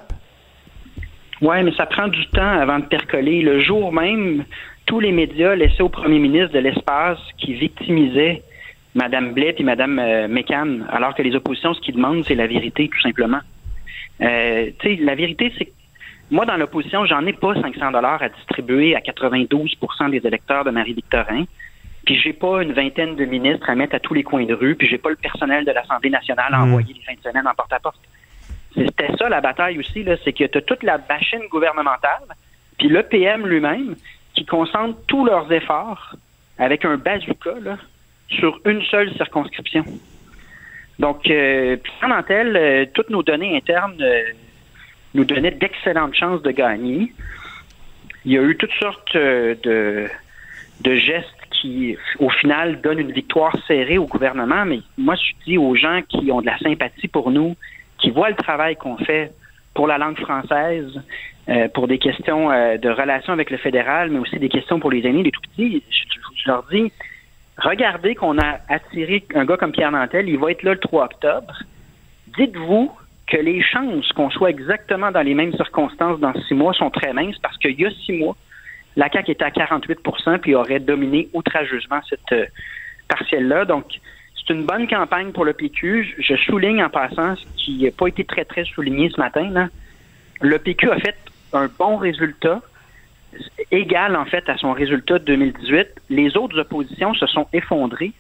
[1.40, 3.42] Oui, mais ça prend du temps avant de percoler.
[3.42, 4.44] Le jour même,
[4.86, 8.42] tous les médias laissaient au premier ministre de l'espace qui victimisait
[8.94, 12.46] Mme Blais et Mme euh, McCann, alors que les oppositions, ce qu'ils demandent, c'est la
[12.46, 13.40] vérité, tout simplement.
[14.20, 15.70] Euh, tu sais, la vérité, c'est que
[16.30, 20.70] moi, dans l'opposition, j'en ai pas 500 dollars à distribuer à 92% des électeurs de
[20.70, 21.44] Marie-Victorin.
[22.06, 24.74] Puis j'ai pas une vingtaine de ministres à mettre à tous les coins de rue,
[24.74, 26.62] puis j'ai pas le personnel de l'Assemblée nationale à Mm.
[26.62, 28.00] envoyer les fins de semaine en porte-à-porte.
[28.74, 32.24] C'était ça la bataille aussi, c'est que tu as toute la machine gouvernementale,
[32.78, 33.96] puis l'EPM lui-même,
[34.34, 36.16] qui concentre tous leurs efforts
[36.58, 37.78] avec un bazooka
[38.28, 39.84] sur une seule circonscription.
[40.98, 44.22] Donc, euh, Pierre Nantel, euh, toutes nos données internes euh,
[45.14, 47.12] nous donnaient d'excellentes chances de gagner.
[48.24, 53.56] Il y a eu toutes sortes euh, de gestes qui, au final, donnent une victoire
[53.66, 57.30] serrée au gouvernement, mais moi, je dis aux gens qui ont de la sympathie pour
[57.30, 57.56] nous,
[58.02, 59.32] qui voient le travail qu'on fait
[59.74, 61.00] pour la langue française,
[61.48, 64.90] euh, pour des questions euh, de relations avec le fédéral, mais aussi des questions pour
[64.90, 66.92] les aînés, les tout petits, je, je leur dis,
[67.56, 71.04] regardez qu'on a attiré un gars comme Pierre Nantel, il va être là le 3
[71.04, 71.54] octobre.
[72.36, 72.92] Dites-vous
[73.26, 77.12] que les chances qu'on soit exactement dans les mêmes circonstances dans six mois sont très
[77.12, 78.36] minces parce qu'il y a six mois,
[78.96, 82.46] la CAQ était à 48% puis aurait dominé outrageusement cette euh,
[83.08, 83.64] partielle-là.
[83.64, 83.86] Donc,
[84.44, 86.16] c'est une bonne campagne pour le PQ.
[86.18, 89.48] Je souligne en passant ce qui n'a pas été très, très souligné ce matin.
[89.50, 89.68] Là.
[90.40, 91.16] Le PQ a fait
[91.52, 92.60] un bon résultat,
[93.70, 95.88] égal en fait à son résultat de 2018.
[96.10, 98.12] Les autres oppositions se sont effondrées.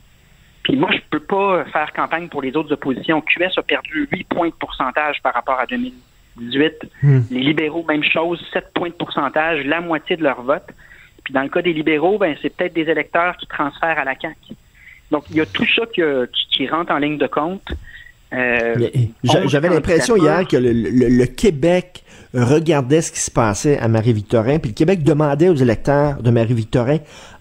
[0.62, 3.20] Puis moi, je peux pas faire campagne pour les autres oppositions.
[3.20, 6.74] QS a perdu 8 points de pourcentage par rapport à 2018.
[7.32, 10.68] Les libéraux, même chose, 7 points de pourcentage, la moitié de leur vote.
[11.24, 14.14] Puis dans le cas des libéraux, ben, c'est peut-être des électeurs qui transfèrent à la
[14.14, 14.54] CAQ.
[15.12, 17.68] Donc, il y a tout ça qui, rentre en ligne de compte.
[18.32, 18.88] Euh,
[19.22, 22.02] j'avais l'impression hier que le, Québec
[22.32, 26.96] regardait ce qui se passait à Marie-Victorin, puis le Québec demandait aux électeurs de Marie-Victorin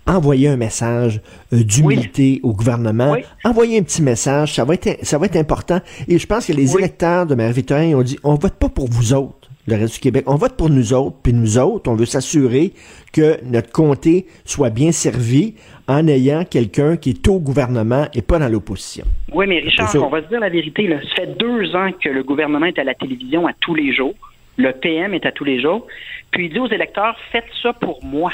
[0.05, 1.21] envoyer un message
[1.53, 3.15] euh, d'humilité au gouvernement,
[3.45, 5.79] envoyer un petit message, ça va être ça va être important.
[6.09, 9.13] Et je pense que les électeurs de Marie-Victorin ont dit on vote pas pour vous
[9.13, 10.25] autres le reste du Québec.
[10.27, 12.73] On vote pour nous autres, puis nous autres, on veut s'assurer
[13.13, 15.55] que notre comté soit bien servi
[15.87, 19.05] en ayant quelqu'un qui est au gouvernement et pas dans l'opposition.
[19.33, 20.87] Oui, mais Richard, on va se dire la vérité.
[20.87, 20.99] Là.
[21.01, 24.15] Ça fait deux ans que le gouvernement est à la télévision à tous les jours.
[24.57, 25.87] Le PM est à tous les jours.
[26.31, 28.31] Puis il dit aux électeurs, faites ça pour moi.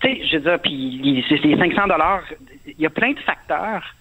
[0.00, 2.22] Tu sais, je veux dire, puis les 500 dollars,
[2.66, 3.94] il y a plein de facteurs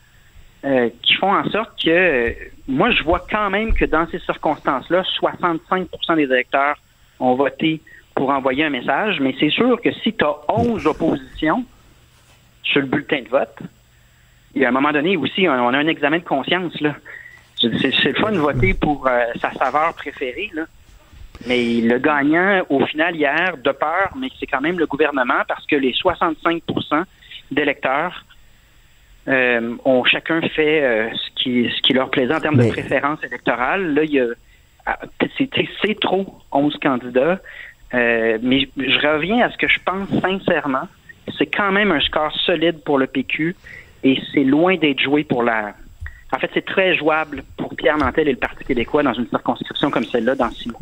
[0.65, 2.33] euh, qui font en sorte que euh,
[2.67, 6.75] moi, je vois quand même que dans ces circonstances-là, 65% des électeurs
[7.19, 7.81] ont voté
[8.15, 11.65] pour envoyer un message, mais c'est sûr que si tu as 11 oppositions
[12.63, 13.55] sur le bulletin de vote,
[14.55, 16.79] il y a un moment donné aussi, on a un examen de conscience.
[16.81, 16.95] là.
[17.59, 20.63] C'est le fun de voter pour euh, sa saveur préférée, là.
[21.45, 25.65] Mais le gagnant, au final, hier, de peur, mais c'est quand même le gouvernement parce
[25.67, 27.03] que les 65%
[27.51, 28.25] d'électeurs
[29.27, 33.23] euh, ont chacun fait euh, ce, qui, ce qui leur plaisait en termes de préférence
[33.23, 33.93] électorale.
[33.93, 34.27] Là, il y a
[34.85, 34.99] ah,
[35.37, 37.39] c'est trop 11 candidats.
[37.93, 40.87] Euh, mais je reviens à ce que je pense sincèrement.
[41.37, 43.55] C'est quand même un score solide pour le PQ
[44.03, 45.73] et c'est loin d'être joué pour la.
[46.31, 49.89] En fait, c'est très jouable pour Pierre Nantel et le Parti québécois dans une circonscription
[49.89, 50.81] comme celle-là dans six mois.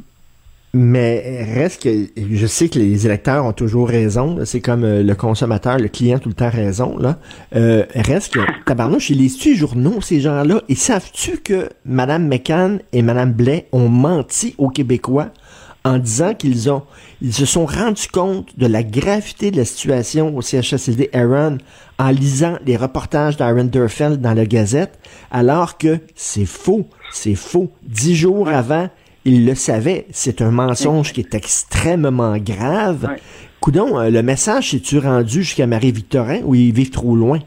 [0.76, 4.40] Mais reste que je sais que les électeurs ont toujours raison.
[4.44, 6.98] C'est comme euh, le consommateur, le client tout le temps raison.
[6.98, 7.20] Là.
[7.56, 10.64] Euh, reste que tabarnouche, ils lisent les journaux, ces gens-là?
[10.70, 15.30] Et savent-tu que Mme McCann et Mme Blais ont menti aux Québécois
[15.86, 16.82] en disant qu'ils ont
[17.22, 21.58] ils se sont rendus compte de la gravité de la situation au CHSLD Aaron
[21.98, 25.00] en lisant les reportages d'Aaron Durfeld dans la Gazette,
[25.32, 27.72] alors que c'est faux, c'est faux.
[27.84, 28.90] Dix jours avant,
[29.26, 30.06] il le savait.
[30.12, 33.16] C'est un mensonge qui est extrêmement grave.
[33.60, 37.40] Coudon, euh, le message s'est-tu rendu jusqu'à Marie-Victorin ou il vit trop loin?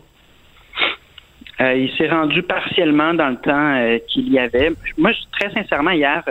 [1.61, 4.73] Euh, il s'est rendu partiellement dans le temps euh, qu'il y avait.
[4.97, 6.23] Moi, très sincèrement, hier,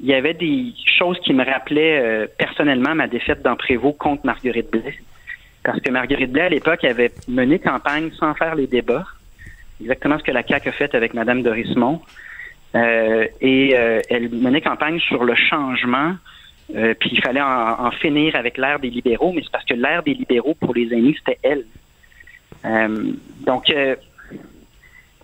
[0.00, 4.70] il y avait des choses qui me rappelaient personnellement ma défaite dans Prévost contre Marguerite
[4.70, 4.94] Blais.
[5.64, 9.06] Parce que Marguerite Blais, à l'époque, avait mené campagne sans faire les débats.
[9.80, 12.00] Exactement ce que la CAQ a fait avec Mme Dorismont.
[12.74, 16.14] Euh, et euh, elle menait campagne sur le changement.
[16.74, 20.02] Euh, puis il fallait en, finir avec l'ère des libéraux, mais c'est parce que l'ère
[20.02, 21.64] des libéraux pour les aînés, c'était elle.
[23.46, 23.72] donc,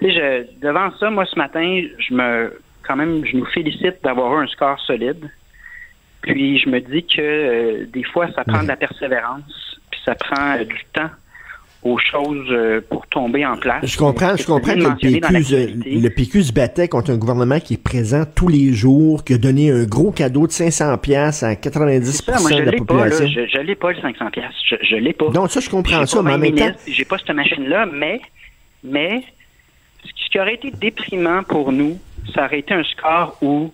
[0.00, 4.44] je, devant ça, moi ce matin, je me, quand même, je nous félicite d'avoir eu
[4.44, 5.30] un score solide.
[6.22, 10.56] Puis je me dis que des fois, ça prend de la persévérance, puis ça prend
[10.56, 11.10] du temps
[11.84, 13.84] aux choses euh, pour tomber en place.
[13.84, 17.74] Je comprends, je comprends que le PQ, le PQ se battait contre un gouvernement qui
[17.74, 21.56] est présent tous les jours, qui a donné un gros cadeau de 500 pièces à
[21.56, 23.26] 90 de la population.
[23.26, 25.28] je, l'ai pas le 500 pièces, je, je l'ai pas.
[25.28, 28.20] Donc ça, je comprends ça, mais en même temps, j'ai pas cette machine-là, mais
[28.82, 29.22] mais
[30.04, 31.98] ce qui aurait été déprimant pour nous,
[32.34, 33.72] ça aurait été un score où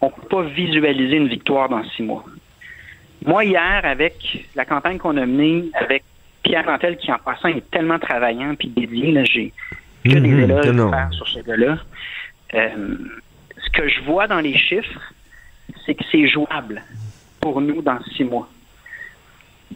[0.00, 2.24] on peut pas visualiser une victoire dans six mois.
[3.24, 6.04] Moi, hier, avec la campagne qu'on a menée, avec
[6.48, 9.52] Pierre Rantel, qui en passant est tellement travaillant puis dédié, là, j'ai
[10.02, 11.76] que des mhm, éloges à faire sur ce gars-là.
[12.54, 12.96] Euh,
[13.62, 15.12] ce que je vois dans les chiffres,
[15.84, 16.82] c'est que c'est jouable
[17.40, 18.48] pour nous dans six mois.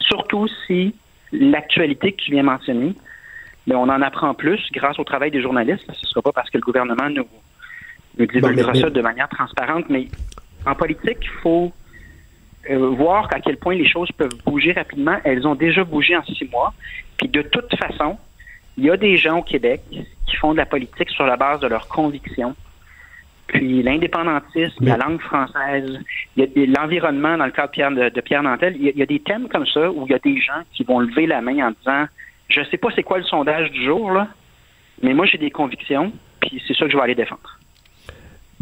[0.01, 0.94] Surtout si
[1.31, 2.94] l'actualité que tu viens mentionner,
[3.66, 5.85] mais on en apprend plus grâce au travail des journalistes.
[5.93, 7.27] Ce ne sera pas parce que le gouvernement nous,
[8.16, 10.09] nous divulguera ça de manière transparente, mais
[10.65, 11.70] en politique, il faut
[12.70, 15.16] voir à quel point les choses peuvent bouger rapidement.
[15.24, 16.72] Elles ont déjà bougé en six mois.
[17.18, 18.18] Puis de toute façon,
[18.76, 21.60] il y a des gens au Québec qui font de la politique sur la base
[21.60, 22.55] de leurs convictions.
[23.48, 26.01] Puis l'indépendantisme, la langue française,
[26.36, 28.76] l'environnement dans le cas de Pierre, de, Pierre Nantel.
[28.78, 31.01] Il y, a, des thèmes comme ça où il y a des gens qui vont
[31.01, 32.06] lever la main en disant
[32.48, 34.28] Je sais pas c'est quoi le sondage du jour, là,
[35.02, 37.59] mais moi j'ai des convictions, puis c'est ça que je vais aller défendre.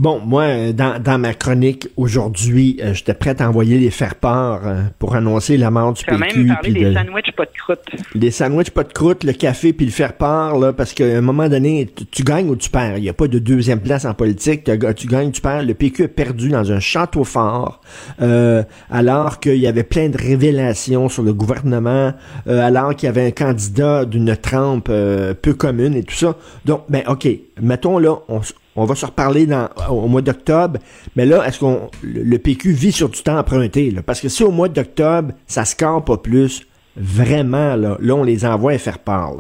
[0.01, 4.81] Bon, moi, dans, dans ma chronique aujourd'hui, euh, j'étais prêt à envoyer les faire-part euh,
[4.99, 7.81] pour annoncer la mort du tu as même des sandwichs pas de croûte.
[8.15, 11.51] Les sandwichs pas de croûte, le café puis le faire-part, là, parce qu'à un moment
[11.51, 12.97] donné, tu, gagnes ou tu perds.
[12.97, 14.65] Il n'y a pas de deuxième place en politique.
[14.97, 15.65] Tu, gagnes, tu perds.
[15.65, 17.83] Le PQ a perdu dans un château fort,
[18.23, 22.15] euh, alors qu'il y avait plein de révélations sur le gouvernement,
[22.47, 26.37] alors qu'il y avait un candidat d'une trempe peu commune et tout ça.
[26.65, 27.29] Donc, ben, OK,
[27.61, 28.41] mettons là, on,
[28.77, 30.79] on va se reparler dans, au mois d'octobre.
[31.17, 33.93] Mais là, est-ce qu'on le PQ vit sur du temps emprunté?
[34.07, 36.67] Parce que si au mois d'octobre, ça score pas plus,
[36.97, 39.33] vraiment, là, là, on les envoie à faire part.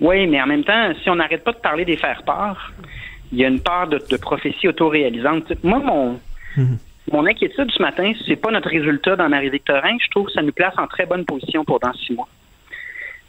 [0.00, 2.72] Oui, mais en même temps, si on n'arrête pas de parler des faire-part,
[3.32, 5.52] il y a une part de, prophétie autoréalisante.
[5.64, 6.20] Moi, mon,
[6.56, 6.78] mhm.
[7.12, 9.96] mon inquiétude ce matin, c'est pas notre résultat dans Marie-Victorin.
[10.04, 12.28] Je trouve que ça nous place en très bonne position pour dans six mois.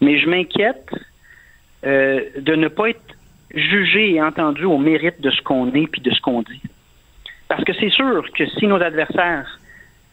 [0.01, 0.89] Mais je m'inquiète
[1.85, 3.16] euh, de ne pas être
[3.53, 6.61] jugé et entendu au mérite de ce qu'on est puis de ce qu'on dit.
[7.47, 9.59] Parce que c'est sûr que si nos adversaires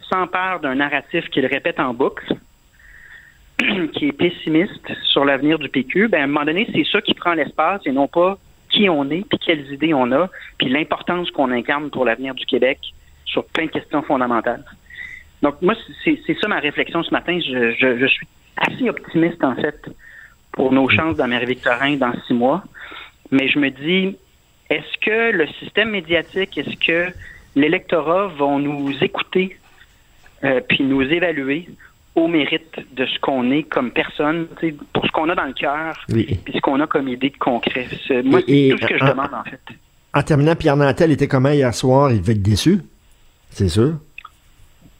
[0.08, 2.34] s'emparent d'un narratif qu'ils répètent en boucle,
[3.92, 7.14] qui est pessimiste sur l'avenir du PQ, ben à un moment donné, c'est ça qui
[7.14, 8.38] prend l'espace et non pas
[8.70, 10.28] qui on est, puis quelles idées on a,
[10.58, 12.78] puis l'importance qu'on incarne pour l'avenir du Québec
[13.24, 14.64] sur plein de questions fondamentales.
[15.42, 15.74] Donc moi,
[16.04, 17.38] c'est ça ma réflexion ce matin.
[17.38, 19.78] Je, suis assez optimiste en fait
[20.52, 22.64] pour nos chances d'Amérique Victorin dans six mois,
[23.30, 24.16] mais je me dis,
[24.70, 27.12] est-ce que le système médiatique, est-ce que
[27.54, 29.56] l'électorat vont nous écouter
[30.42, 31.68] euh, puis nous évaluer
[32.14, 34.46] au mérite de ce qu'on est comme personne,
[34.92, 37.88] pour ce qu'on a dans le cœur, puis ce qu'on a comme idée de concret?
[38.24, 39.60] Moi, c'est tout ce que je demande, en fait.
[40.14, 42.12] En terminant, Pierre Nantel était comment hier soir?
[42.12, 42.80] Il devait être déçu,
[43.50, 43.94] c'est sûr.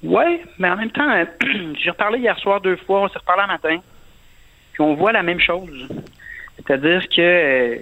[0.03, 1.25] Oui, mais en même temps,
[1.83, 3.79] j'ai reparlé hier soir deux fois, on s'est reparlé un matin,
[4.73, 5.89] puis on voit la même chose.
[6.57, 7.77] C'est-à-dire que, euh,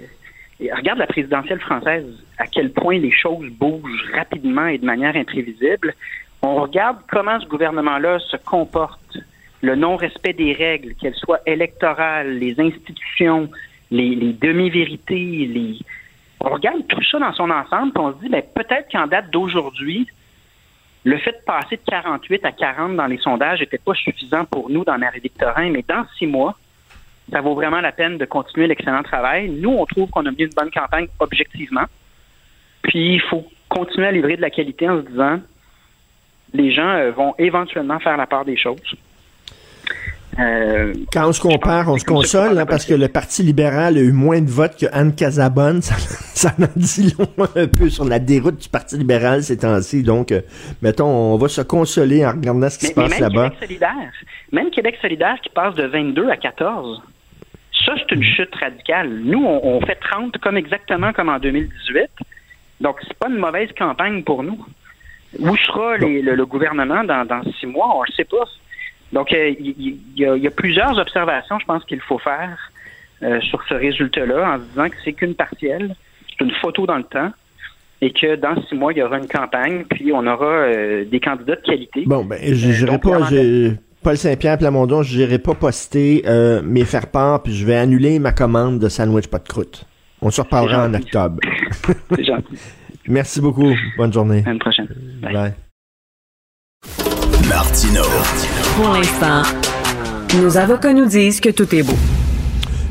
[0.71, 2.05] regarde la présidentielle française,
[2.37, 5.93] à quel point les choses bougent rapidement et de manière imprévisible.
[6.41, 9.17] On regarde comment ce gouvernement-là se comporte,
[9.61, 13.49] le non-respect des règles, qu'elles soient électorales, les institutions,
[13.91, 15.77] les, demi-vérités, les...
[16.41, 19.29] on regarde tout ça dans son ensemble, et on se dit, ben, peut-être qu'en date
[19.31, 20.07] d'aujourd'hui,
[21.05, 24.69] le fait de passer de 48 à 40 dans les sondages n'était pas suffisant pour
[24.69, 26.57] nous dans Marie-Victorin, mais dans six mois,
[27.31, 29.49] ça vaut vraiment la peine de continuer l'excellent travail.
[29.49, 31.85] Nous, on trouve qu'on a mis une bonne campagne objectivement.
[32.83, 35.39] Puis, il faut continuer à livrer de la qualité en se disant,
[36.53, 38.95] les gens euh, vont éventuellement faire la part des choses.
[40.39, 44.01] Euh, Quand on se compare, on se console, hein, parce que le Parti libéral a
[44.01, 45.81] eu moins de votes que Anne Casabonne.
[46.33, 50.03] Ça, en dit long un peu sur la déroute du Parti libéral ces temps-ci.
[50.03, 50.41] Donc, euh,
[50.81, 53.49] mettons, on va se consoler en regardant ce qui se passe là-bas.
[53.51, 54.11] Québec solidaire,
[54.51, 57.01] même Québec solidaire qui passe de 22 à 14,
[57.85, 59.09] ça, c'est une chute radicale.
[59.23, 62.09] Nous, on, fait 30 comme exactement comme en 2018.
[62.81, 64.65] Donc, c'est pas une mauvaise campagne pour nous.
[65.39, 67.95] Où sera le, gouvernement dans, six mois?
[67.95, 68.45] On ne le sait pas.
[69.13, 72.57] Donc, il euh, y, a plusieurs observations, je pense, qu'il faut faire
[73.21, 75.95] euh, sur ce résultat-là en se disant que c'est qu'une partielle,
[76.27, 77.31] c'est une photo dans le temps
[78.01, 81.19] et que dans six mois, il y aura une campagne, puis on aura euh, des
[81.19, 82.03] candidats de qualité.
[82.07, 83.29] Bon, ben, je n'irai pas.
[84.01, 86.23] Paul Saint-Pierre Plamondon, je n'irai pas poster
[86.63, 89.85] mes faire-part, puis je vais annuler ma commande de sandwich pas de croûte.
[90.21, 91.39] On se reparlera en octobre.
[92.15, 92.57] c'est gentil.
[93.07, 93.73] Merci beaucoup.
[93.95, 94.43] Bonne journée.
[94.45, 94.89] À une prochaine.
[95.21, 95.53] Bye.
[97.53, 98.01] Martino.
[98.75, 99.43] Pour l'instant,
[100.41, 101.93] nos avocats nous disent que tout est beau.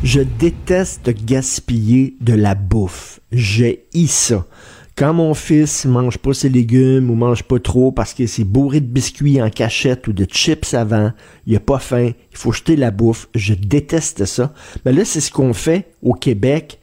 [0.04, 3.18] Je déteste gaspiller de la bouffe.
[3.32, 4.46] J'ai ça.
[4.94, 8.78] Quand mon fils mange pas ses légumes ou mange pas trop parce que c'est bourré
[8.78, 11.10] de biscuits en cachette ou de chips avant,
[11.44, 13.28] il a pas faim, il faut jeter la bouffe.
[13.34, 14.54] Je déteste ça.
[14.84, 16.78] Mais là, c'est ce qu'on fait au Québec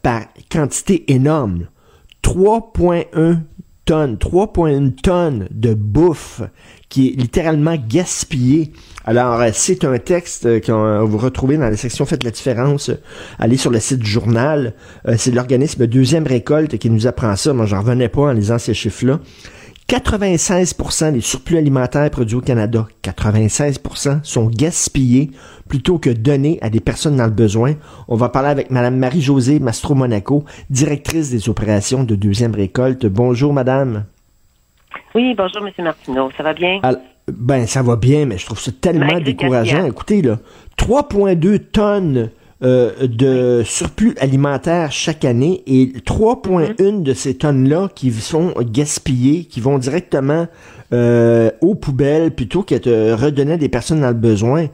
[0.00, 1.66] par quantité énorme.
[2.22, 3.40] 3,1
[3.86, 6.42] tonnes, 3,1 tonnes de bouffe
[6.88, 8.72] qui est littéralement gaspillée.
[9.04, 12.90] Alors, euh, c'est un texte euh, que vous retrouvez dans la section Faites la différence.
[13.38, 14.74] Allez sur le site du journal.
[15.06, 17.52] Euh, c'est l'organisme Deuxième Récolte qui nous apprend ça.
[17.52, 19.20] Moi, j'en revenais pas en lisant ces chiffres-là.
[19.88, 25.30] 96% des surplus alimentaires produits au Canada, 96% sont gaspillés
[25.68, 27.74] plutôt que donnés à des personnes dans le besoin.
[28.08, 33.06] On va parler avec Madame Marie-Josée Mastro-Monaco, directrice des opérations de deuxième récolte.
[33.06, 34.04] Bonjour, Madame.
[35.14, 36.30] Oui, bonjour, Monsieur Martineau.
[36.36, 36.80] Ça va bien?
[37.28, 39.86] ben, ça va bien, mais je trouve ça tellement décourageant.
[39.86, 40.38] Écoutez, là,
[40.78, 42.30] 3,2 tonnes
[42.62, 49.60] euh, de surplus alimentaire chaque année et 3,1 de ces tonnes-là qui sont gaspillées, qui
[49.60, 50.46] vont directement
[50.92, 54.68] euh, aux poubelles plutôt qu'être redonnées à des personnes dans le besoin.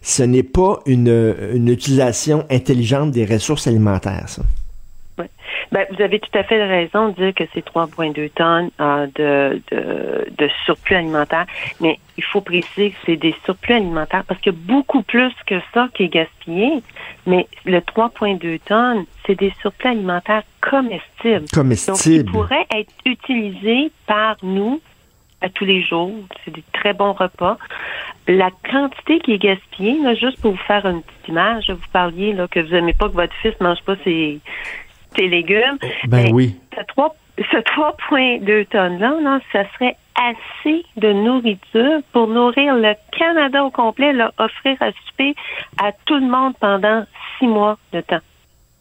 [0.00, 4.42] Ce n'est pas une, une utilisation intelligente des ressources alimentaires, ça.
[5.72, 9.60] Ben, vous avez tout à fait raison de dire que c'est 3,2 tonnes euh, de,
[9.70, 11.46] de, de, surplus alimentaire,
[11.80, 15.32] mais il faut préciser que c'est des surplus alimentaires parce qu'il y a beaucoup plus
[15.46, 16.82] que ça qui est gaspillé,
[17.26, 21.46] mais le 3,2 tonnes, c'est des surplus alimentaires comestibles.
[21.52, 21.96] Comestibles.
[21.96, 24.80] Donc, ils pourraient être utilisés par nous
[25.40, 26.14] à tous les jours.
[26.44, 27.58] C'est des très bons repas.
[28.28, 32.32] La quantité qui est gaspillée, là, juste pour vous faire une petite image, vous parliez
[32.32, 34.40] là, que vous n'aimez pas que votre fils mange pas ses,
[35.16, 35.78] tes légumes.
[36.08, 36.56] Ben oui.
[37.38, 44.12] Ce 3,2 tonnes-là, là, ça serait assez de nourriture pour nourrir le Canada au complet,
[44.12, 45.34] là, offrir à souper
[45.82, 47.04] à tout le monde pendant
[47.38, 48.20] six mois de temps.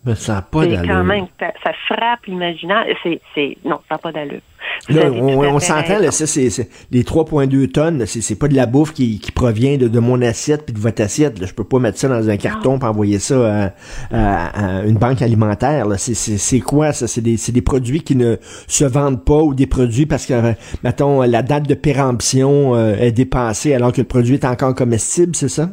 [0.06, 0.88] Mais ça n'a pas d'allure.
[0.88, 2.86] quand même, ça, ça frappe l'imaginaire.
[3.03, 4.41] C'est, non, ça n'a pas d'allure.
[4.90, 6.50] Là, on, s'entend, là, ça, c'est,
[6.92, 10.22] les 3,2 tonnes, c'est, c'est pas de la bouffe qui, qui provient de, de mon
[10.22, 11.40] assiette puis de votre assiette.
[11.40, 11.48] Là.
[11.48, 13.72] Je peux pas mettre ça dans un carton puis envoyer ça à,
[14.12, 15.88] à- à une banque alimentaire.
[15.88, 15.98] Là.
[15.98, 17.08] C'est, quoi ça?
[17.08, 18.36] C'est des, produits qui ne
[18.68, 23.12] se vendent pas ou des produits parce que, mettons, la date de péremption euh, est
[23.12, 25.70] dépassée alors que le produit est encore comestible, c'est ça?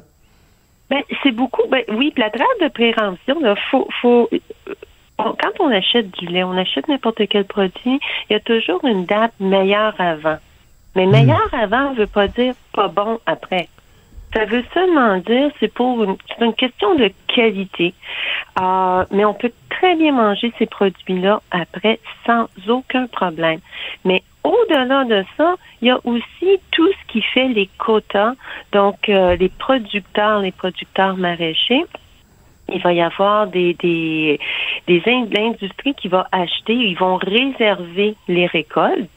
[0.90, 1.62] Ben, c'est beaucoup.
[1.70, 4.28] Ben, oui, la date de préemption, là, faut, faut,
[5.18, 8.84] on- quand on achète du lait, on achète n'importe quel produit, il y a toujours
[8.84, 10.38] une date meilleure avant.
[10.94, 13.68] Mais meilleur avant ne veut pas dire pas bon après.
[14.34, 17.94] Ça veut seulement dire c'est pour une, c'est une question de qualité.
[18.60, 23.60] Euh, mais on peut très bien manger ces produits-là après sans aucun problème.
[24.04, 28.32] Mais au-delà de ça, il y a aussi tout ce qui fait les quotas,
[28.72, 31.84] donc euh, les producteurs, les producteurs maraîchers.
[32.74, 34.38] Il va y avoir des, des,
[34.86, 39.08] des in- l'industrie qui va acheter, ils vont réserver les récoltes.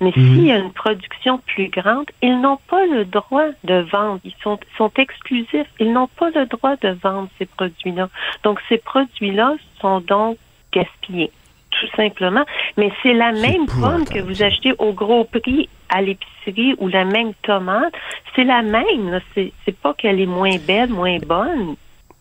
[0.00, 4.20] Mais s'il y a une production plus grande, ils n'ont pas le droit de vendre.
[4.24, 5.68] Ils sont, sont exclusifs.
[5.78, 8.08] Ils n'ont pas le droit de vendre ces produits-là.
[8.42, 10.36] Donc, ces produits-là sont donc
[10.72, 11.30] gaspillés,
[11.70, 12.44] tout simplement.
[12.76, 17.04] Mais c'est la même pomme que vous achetez au gros prix à l'épicerie ou la
[17.04, 17.94] même tomate.
[18.34, 19.20] C'est la même.
[19.34, 21.76] c'est pas qu'elle est moins belle, moins bonne.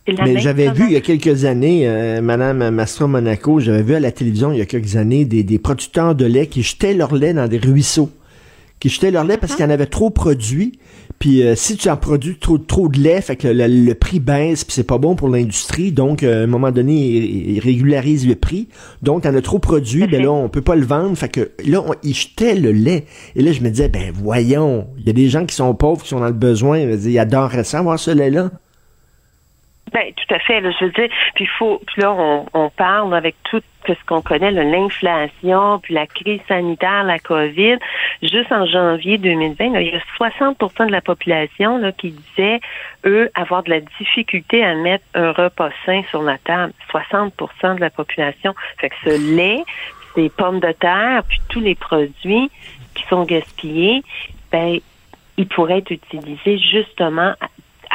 [0.08, 4.00] Mais j'avais vu il y a quelques années, euh, Madame Mastro Monaco, j'avais vu à
[4.02, 7.16] la télévision il y a quelques années des, des producteurs de lait qui jetaient leur
[7.16, 8.10] lait dans des ruisseaux.
[8.80, 10.74] Qui jetaient leur lait parce qu'il y en avait trop produit.
[11.20, 14.20] Puis euh, si tu en produis trop, trop de lait, fait que le, le prix
[14.20, 15.94] baisse, puis c'est pas bon pour l'industrie.
[15.94, 18.68] Donc, euh, à un moment donné, ils, ils régularisent le prix.
[19.04, 21.16] Donc, t'en as trop produit, ben là, on peut pas le vendre.
[21.16, 23.06] Fait que là, on, ils jetaient le lait.
[23.38, 26.04] Et là, je me disais, ben voyons, il y a des gens qui sont pauvres,
[26.04, 26.80] qui sont dans le besoin.
[26.80, 28.52] Ils adoreraient ça, avoir ce lait-là.
[29.94, 30.60] Ben, tout à fait.
[30.60, 34.22] Là, je veux dire, puis faut, puis là, on, on parle avec tout ce qu'on
[34.22, 37.78] connaît, l'inflation, puis la crise sanitaire, la COVID.
[38.22, 42.60] Juste en janvier 2020, là, il y a 60% de la population là, qui disait,
[43.06, 46.74] eux, avoir de la difficulté à mettre un repas sain sur la table.
[46.91, 48.56] 60% de la population.
[48.78, 49.64] Fait que ce lait,
[50.15, 52.49] ces pommes de terre, puis tous les produits
[52.95, 54.03] qui sont gaspillés,
[54.52, 54.80] ben,
[55.38, 57.34] ils pourraient être utilisés justement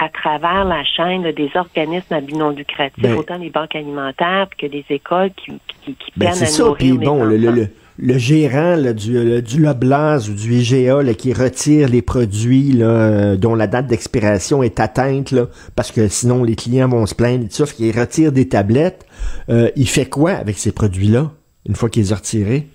[0.01, 3.75] à, travers la chaîne là, des organismes à but non lucratif, Ben- autant les banques
[3.75, 5.53] alimentaires que des écoles qui,
[5.85, 6.65] qui, qui Ben, c'est à ça.
[6.79, 7.57] Puis les bon, le, le, enfants.
[7.57, 7.69] le,
[8.13, 12.87] le gérant là, du, le- du ou du IGA là, qui retire les produits là,
[12.87, 17.15] euh, dont la date d'expiration est atteinte, là, parce que sinon les clients vont se
[17.15, 19.05] plaindre et tout ça, fait qu'il retire des tablettes,
[19.51, 21.31] euh, il fait quoi avec ces produits-là,
[21.69, 22.67] une fois qu'ils les ont retirés?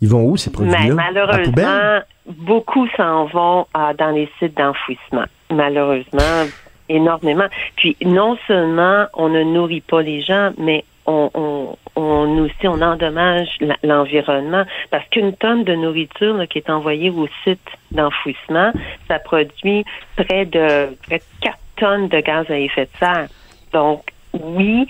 [0.00, 0.78] Ils vont où, ces produits-là?
[0.94, 1.64] Mais À la poubelle?
[1.66, 2.00] malheureusement,
[2.46, 5.24] beaucoup s'en vont euh, dans les sites d'enfouissement.
[5.50, 6.46] Malheureusement,
[6.88, 7.46] énormément.
[7.76, 12.82] Puis non seulement on ne nourrit pas les gens, mais on, on, on aussi on
[12.82, 13.48] endommage
[13.82, 18.72] l'environnement parce qu'une tonne de nourriture là, qui est envoyée au site d'enfouissement,
[19.08, 19.84] ça produit
[20.16, 23.28] près de près de 4 tonnes de gaz à effet de serre.
[23.72, 24.02] Donc
[24.34, 24.86] oui,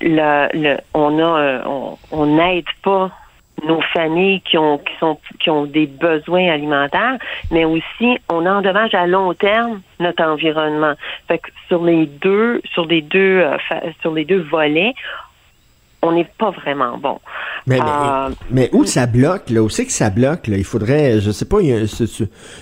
[0.00, 3.10] le, le, on a on, on n'aide pas
[3.66, 7.18] nos familles qui ont qui sont qui ont des besoins alimentaires,
[7.50, 10.94] mais aussi on endommage à long terme notre environnement.
[11.28, 13.56] Fait que sur les deux sur les deux euh,
[14.00, 14.94] sur les deux volets,
[16.02, 17.20] on n'est pas vraiment bon.
[17.66, 20.56] Mais, mais, Euh, mais où ça bloque, là, où c'est que ça bloque, là?
[20.56, 21.86] Il faudrait, je sais pas, il,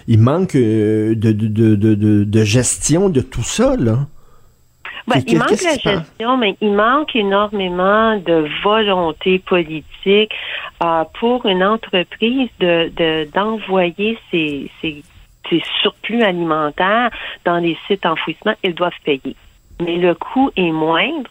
[0.09, 4.01] il manque euh, de, de, de, de- de gestion de tout ça, là.
[5.17, 5.57] Ben, il manque la
[5.93, 10.33] gestion, mais il manque énormément de volonté politique
[10.83, 15.03] euh, pour une entreprise de de- d'envoyer ses, ses,
[15.49, 17.11] ses surplus alimentaires
[17.45, 18.55] dans les sites enfouissement.
[18.63, 19.37] Ils doivent payer.
[19.85, 21.31] Mais le coût est moindre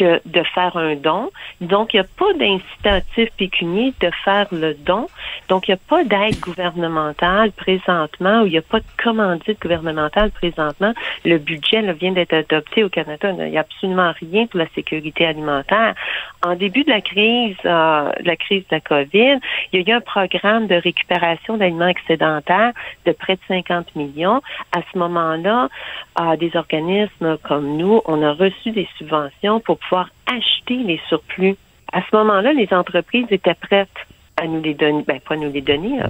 [0.00, 1.30] de faire un don.
[1.60, 5.08] Donc, il n'y a pas d'incitatif pécunier de faire le don.
[5.48, 9.60] Donc, il n'y a pas d'aide gouvernementale présentement ou il n'y a pas de commandite
[9.60, 10.92] gouvernementale présentement.
[11.24, 13.32] Le budget là, vient d'être adopté au Canada.
[13.38, 15.94] Il n'y a absolument rien pour la sécurité alimentaire.
[16.42, 19.38] En début de la crise, euh, de la crise de la COVID,
[19.72, 22.72] il y a eu un programme de récupération d'aliments excédentaires
[23.04, 24.40] de près de 50 millions.
[24.72, 25.68] À ce moment-là,
[26.20, 29.89] euh, des organismes comme nous, on a reçu des subventions pour pouvoir
[30.26, 31.56] acheter les surplus.
[31.92, 33.88] À ce moment-là, les entreprises étaient prêtes
[34.36, 36.08] à nous les donner, ben pas nous les donner, là.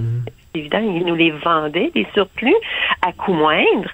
[0.53, 2.55] c'est évident, ils nous les vendaient, les surplus,
[3.01, 3.89] à coût moindre,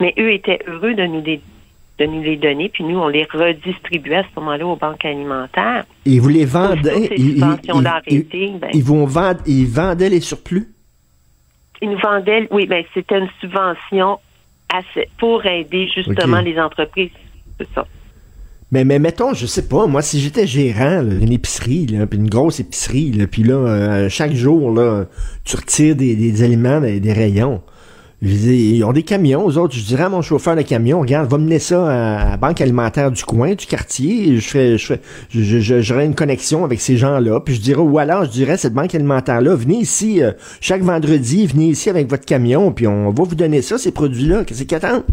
[0.00, 1.40] mais eux étaient heureux de nous les
[1.98, 5.84] de nous les donner, puis nous, on les redistribuait à ce moment-là aux banques alimentaires.
[6.06, 10.66] Et vous les vendez, ils, ils- ben- vont vendre, ils vendaient les surplus?
[11.82, 14.18] Ils nous vendaient, oui, ben c'était une subvention
[15.18, 17.10] pour aider justement les entreprises.
[17.58, 17.86] C'est ça.
[18.72, 22.30] Mais, mais mettons, je sais pas, moi, si j'étais gérant d'une épicerie, là, puis une
[22.30, 25.06] grosse épicerie, là, puis là, euh, chaque jour, là,
[25.44, 27.62] tu retires des, des aliments des, rayons.
[28.22, 29.74] Ils ont des camions, aux autres.
[29.74, 33.10] Je dirais à mon chauffeur de camion, regarde, va mener ça à la banque alimentaire
[33.10, 34.36] du coin, du quartier.
[34.36, 37.40] Je ferais, je ferais, je, une connexion avec ces gens-là.
[37.40, 41.46] Puis je dirais, ou alors, je dirais, cette banque alimentaire-là, venez ici euh, chaque vendredi,
[41.46, 44.44] venez ici avec votre camion, puis on va vous donner ça, ces produits-là.
[44.44, 45.04] Qu'est-ce qu'ils attendent?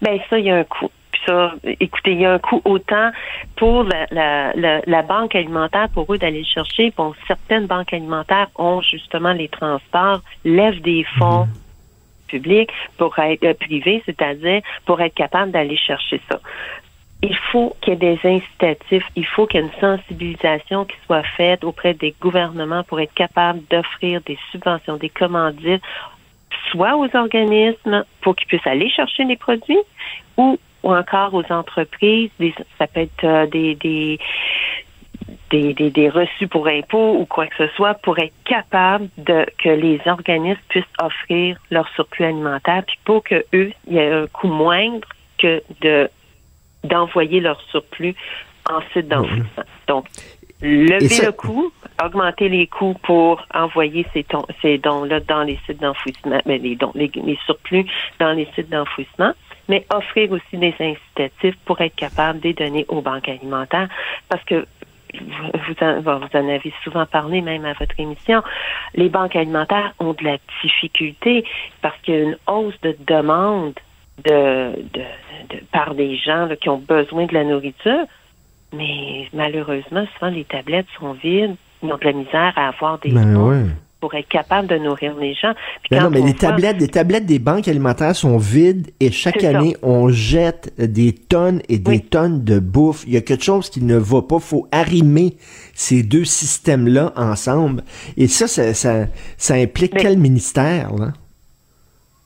[0.00, 0.86] Ben ça, il y a un coût.
[1.28, 3.10] Ça, écoutez, il y a un coût autant
[3.56, 6.90] pour la, la, la, banque alimentaire, pour eux d'aller chercher.
[6.96, 11.52] Bon, certaines banques alimentaires ont justement les transports, lèvent des fonds mhm.
[12.28, 16.40] publics pour être euh, privés, c'est-à-dire pour être capable d'aller chercher ça.
[17.22, 20.96] Il faut qu'il y ait des incitatifs, il faut qu'il y ait une sensibilisation qui
[21.04, 25.82] soit faite auprès des gouvernements pour être capable d'offrir des subventions, des commandites
[26.70, 29.78] soit aux organismes pour qu'ils puissent aller chercher les produits
[30.36, 32.30] ou, ou encore aux entreprises.
[32.38, 34.18] Des, ça peut être euh, des, des
[35.50, 39.46] des, des, des, reçus pour impôts ou quoi que ce soit pour être capable de
[39.62, 44.12] que les organismes puissent offrir leur surplus alimentaire, puis pour que eux, il y ait
[44.12, 46.10] un coût moindre que de
[46.84, 48.14] d'envoyer leur surplus
[48.70, 49.64] en site d'enfouissement.
[49.86, 50.06] Donc,
[50.60, 51.72] lever le coût,
[52.02, 54.24] augmenter les coûts pour envoyer ces,
[54.62, 57.10] ces dons-là dans les sites d'enfouissement, mais les, dons, les,
[57.46, 57.86] surplus
[58.18, 59.32] dans les sites d'enfouissement,
[59.68, 63.88] mais offrir aussi des incitatifs pour être capable de les donner aux banques alimentaires,
[64.28, 64.66] parce que
[65.14, 68.42] vous en, vous en avez souvent parlé même à votre émission,
[68.94, 71.44] les banques alimentaires ont de la difficulté
[71.80, 73.74] parce qu'il y a une hausse de demande
[74.24, 75.04] de, de,
[75.50, 78.04] de par des gens qui ont besoin de la nourriture.
[78.72, 81.56] Mais malheureusement, souvent, les tablettes sont vides.
[81.82, 83.34] Ils ont de la misère à avoir des ben
[84.00, 85.54] pour être capable de nourrir les gens.
[85.90, 90.08] Non, mais les tablettes, les tablettes des banques alimentaires sont vides et chaque année, on
[90.08, 93.04] jette des tonnes et des tonnes de bouffe.
[93.06, 94.38] Il y a quelque chose qui ne va pas.
[94.38, 95.36] faut arrimer
[95.74, 97.82] ces deux systèmes-là ensemble.
[98.16, 101.12] Et ça, ça, ça, implique quel ministère, là?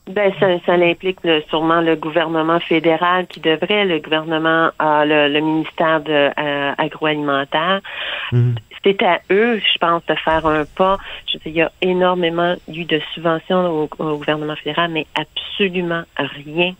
[0.07, 1.19] Ben, ça, ça implique
[1.49, 7.79] sûrement le gouvernement fédéral qui devrait, le gouvernement, euh, le, ministère de euh, agroalimentaire.
[8.33, 8.55] Mhm.
[8.83, 10.97] C'est à eux, je pense, de faire un pas.
[11.31, 16.73] Je il y a énormément eu de subventions au gouvernement fédéral, mais absolument rien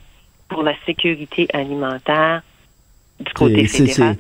[0.50, 2.42] pour la sécurité alimentaire
[3.20, 4.18] du côté fédéral.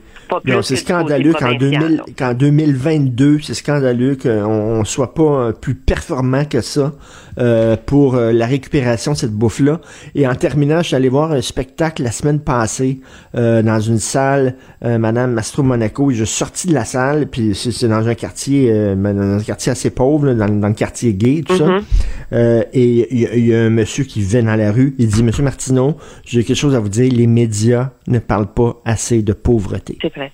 [0.61, 6.93] C'est scandaleux qu'en 2022, c'est scandaleux qu'on ne soit pas euh, plus performant que ça
[7.37, 9.81] euh, pour euh, la récupération de cette bouffe-là.
[10.15, 12.99] Et en terminant, je suis allé voir un spectacle la semaine passée
[13.33, 17.87] dans une salle, Madame Mastro Monaco, et je suis sorti de la salle, puis c'est
[17.87, 21.65] dans un quartier ben, dans un quartier assez pauvre, dans, le quartier gay, tout ça.
[21.65, 22.65] Mm-hmm.
[22.73, 25.97] et il y, a un monsieur qui vient dans la rue, il dit, Monsieur Martineau,
[26.25, 29.97] j'ai quelque chose à vous dire, les médias ne parlent pas assez de pauvreté.
[30.01, 30.31] C'est vrai.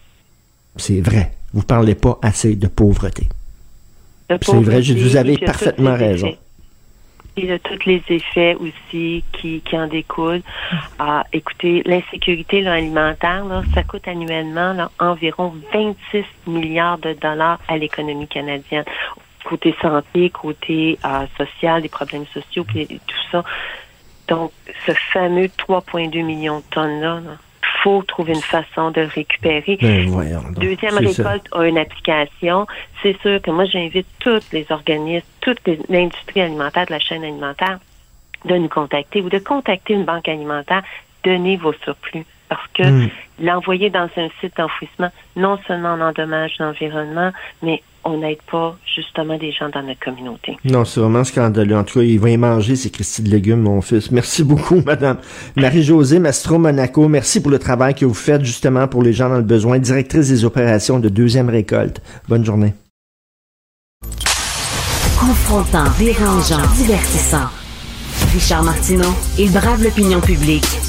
[0.76, 1.32] C'est vrai.
[1.54, 3.28] Vous parlez pas assez de pauvreté.
[4.30, 6.36] C'est vrai, vous avez parfaitement raison.
[7.64, 10.42] Tous les effets aussi qui, qui en découlent.
[10.98, 18.86] Ah, écoutez, l'insécurité alimentaire, ça coûte annuellement environ 26 milliards de dollars à l'économie canadienne.
[19.44, 23.44] Côté santé, côté euh, social, des problèmes sociaux, tout ça.
[24.28, 24.52] Donc,
[24.86, 27.38] ce fameux 3,2 millions de tonnes-là, là
[27.84, 29.78] faut trouver une façon de récupérer.
[29.82, 32.68] Ben, Deuxième récolte a une application.
[33.02, 37.80] C'est sûr que moi, j'invite tous les organismes, toute l'industrie alimentaire, de la chaîne alimentaire,
[38.46, 40.84] de nous contacter ou de contacter une banque alimentaire.
[41.24, 42.26] Donnez vos surplus.
[42.50, 43.10] Parce que hmm.
[43.42, 47.32] l'envoyer dans un site d'enfouissement, non seulement on endommage l'environnement,
[47.62, 50.58] mais on n'aide pas justement des gens dans notre communauté.
[50.66, 51.78] Non, c'est vraiment scandaleux.
[51.78, 54.12] En tout cas, il va y manger ces Christy de légumes, mon fils.
[54.12, 55.18] Merci beaucoup, Madame
[55.56, 57.08] Marie-Josée Mastro-Monaco.
[57.08, 59.80] Merci pour le travail que vous faites justement pour les gens dans le besoin.
[59.80, 62.02] Directrice des opérations de deuxième récolte.
[62.28, 62.74] Bonne journée.
[65.20, 67.50] Confrontant, dérangeant, divertissant.
[68.34, 70.89] Richard Martineau, il brave l'opinion publique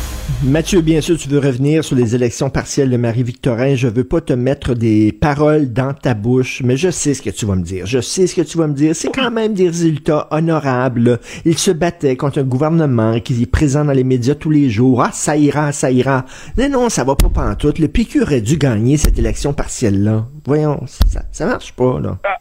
[0.43, 3.75] Mathieu, bien sûr, tu veux revenir sur les élections partielles de Marie-Victorin.
[3.75, 7.29] Je veux pas te mettre des paroles dans ta bouche, mais je sais ce que
[7.29, 7.85] tu vas me dire.
[7.85, 8.95] Je sais ce que tu vas me dire.
[8.95, 11.19] C'est quand même des résultats honorables.
[11.45, 15.03] Il se battait contre un gouvernement qui est présent dans les médias tous les jours.
[15.03, 16.25] Ah, ça ira, ça ira.
[16.57, 17.77] Mais non, ça va pas pantoute.
[17.77, 20.25] Le PQ aurait dû gagner cette élection partielle-là.
[20.47, 20.83] Voyons,
[21.31, 22.17] ça, marche pas, là.
[22.25, 22.37] Ah,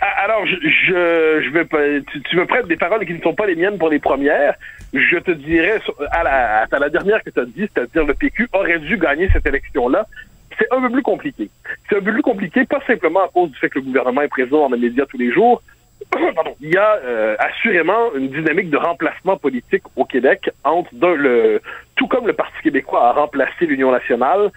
[0.00, 1.80] ah, alors, je, je, vais pas,
[2.30, 4.54] tu, me prêtes des paroles qui ne sont pas les miennes pour les premières.
[4.92, 5.80] Je te dirais,
[6.10, 9.28] à la, à la dernière que tu as dit, c'est-à-dire le PQ aurait dû gagner
[9.32, 10.06] cette élection-là,
[10.58, 11.50] c'est un peu plus compliqué.
[11.88, 14.28] C'est un peu plus compliqué, pas simplement à cause du fait que le gouvernement est
[14.28, 15.62] présent dans les médias tous les jours.
[16.10, 16.54] Pardon.
[16.60, 21.60] Il y a euh, assurément une dynamique de remplacement politique au Québec entre le,
[21.96, 24.50] tout comme le Parti québécois a remplacé l'Union nationale,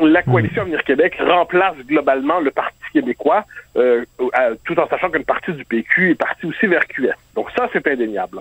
[0.00, 3.44] la coalition Avenir Québec remplace globalement le Parti québécois,
[3.76, 4.04] euh,
[4.64, 7.14] tout en sachant qu'une partie du PQ est partie aussi vers QS.
[7.34, 8.40] Donc ça, c'est indéniable.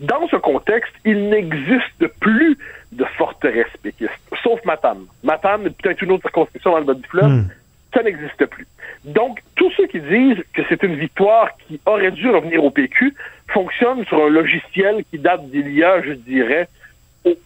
[0.00, 2.58] Dans ce contexte, il n'existe plus
[2.92, 4.60] de forteresse péquiste, sauf.
[4.64, 5.06] Matane
[5.66, 7.30] est peut-être une autre circonscription dans le bas du fleuve.
[7.30, 7.48] Hmm.
[7.94, 8.66] Ça n'existe plus.
[9.04, 13.14] Donc, tous ceux qui disent que c'est une victoire qui aurait dû revenir au PQ
[13.48, 16.68] fonctionnent sur un logiciel qui date d'il y a, je dirais,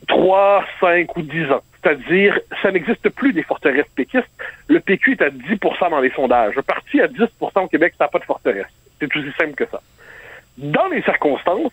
[0.08, 1.62] 3, 5 ou 10 ans.
[1.82, 4.30] C'est-à-dire, ça n'existe plus des forteresses péquistes.
[4.68, 6.56] Le PQ est à 10% dans les sondages.
[6.56, 8.66] Un parti à 10 au Québec, ça n'a pas de forteresse.
[9.00, 9.80] C'est aussi simple que ça.
[10.58, 11.72] Dans les circonstances,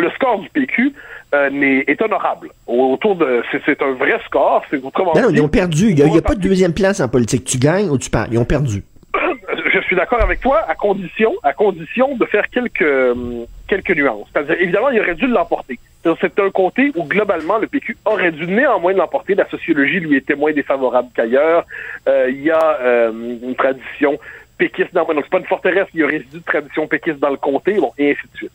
[0.00, 0.92] le score du PQ
[1.34, 2.50] euh, est, honorable.
[2.66, 4.64] Autour de, c'est un vrai score.
[4.72, 5.90] Non, non, ils ont perdu.
[5.90, 7.44] Il n'y a, pas de deuxième place en politique.
[7.44, 8.28] Tu gagnes ou tu perds.
[8.30, 8.82] Ils ont perdu.
[9.72, 14.28] Je suis d'accord avec toi, à condition, à condition de faire quelques euh, quelques nuances.
[14.32, 15.78] C'est-à-dire, évidemment, il aurait dû l'emporter.
[16.20, 19.34] C'est un côté où globalement le PQ aurait dû néanmoins l'emporter.
[19.34, 21.64] La sociologie lui était moins défavorable qu'ailleurs.
[22.06, 24.18] Euh, il y a une tradition
[24.58, 27.30] péquiste dans donc c'est pas une forteresse, il y a résidu de tradition péquiste dans
[27.30, 28.52] le comté, bon, et ainsi de suite.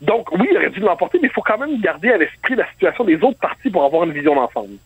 [0.00, 2.68] Donc, oui, il aurait dû l'emporter, mais il faut quand même garder à l'esprit la
[2.70, 4.76] situation des autres partis pour avoir une vision d'ensemble.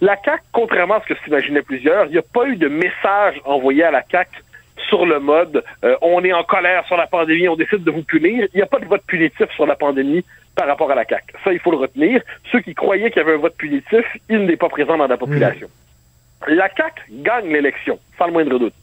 [0.00, 3.40] La CAQ, contrairement à ce que s'imaginaient plusieurs, il n'y a pas eu de message
[3.44, 4.30] envoyé à la CAQ
[4.88, 8.02] sur le mode euh, on est en colère sur la pandémie, on décide de vous
[8.02, 8.48] punir.
[8.52, 10.24] Il n'y a pas de vote punitif sur la pandémie
[10.56, 11.34] par rapport à la CAQ.
[11.44, 12.22] Ça, il faut le retenir.
[12.50, 15.16] Ceux qui croyaient qu'il y avait un vote punitif, il n'est pas présent dans la
[15.16, 15.68] population.
[15.68, 16.54] Mmh.
[16.54, 18.74] La CAQ gagne l'élection, sans le moindre doute.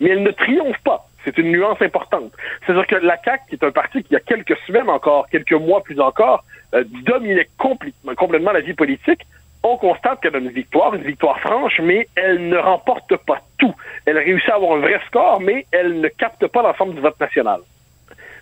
[0.00, 1.07] Mais elle ne triomphe pas.
[1.28, 2.32] C'est une nuance importante.
[2.64, 5.28] C'est-à-dire que la CAQ, qui est un parti qui, il y a quelques semaines encore,
[5.28, 6.44] quelques mois plus encore,
[6.74, 9.26] euh, dominait complètement la vie politique,
[9.62, 13.74] on constate qu'elle a une victoire, une victoire franche, mais elle ne remporte pas tout.
[14.06, 17.18] Elle réussit à avoir un vrai score, mais elle ne capte pas l'ensemble du vote
[17.20, 17.60] national.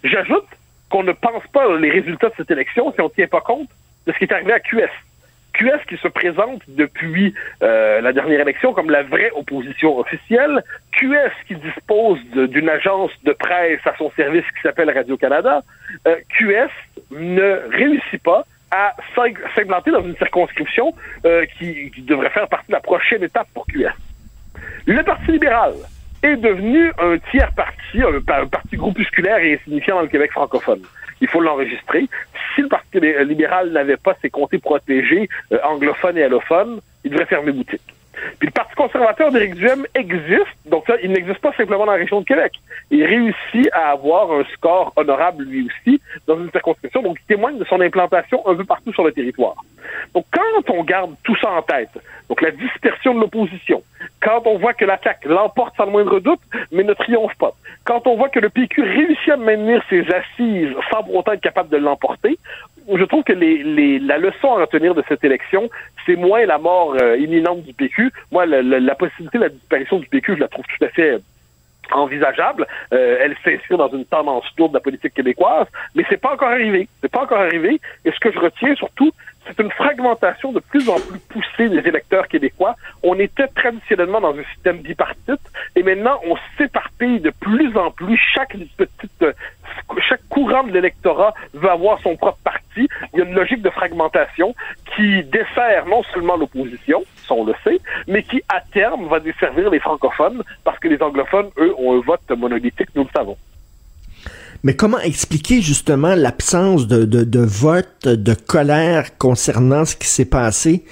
[0.04, 0.46] J'ajoute
[0.90, 3.68] qu'on ne pense pas les résultats de cette élection si on ne tient pas compte
[4.06, 4.90] de ce qui est arrivé à QS.
[5.56, 10.62] QS qui se présente depuis euh, la dernière élection comme la vraie opposition officielle,
[10.92, 15.62] QS qui dispose d'une agence de presse à son service qui s'appelle Radio-Canada,
[16.06, 16.70] euh, QS
[17.10, 18.94] ne réussit pas à
[19.54, 23.94] s'implanter dans une circonscription euh, qui, devrait faire partie de la prochaine étape pour QS.
[24.86, 25.72] Le Parti libéral
[26.22, 30.82] est devenu un tiers parti, un parti groupusculaire et insignifiant dans le Québec francophone
[31.20, 32.08] il faut l'enregistrer.
[32.54, 37.26] Si le Parti libéral n'avait pas ses comtés protégés euh, anglophones et allophones, il devrait
[37.26, 37.95] fermer boutique.
[38.38, 41.98] Puis le Parti conservateur d'Éric Duhem existe, donc ça, il n'existe pas simplement dans la
[41.98, 42.52] région de Québec.
[42.90, 47.58] Il réussit à avoir un score honorable lui aussi dans une circonscription, donc il témoigne
[47.58, 49.56] de son implantation un peu partout sur le territoire.
[50.14, 51.90] Donc quand on garde tout ça en tête,
[52.28, 53.82] donc la dispersion de l'opposition,
[54.20, 56.40] quand on voit que la CAQ l'emporte sans le moindre doute,
[56.72, 57.52] mais ne triomphe pas,
[57.84, 61.40] quand on voit que le PQ réussit à maintenir ses assises sans pour autant être
[61.40, 62.38] capable de l'emporter,
[62.94, 65.68] je trouve que les, la leçon à retenir de cette élection,
[66.04, 68.12] c'est moins la mort euh, imminente du PQ.
[68.30, 71.18] Moi, la, possibilité de la disparition du PQ, je la trouve tout à fait
[71.92, 72.66] envisageable.
[72.92, 76.48] Euh, elle s'inscrit dans une tendance lourde de la politique québécoise, mais c'est pas encore
[76.48, 76.88] arrivé.
[77.00, 77.80] C'est pas encore arrivé.
[78.04, 79.12] Et ce que je retiens surtout,
[79.46, 82.74] c'est une fragmentation de plus en plus poussée des électeurs québécois.
[83.02, 85.40] On était traditionnellement dans un système bipartite
[85.76, 88.18] et maintenant on s'éparpille de plus en plus.
[88.34, 89.24] Chaque petite,
[90.08, 92.65] chaque courant de l'électorat veut avoir son propre parti.
[92.76, 94.54] Il y a une logique de fragmentation
[94.94, 99.70] qui dessert non seulement l'opposition, ça on le sait, mais qui à terme va desservir
[99.70, 103.36] les francophones parce que les anglophones, eux, ont un vote monolithique, nous le savons.
[104.62, 110.84] Mais comment expliquer justement l'absence de, de, vote, de colère concernant ce qui s'est passé?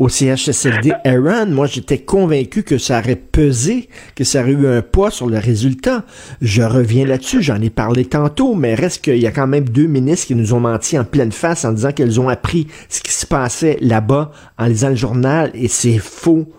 [0.00, 1.46] Au CHSLD Aaron?
[1.46, 5.38] Moi, j'étais convaincu que ça aurait pesé, que ça aurait eu un poids sur le
[5.38, 6.04] résultat.
[6.40, 9.86] Je reviens là-dessus, j'en ai parlé tantôt, mais reste qu'il y a quand même deux
[9.86, 13.12] ministres qui nous ont menti en pleine face en disant qu'elles ont appris ce qui
[13.12, 16.50] se passait là-bas en lisant le journal et c'est faux.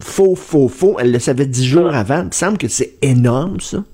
[0.00, 0.96] Faux, faux, faux.
[0.98, 2.20] Elles le savaient dix jours avant.
[2.20, 3.84] Il me semble que c'est énorme, ça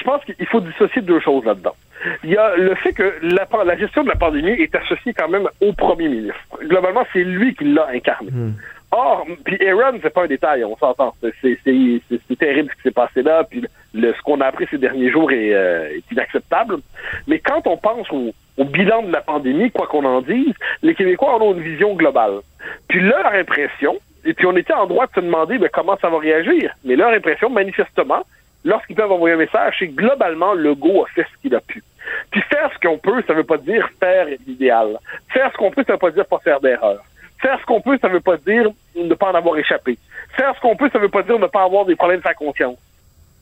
[0.00, 1.74] je pense qu'il faut dissocier deux choses là-dedans.
[2.24, 5.28] Il y a le fait que la, la, gestion de la pandémie est associée quand
[5.28, 6.38] même au premier ministre.
[6.62, 8.30] Globalement, c'est lui qui l'a incarné.
[8.30, 8.52] Hmm.
[8.92, 11.14] Or, puis Aaron, c'est pas un détail, on s'entend.
[11.20, 13.64] C'est terrible ce qui s'est passé là, puis
[13.94, 16.78] le, ce qu'on a appris ces derniers jours est, euh, est inacceptable.
[17.28, 20.94] Mais quand on pense au, au bilan de la pandémie, quoi qu'on en dise, les
[20.94, 22.40] Québécois en ont une vision globale.
[22.88, 26.10] Puis leur impression, et puis on était en droit de se demander ben, comment ça
[26.10, 28.24] va réagir, mais leur impression, manifestement,
[28.64, 31.82] lorsqu'ils peuvent envoyer un message, c'est que globalement, Legault a fait ce qu'il a pu.
[32.30, 34.98] Puis faire ce qu'on peut, ça veut pas dire faire l'idéal.
[35.28, 37.02] Faire ce qu'on peut, ça veut pas dire pas faire d'erreur.
[37.40, 39.98] Faire ce qu'on peut, ça veut pas dire ne pas en avoir échappé.
[40.36, 42.34] Faire ce qu'on peut, ça veut pas dire ne pas avoir des problèmes de sa
[42.34, 42.76] conscience.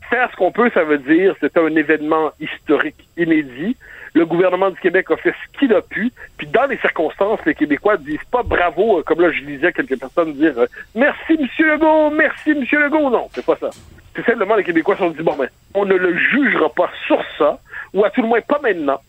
[0.09, 3.77] Faire ce qu'on peut, ça veut dire c'est un événement historique inédit.
[4.15, 6.11] Le gouvernement du Québec a fait ce qu'il a pu.
[6.39, 9.99] Puis dans les circonstances, les Québécois disent pas bravo, euh, comme là je lisais quelques
[9.99, 13.11] personnes dire euh, merci Monsieur Legault, merci Monsieur Legault.
[13.11, 13.69] Non, c'est pas ça.
[14.17, 17.59] C'est simplement les Québécois sont dit bon ben, on ne le jugera pas sur ça,
[17.95, 19.01] ou à tout le moins pas maintenant.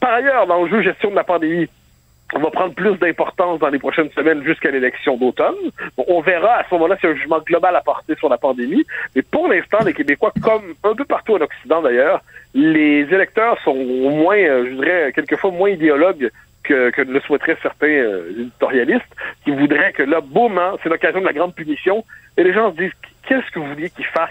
[0.00, 1.68] Par ailleurs, dans le jeu gestion de la pandémie,
[2.34, 5.54] on va prendre plus d'importance dans les prochaines semaines jusqu'à l'élection d'automne.
[5.96, 8.84] on verra à ce moment-là si un jugement global à porter sur la pandémie.
[9.16, 12.20] Mais pour l'instant, les Québécois, comme un peu partout en Occident d'ailleurs,
[12.54, 16.30] les électeurs sont moins, euh, je dirais, quelquefois moins idéologues
[16.64, 21.20] que, que le souhaiteraient certains euh, éditorialistes, qui voudraient que là, boum, hein, c'est l'occasion
[21.20, 22.04] de la grande punition.
[22.36, 22.92] Et les gens se disent,
[23.26, 24.30] qu'est-ce que vous vouliez qu'ils fassent?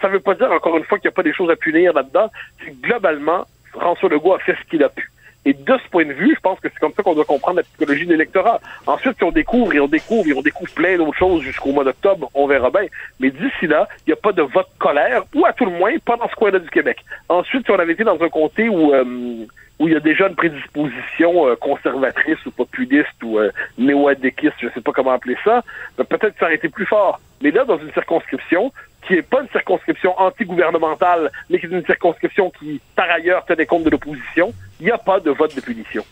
[0.00, 1.56] Ça ne veut pas dire, encore une fois, qu'il n'y a pas des choses à
[1.56, 2.30] punir là-dedans.
[2.64, 5.10] C'est globalement, François Legault a fait ce qu'il a pu.
[5.44, 7.58] Et de ce point de vue, je pense que c'est comme ça qu'on doit comprendre
[7.58, 8.60] la psychologie de l'électorat.
[8.86, 11.84] Ensuite, si on découvre et on découvre et on découvre plein d'autres choses jusqu'au mois
[11.84, 12.86] d'octobre, on verra bien.
[13.18, 15.96] Mais d'ici là, il n'y a pas de vote colère, ou à tout le moins,
[16.04, 16.98] pas dans ce coin-là du Québec.
[17.28, 18.92] Ensuite, si on avait été dans un comté où...
[18.92, 19.46] Euh,
[19.78, 24.66] où il y a déjà une prédisposition euh, conservatrice ou populiste ou euh, néo-adéquiste, je
[24.66, 25.62] ne sais pas comment appeler ça,
[25.96, 27.20] ben, peut-être que ça aurait été plus fort.
[27.40, 28.72] Mais là, dans une circonscription
[29.06, 33.66] qui n'est pas une circonscription anti-gouvernementale, mais qui est une circonscription qui, par ailleurs, tenait
[33.66, 36.04] compte de l'opposition, il n'y a pas de vote de punition.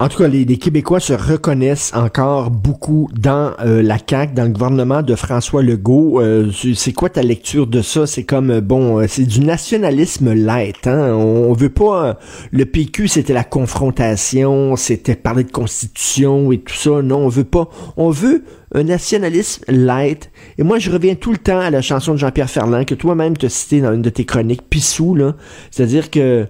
[0.00, 4.48] En tout cas, les, Québécois se reconnaissent encore beaucoup dans euh, la CAQ, dans le
[4.48, 6.22] gouvernement de François Legault.
[6.22, 8.06] Euh, c'est quoi ta lecture de ça?
[8.06, 10.86] C'est comme, euh, bon, c'est du nationalisme light.
[10.86, 11.12] Hein?
[11.12, 12.18] On, veut pas...
[12.50, 17.02] le PQ, c'était la confrontation, c'était parler de constitution et tout ça.
[17.02, 17.68] Non, on veut pas...
[17.98, 18.42] On veut
[18.74, 20.30] un nationalisme light.
[20.58, 23.36] Et moi, je reviens tout le temps à la chanson de Jean-Pierre Ferland, que toi-même
[23.36, 25.34] te cité dans une de tes chroniques, Pissou, là.
[25.70, 26.46] C'est-à-dire que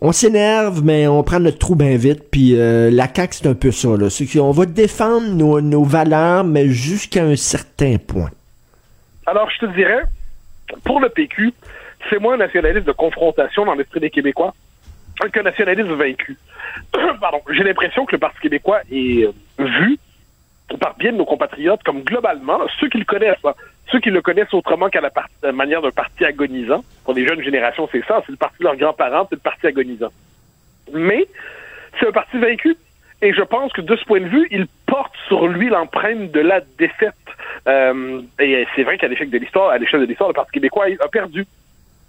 [0.00, 2.30] on s'énerve, mais on prend notre trou bien vite.
[2.30, 3.88] Puis euh, la CAQ, c'est un peu ça.
[3.88, 4.08] Là.
[4.42, 5.26] on va défendre
[5.60, 8.30] nos, valeurs, mais jusqu'à un certain point.
[9.26, 10.02] Alors, je te dirais,
[10.84, 11.52] pour le PQ,
[12.08, 14.54] c'est moins un nationalisme de confrontation dans l'esprit des Québécois
[15.32, 16.36] qu'un nationalisme vaincu.
[17.20, 17.40] Pardon.
[17.50, 19.98] J'ai l'impression que le Parti québécois est euh, vu
[20.76, 23.54] par bien de nos compatriotes comme globalement, ceux qui le connaissent, hein,
[23.90, 26.84] ceux qui le connaissent autrement qu'à la, manière d'un parti agonisant.
[27.04, 29.66] Pour les jeunes générations, c'est ça, c'est le parti de leurs grands-parents, c'est le parti
[29.66, 30.12] agonisant.
[30.92, 31.26] Mais
[31.98, 32.76] c'est un parti vaincu.
[33.20, 36.40] Et je pense que de ce point de vue, il porte sur lui l'empreinte de
[36.40, 37.14] la défaite.
[37.66, 40.86] Euh, et c'est vrai qu'à l'échec de l'histoire, à l'échelle de l'histoire, le Parti québécois
[41.00, 41.44] a perdu.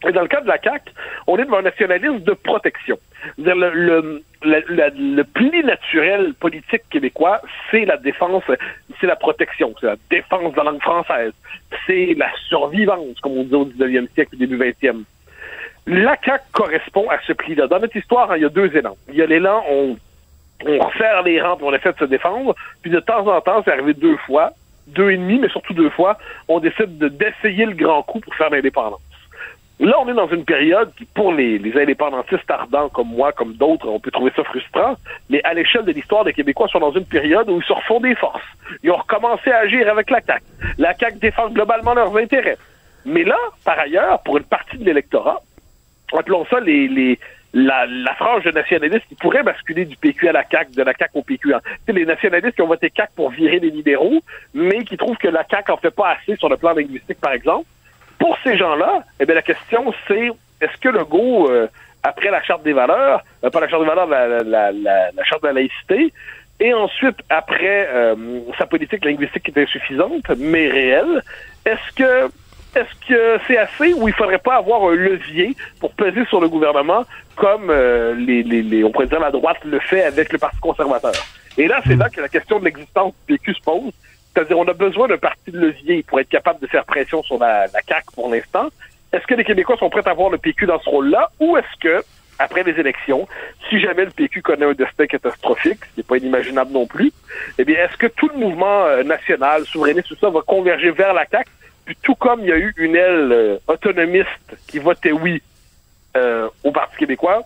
[0.08, 0.92] Et dans le cas de la CAQ,
[1.28, 2.98] on est devant un nationalisme de protection.
[3.38, 8.44] Le, le, le, le, pli naturel politique québécois, c'est la défense,
[9.00, 11.34] c'est la protection, c'est la défense de la langue française,
[11.86, 15.04] c'est la survivance, comme on dit au 19e siècle, début 20e.
[15.88, 17.68] La CAQ correspond à ce pli-là.
[17.68, 18.96] Dans notre histoire, hein, il y a deux élans.
[19.10, 19.98] Il y a l'élan, on,
[20.66, 23.72] on resserre les rangs, on essaie de se défendre, puis de temps en temps, c'est
[23.74, 24.52] arrivé deux fois,
[24.88, 26.18] deux et demi, mais surtout deux fois,
[26.48, 29.02] on décide d'essayer le grand coup pour faire l'indépendance.
[29.80, 33.88] Là, on est dans une période qui, pour les, indépendantistes ardents comme moi, comme d'autres,
[33.88, 34.96] on peut trouver ça frustrant,
[35.30, 38.02] mais à l'échelle de l'histoire, les Québécois sont dans une période où ils se refont
[38.02, 38.44] des forces.
[38.84, 40.44] Ils ont recommencé à agir avec la CAQ.
[40.78, 42.58] La CAQ défend globalement leurs intérêts.
[43.06, 45.40] Mais là, par ailleurs, pour une partie de l'électorat,
[46.18, 47.18] appelons ça les, les,
[47.54, 50.94] la, la frange de nationalistes qui pourrait basculer du PQ à la CAQ, de la
[50.94, 51.54] CAQ au PQ.
[51.86, 54.22] C'est les nationalistes qui ont voté CAQ pour virer les libéraux,
[54.54, 57.32] mais qui trouvent que la CAQ en fait pas assez sur le plan linguistique, par
[57.32, 57.66] exemple.
[58.20, 60.30] Pour ces gens-là, eh bien, la question, c'est
[60.62, 61.68] est-ce que le go, euh,
[62.04, 65.42] après la charte des valeurs, euh, pas la charte des valeurs, la, la, la, charte
[65.42, 66.14] de la laïcité,
[66.60, 68.16] et ensuite, après euh,
[68.58, 71.24] sa politique linguistique qui est insuffisante, mais réelle,
[71.66, 72.30] est-ce que
[72.76, 76.48] est-ce que c'est assez ou il faudrait pas avoir un levier pour peser sur le
[76.48, 77.04] gouvernement
[77.36, 81.14] comme les, les, les, on pourrait dire la droite le fait avec le Parti conservateur?
[81.58, 83.92] Et là, c'est là que la question de l'existence du PQ se pose.
[84.40, 87.38] C'est-à-dire, on a besoin d'un parti de levier pour être capable de faire pression sur
[87.38, 88.70] la, CAQ pour l'instant.
[89.12, 91.30] Est-ce que les Québécois sont prêts à voir le PQ dans ce rôle-là?
[91.42, 92.02] Ou est-ce que,
[92.38, 93.28] après les élections,
[93.70, 97.12] si jamais le PQ connaît un destin catastrophique, ce n'est pas inimaginable non plus,
[97.58, 101.14] eh bien, est-ce que tout le mouvement euh, national, souverainiste, tout ça, va converger vers
[101.14, 101.50] la CAQ?
[101.84, 105.42] Puis tout comme il y a eu une aile euh, autonomiste qui votait oui
[106.16, 107.44] euh, au Parti québécois,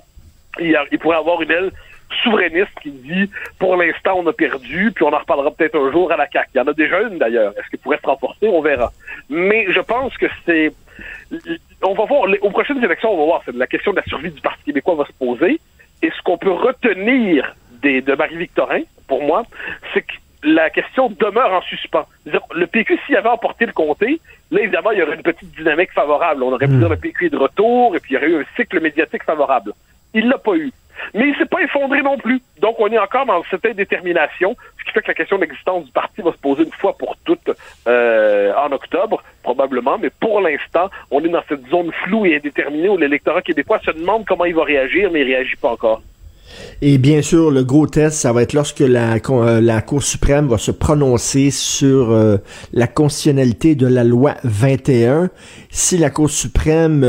[0.59, 1.71] il, il pourrait avoir une aile
[2.21, 3.29] souverainiste qui dit
[3.59, 6.49] pour l'instant on a perdu, puis on en reparlera peut-être un jour à la CAQ.
[6.55, 7.53] Il y en a déjà une d'ailleurs.
[7.57, 8.47] Est-ce qu'il pourrait se renforcer?
[8.47, 8.91] On verra.
[9.29, 10.73] Mais je pense que c'est.
[11.81, 14.41] On va voir, aux prochaines élections, on va voir, la question de la survie du
[14.41, 15.59] Parti québécois va se poser.
[16.01, 19.43] Et ce qu'on peut retenir des, de Marie-Victorin, pour moi,
[19.93, 20.13] c'est que
[20.43, 22.05] la question demeure en suspens.
[22.25, 24.19] Le PQ, s'il avait emporté le comté,
[24.51, 26.43] là, évidemment, il y aurait une petite dynamique favorable.
[26.43, 28.41] On aurait pu dire le PQ est de retour, et puis il y aurait eu
[28.41, 29.73] un cycle médiatique favorable.
[30.13, 30.71] Il l'a pas eu.
[31.13, 32.41] Mais il s'est pas effondré non plus.
[32.59, 35.85] Donc, on est encore dans cette indétermination, ce qui fait que la question de l'existence
[35.85, 37.51] du parti va se poser une fois pour toutes
[37.87, 39.97] euh, en octobre, probablement.
[39.97, 43.91] Mais pour l'instant, on est dans cette zone floue et indéterminée où l'électorat québécois se
[43.91, 46.01] demande comment il va réagir, mais il réagit pas encore.
[46.81, 50.57] Et bien sûr, le gros test, ça va être lorsque la, euh, Cour suprême va
[50.57, 52.37] se prononcer sur euh,
[52.73, 55.29] la constitutionnalité de la loi 21.
[55.69, 57.03] Si la Cour suprême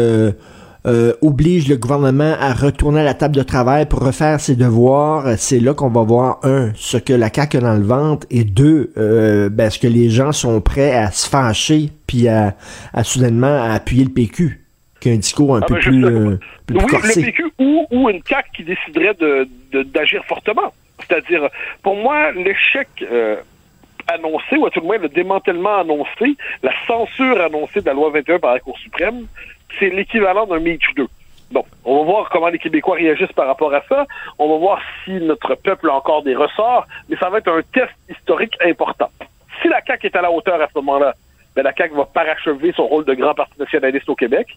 [1.23, 5.61] oblige le gouvernement à retourner à la table de travail pour refaire ses devoirs, c'est
[5.61, 8.93] là qu'on va voir, un, ce que la CAQ a dans le ventre, et deux,
[8.97, 12.55] ben, est-ce que les gens sont prêts à se fâcher, puis à,
[12.93, 14.65] à soudainement à appuyer le PQ
[15.11, 16.39] un discours un ah, peu ben, plus, euh,
[16.71, 19.15] Oui, le PQ ou, ou une CAQ qui déciderait
[19.73, 20.73] d'agir de, fortement.
[21.01, 21.49] C'est-à-dire,
[21.83, 23.37] pour moi, l'échec euh,
[24.07, 28.11] annoncé, ou à tout le moins le démantèlement annoncé, la censure annoncée de la loi
[28.11, 29.27] 21 par la Cour suprême,
[29.79, 31.07] c'est l'équivalent d'un Me 2.
[31.51, 34.07] Bon, on va voir comment les Québécois réagissent par rapport à ça.
[34.39, 37.63] On va voir si notre peuple a encore des ressorts, mais ça va être un
[37.73, 39.11] test historique important.
[39.63, 41.15] Si la CAQ est à la hauteur à ce moment-là,
[41.55, 44.49] ben la CAQ va parachever son rôle de grand parti nationaliste au Québec.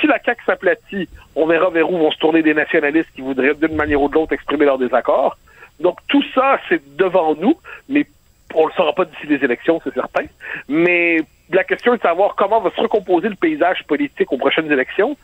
[0.00, 3.54] Si la CAQ s'aplatit, on verra vers où vont se tourner des nationalistes qui voudraient
[3.54, 5.36] d'une manière ou de l'autre exprimer leur désaccord.
[5.80, 7.56] Donc tout ça, c'est devant nous,
[7.88, 8.06] mais
[8.54, 10.24] on le saura pas d'ici les élections, c'est certain.
[10.68, 14.70] Mais la question est de savoir comment va se recomposer le paysage politique aux prochaines
[14.70, 15.16] élections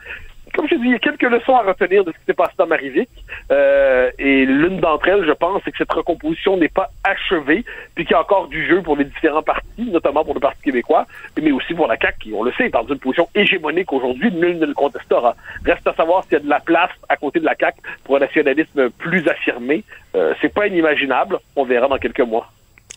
[0.55, 2.52] comme je dis, il y a quelques leçons à retenir de ce qui s'est passé
[2.56, 3.09] dans Marivic.
[3.51, 7.64] Euh, et l'une d'entre elles, je pense, c'est que cette recomposition n'est pas achevée,
[7.94, 10.62] puis qu'il y a encore du jeu pour les différents partis, notamment pour le Parti
[10.62, 11.06] québécois,
[11.40, 14.30] mais aussi pour la CAQ, qui, on le sait, est dans une position hégémonique aujourd'hui,
[14.30, 15.34] nul ne le contestera.
[15.64, 18.16] Reste à savoir s'il y a de la place à côté de la CAQ pour
[18.16, 19.82] un nationalisme plus affirmé.
[20.14, 21.38] Euh, c'est pas inimaginable.
[21.56, 22.48] On verra dans quelques mois.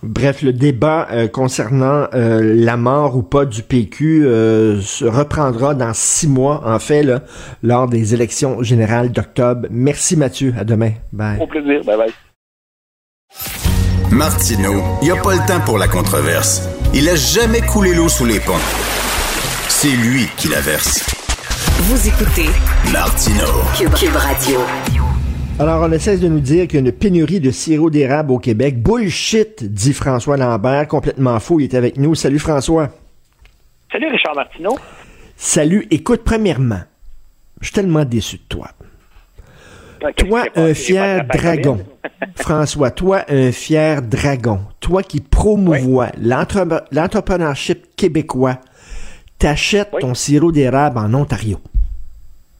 [0.03, 5.73] Bref, le débat euh, concernant euh, la mort ou pas du PQ euh, se reprendra
[5.73, 7.21] dans six mois, en fait, là,
[7.63, 9.67] lors des élections générales d'octobre.
[9.71, 10.91] Merci Mathieu, à demain.
[11.11, 11.39] Bye.
[11.41, 12.13] Au plaisir, bye bye.
[14.11, 16.69] Martino, il n'y a pas le temps pour la controverse.
[16.93, 18.53] Il a jamais coulé l'eau sous les ponts.
[19.67, 21.05] C'est lui qui la verse.
[21.81, 22.49] Vous écoutez
[22.91, 23.45] Martino,
[23.75, 24.59] Cube Radio.
[25.59, 28.37] Alors, on essaie de nous dire qu'il y a une pénurie de sirop d'érable au
[28.37, 28.79] Québec.
[28.79, 31.59] Bullshit, dit François Lambert, complètement faux.
[31.59, 32.13] Il est avec nous.
[32.13, 32.89] Salut François.
[33.91, 34.77] Salut Richard Martineau.
[35.35, 35.87] Salut.
[35.89, 36.81] Écoute, premièrement,
[37.59, 38.67] je suis tellement déçu de toi.
[40.15, 41.83] toi, un fier dragon.
[42.35, 44.59] François, toi, un fier dragon.
[44.79, 48.59] Toi qui promouvois l'entrepreneurship québécois,
[49.39, 51.59] t'achètes ton sirop d'érable en Ontario.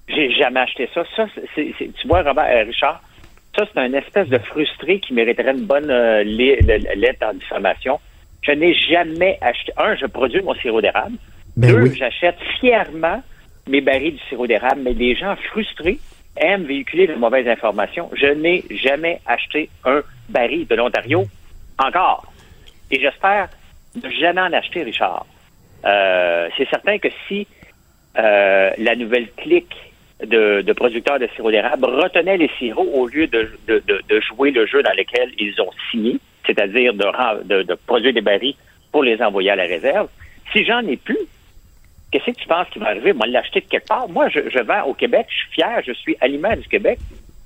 [0.08, 1.04] J'ai jamais acheté ça.
[1.16, 3.02] Ça, c'est, tu vois, Robert, euh, Richard,
[3.58, 8.00] ça, c'est un espèce de frustré qui mériterait une bonne euh, lettre en diffamation.
[8.42, 9.74] Je n'ai jamais acheté.
[9.78, 11.18] Un, je produis mon sirop d'érable.
[11.58, 13.22] Ben Deux, j'achète fièrement
[13.68, 16.00] mes barils du sirop d'érable, mais les gens frustrés
[16.38, 18.10] aiment véhiculer de mauvaises informations.
[18.14, 21.26] Je n'ai jamais acheté un baril de l'Ontario
[21.80, 22.32] encore.
[22.92, 23.50] Et j'espère
[24.02, 25.26] ne jamais en acheter, Richard.
[25.84, 27.48] Euh, c'est certain que si
[28.16, 29.76] la nouvelle clique
[30.26, 33.50] de, producteurs de sirop d'érable retenaient les sirops au lieu de,
[34.28, 38.56] jouer le jeu dans lequel ils ont signé, c'est-à-dire de, produire des barils
[38.92, 40.08] pour les envoyer à la réserve.
[40.54, 41.20] Si j'en ai plus,
[42.12, 43.14] qu'est-ce que tu penses qui va arriver?
[43.14, 44.08] Moi, l'acheter de quelque part.
[44.10, 47.00] Moi, je, je, vends au Québec, je suis fier, je suis aliment du Québec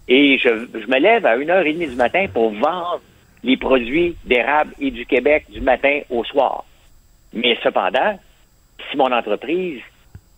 [0.08, 3.02] et je, me lève à 1h30 du matin pour vendre
[3.44, 6.66] les produits d'érable et du Québec du matin au soir.
[7.34, 8.20] Mais cependant,
[8.90, 9.82] si mon entreprise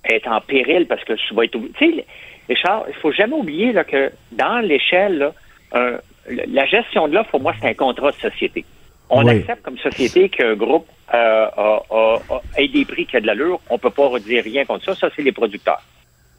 [0.05, 2.05] est en péril parce que je vais être Tu sais,
[2.49, 5.31] Richard, il faut jamais oublier là, que dans l'échelle,
[5.71, 8.65] la gestion de l'offre, pour moi, c'est un contrat de société.
[9.09, 12.17] On accepte comme société qu'un groupe euh,
[12.57, 13.59] ait des prix qui a de l'allure.
[13.69, 14.95] On peut pas redire rien contre ça.
[14.95, 15.81] Ça, c'est les producteurs.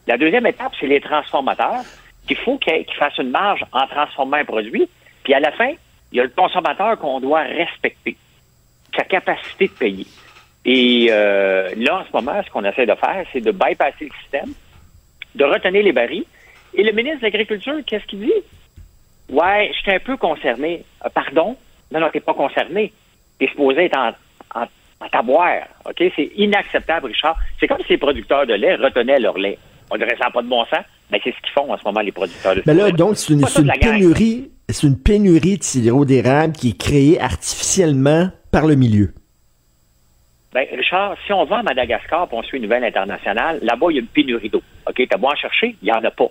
[0.07, 1.83] La deuxième étape, c'est les transformateurs,
[2.27, 4.89] qu'il faut qu'ils fassent une marge en transformant un produit.
[5.23, 5.71] Puis à la fin,
[6.11, 8.17] il y a le consommateur qu'on doit respecter,
[8.95, 10.07] sa capacité de payer.
[10.65, 14.11] Et euh, là, en ce moment, ce qu'on essaie de faire, c'est de bypasser le
[14.21, 14.53] système,
[15.35, 16.25] de retenir les barils.
[16.73, 18.33] Et le ministre de l'Agriculture, qu'est-ce qu'il dit?
[19.29, 20.83] Ouais, je suis un peu concerné.
[21.05, 21.55] Euh, pardon?
[21.91, 22.91] Non, non, t'es pas concerné.
[23.39, 24.09] T'es supposé être en,
[24.59, 24.65] en,
[24.99, 25.67] en taboire.
[25.85, 26.03] OK?
[26.15, 27.37] C'est inacceptable, Richard.
[27.59, 29.59] C'est comme si les producteurs de lait retenaient leur lait.
[29.91, 30.83] On dirait ça pas de bon sens.
[31.11, 32.63] Mais c'est ce qu'ils font en ce moment, les producteurs de lait.
[32.65, 36.77] Mais là, donc, c'est une, une pénurie, c'est une pénurie de sirop d'érable qui est
[36.77, 39.13] créée artificiellement par le milieu.
[40.55, 43.95] Ben, Richard, si on va à Madagascar pour on suit une nouvelle internationale, là-bas, il
[43.95, 44.63] y a une pénurie d'eau.
[44.87, 46.29] OK, t'as beau en chercher, il n'y en a pas.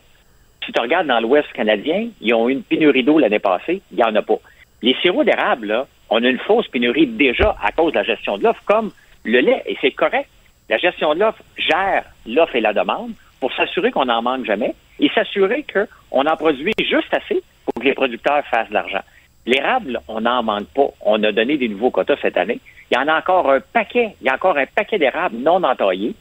[0.65, 3.99] Si tu regardes dans l'Ouest canadien, ils ont eu une pénurie d'eau l'année passée, il
[3.99, 4.39] n'y en a pas.
[4.81, 8.45] Les sirops d'érable, on a une fausse pénurie déjà à cause de la gestion de
[8.45, 8.93] l'offre, comme
[9.25, 10.31] le lait, et c'est correct.
[10.71, 14.75] La gestion de l'offre gère l'offre et la demande pour s'assurer qu'on n'en manque jamais
[15.01, 19.03] et s'assurer qu'on en produit juste assez pour que les producteurs fassent de l'argent.
[19.45, 20.89] L'érable, on n'en manque pas.
[21.03, 22.61] On a donné des nouveaux quotas cette année.
[22.91, 24.17] Il y en a encore un paquet.
[24.21, 26.15] Il y a encore un paquet d'érables non entaillés.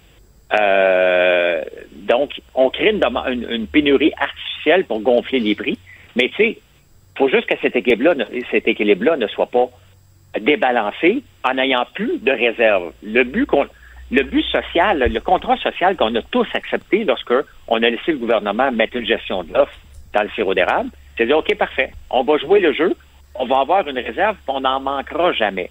[0.54, 5.78] Euh, donc, on crée une, pénurie artificielle pour gonfler les prix.
[6.16, 6.58] Mais tu sais,
[7.18, 9.70] faut juste que cet équilibre-là, cet équilibre-là ne soit pas
[10.40, 12.92] débalancé en n'ayant plus de réserve.
[13.04, 13.66] Le but qu'on,
[14.12, 17.34] le but social, le contrat social qu'on a tous accepté lorsque
[17.68, 19.78] on a laissé le gouvernement mettre une gestion de l'offre
[20.14, 22.96] dans le sirop d'érable, c'est de dire, OK, parfait, on va jouer le jeu,
[23.36, 25.70] on va avoir une réserve, on n'en manquera jamais.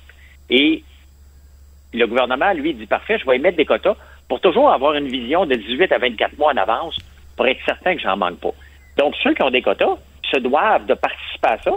[0.52, 0.84] Et
[1.94, 3.96] le gouvernement, lui, dit, parfait, je vais émettre des quotas
[4.28, 6.96] pour toujours avoir une vision de 18 à 24 mois en avance
[7.36, 8.52] pour être certain que j'en manque pas.
[8.98, 9.96] Donc, ceux qui ont des quotas
[10.30, 11.72] se doivent de participer à ça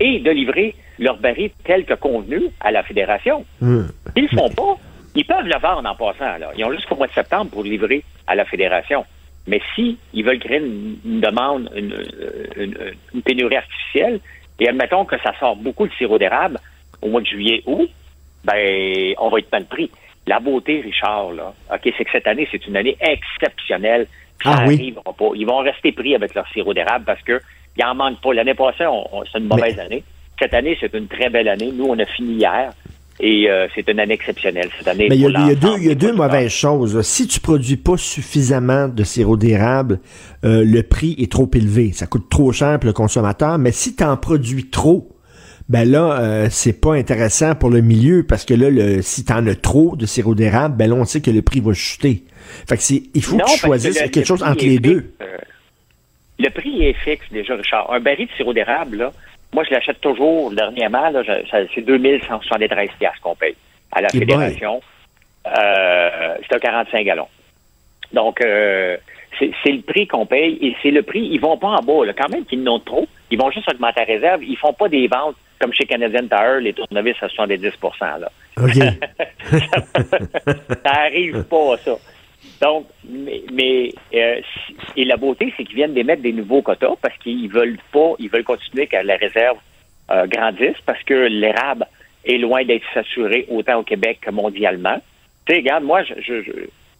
[0.00, 3.44] et de livrer leur baril tel que convenu à la fédération.
[3.60, 3.84] Hmm.
[4.16, 4.76] Ils ne le font pas.
[5.14, 6.38] Ils peuvent le vendre en passant.
[6.38, 6.50] Là.
[6.56, 9.04] Ils ont jusqu'au mois de septembre pour livrer à la fédération.
[9.46, 14.20] Mais si ils veulent créer une, demande, une, pénurie artificielle,
[14.58, 16.58] et admettons que ça sort beaucoup de sirop d'érable
[17.02, 17.88] au mois de juillet août,
[18.44, 19.90] ben on va être mal pris.
[20.26, 24.06] La beauté, Richard, là, OK, c'est que cette année, c'est une année exceptionnelle.
[24.42, 25.30] Ça ah, n'arrivera pas.
[25.34, 27.40] Ils vont rester pris avec leur sirop d'érable parce que
[27.76, 28.34] il en manque pas.
[28.34, 28.84] L'année passée,
[29.32, 30.02] c'est une mauvaise année.
[30.38, 31.70] Cette année, c'est une très belle année.
[31.72, 32.72] Nous, on a fini hier.
[33.22, 35.06] Et euh, c'est une année exceptionnelle cette année.
[35.10, 37.02] Mais il y, a, deux, y a deux mauvaises choses.
[37.02, 40.00] Si tu produis pas suffisamment de sirop d'érable,
[40.42, 41.92] euh, le prix est trop élevé.
[41.92, 43.58] Ça coûte trop cher pour le consommateur.
[43.58, 45.19] Mais si tu en produis trop,
[45.70, 49.32] ben là, euh, c'est pas intéressant pour le milieu parce que là, le, si tu
[49.32, 52.24] en as trop de sirop d'érable, ben là, on sait que le prix va chuter.
[52.68, 55.14] Fait que c'est, il faut que tu choisisses quelque chose entre les deux.
[56.40, 57.92] le prix est fixe déjà, Richard.
[57.92, 59.12] Un baril de sirop d'érable, là,
[59.52, 61.08] moi, je l'achète toujours dernièrement.
[61.10, 61.22] Là,
[61.72, 62.88] c'est 2173
[63.22, 63.54] qu'on paye
[63.92, 64.80] à la fédération.
[65.46, 67.28] Euh, c'est un 45 gallons.
[68.12, 68.96] Donc, euh,
[69.38, 71.28] c'est le prix qu'on paye et c'est le prix.
[71.30, 72.04] Ils vont pas en bas.
[72.06, 72.12] Là.
[72.12, 74.42] Quand même qu'ils n'ont trop, ils vont juste augmenter la réserve.
[74.42, 78.30] Ils font pas des ventes comme chez Canadian Tire, les tournevis à 70 là.
[78.60, 78.72] OK.
[80.84, 81.96] ça arrive pas, ça.
[82.60, 84.40] Donc, mais, euh,
[84.96, 88.30] et la beauté, c'est qu'ils viennent d'émettre des nouveaux quotas parce qu'ils veulent pas, ils
[88.30, 89.58] veulent continuer que la réserve
[90.10, 91.86] euh, grandisse parce que l'érable
[92.24, 95.00] est loin d'être saturé autant au Québec que mondialement.
[95.46, 96.52] Tu sais, regarde, moi, je, je,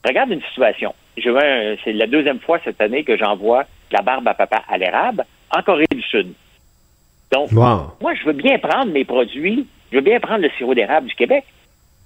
[0.06, 0.94] regarde une situation.
[1.16, 5.24] Je c'est la deuxième fois cette année que j'envoie la barbe à papa à l'érable
[5.50, 6.32] en Corée du Sud.
[7.30, 11.08] Donc, moi, je veux bien prendre mes produits, je veux bien prendre le sirop d'érable
[11.08, 11.44] du Québec,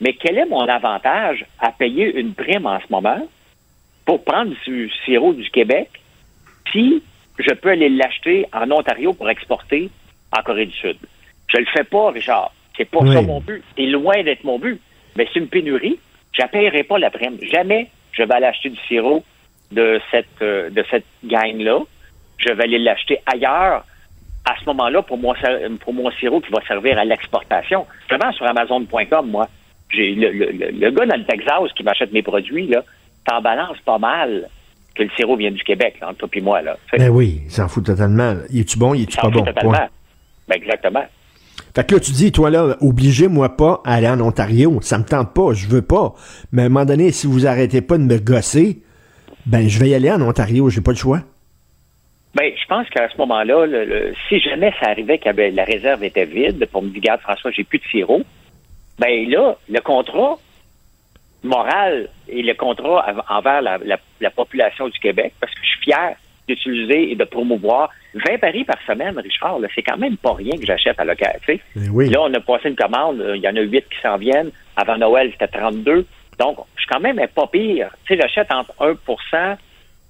[0.01, 3.27] mais quel est mon avantage à payer une prime en ce moment
[4.05, 5.89] pour prendre du sirop du Québec
[6.73, 7.03] si
[7.39, 9.91] je peux aller l'acheter en Ontario pour exporter
[10.37, 10.99] en Corée du Sud?
[11.49, 12.53] Je le fais pas, Richard.
[12.77, 13.63] C'est pas ça mon but.
[13.77, 14.81] C'est loin d'être mon but.
[15.17, 15.99] Mais c'est une pénurie.
[16.33, 17.39] Je ne paierai pas la prime.
[17.41, 19.25] Jamais je vais aller acheter du sirop
[19.71, 21.81] de cette, euh, de cette gang-là.
[22.39, 23.85] Je vais aller l'acheter ailleurs
[24.45, 25.35] à ce moment-là pour mon,
[25.81, 27.87] pour mon sirop qui va servir à l'exportation.
[28.11, 29.49] Je vends sur Amazon.com, moi.
[29.91, 32.83] J'ai le, le, le, gars dans le Texas qui m'achète mes produits, là,
[33.27, 34.49] t'en balance pas mal
[34.95, 36.63] que le sirop vient du Québec, entre toi et moi.
[36.63, 36.77] Là.
[36.97, 38.35] Ben oui, il s'en fout totalement.
[38.51, 39.45] Il est-tu bon, il est-tu pas bon?
[39.45, 39.89] Totalement.
[40.49, 41.05] Ben exactement.
[41.75, 44.79] Fait que là, tu dis, toi là, obligez moi pas à aller en Ontario.
[44.83, 46.15] Ça me tente pas, je veux pas.
[46.53, 48.83] Mais à un moment donné, si vous arrêtez pas de me gosser,
[49.47, 51.21] ben je vais y aller en Ontario, j'ai pas le choix.
[52.35, 53.67] Ben, je pense qu'à ce moment-là,
[54.29, 57.65] si jamais ça arrivait que la réserve était vide, pour me dire, regarde, François, j'ai
[57.65, 58.23] plus de sirop,
[58.99, 60.39] ben là, le contrat,
[61.45, 66.17] morale et le contrat envers la, population du Québec, parce que je suis fier
[66.49, 69.59] d'utiliser et de promouvoir 20 paris par semaine, Richard.
[69.75, 71.39] C'est quand même pas rien que j'achète à local.
[71.49, 71.59] Eh
[71.91, 72.11] oui.
[72.11, 74.51] Là, on a passé une commande, il y en a 8 qui s'en viennent.
[74.77, 76.07] Avant Noël, c'était 32.
[76.39, 77.91] Donc, je suis quand même pas pire.
[78.05, 78.95] Tu sais, j'achète entre 1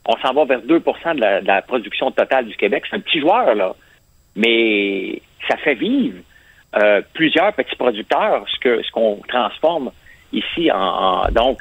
[0.06, 2.84] on s'en va vers 2 de la, de la, production totale du Québec.
[2.88, 3.74] C'est un petit joueur, là.
[4.36, 6.18] Mais ça fait vivre
[6.76, 9.90] euh, plusieurs petits producteurs, ce que ce qu'on transforme
[10.32, 10.70] ici.
[10.72, 11.58] En, donc,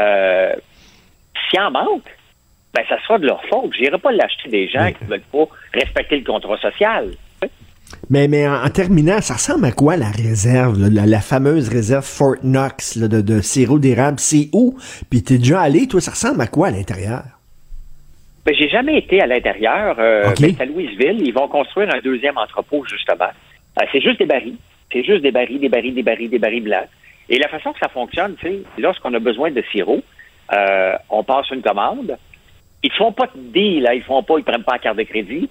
[0.00, 0.52] euh,
[1.48, 2.04] s'il en manque,
[2.74, 3.72] ben, ça sera de leur faute.
[3.74, 7.10] Je n'irai pas l'acheter des gens qui ne veulent pas respecter le contrat social.
[8.10, 12.98] Mais, mais en, terminant, ça ressemble à quoi la réserve, la, fameuse réserve Fort Knox
[12.98, 14.18] de, de, sirop d'érable?
[14.18, 14.78] C'est où?
[15.08, 17.37] Puis t'es déjà allé, toi, ça ressemble à quoi à l'intérieur?
[18.48, 19.96] Ben, j'ai jamais été à l'intérieur.
[19.98, 21.20] Euh, à Louisville.
[21.20, 23.28] Ils vont construire un deuxième entrepôt, justement.
[23.78, 24.56] Euh, c'est juste des barils.
[24.90, 26.88] C'est juste des barils, des barils, des barils, des barils blancs.
[27.28, 30.00] Et la façon que ça fonctionne, c'est lorsqu'on a besoin de sirop,
[30.54, 32.16] euh, on passe une commande.
[32.82, 33.94] Ils ne font pas de deal, là.
[33.94, 35.50] ils font pas, ils prennent pas la carte de crédit.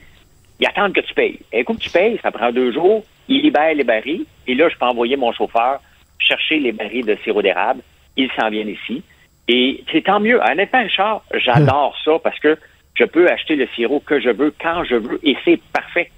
[0.60, 1.38] Ils attendent que tu payes.
[1.54, 3.04] Et coup que tu payes, ça prend deux jours.
[3.28, 5.82] il libère les barils, et là, je peux envoyer mon chauffeur
[6.18, 7.82] chercher les barils de sirop d'érable.
[8.16, 9.04] Ils s'en viennent ici.
[9.48, 10.42] Et c'est tant mieux.
[10.42, 12.58] Honnêtement, Richard, j'adore ça parce que
[12.98, 16.10] je peux acheter le sirop que je veux, quand je veux, et c'est parfait.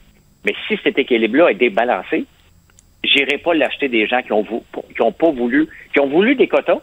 [0.46, 2.26] Mais si cet équilibre-là est débalancé,
[3.04, 6.48] j'irai pas l'acheter des gens qui ont, qui ont pas voulu, qui ont voulu des
[6.48, 6.80] quotas,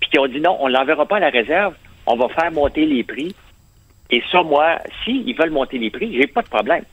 [0.00, 1.74] puis qui ont dit non, on l'enverra pas à la réserve,
[2.06, 3.34] on va faire monter les prix.
[4.10, 6.84] Et ça, moi, s'ils ils veulent monter les prix, j'ai pas de problème.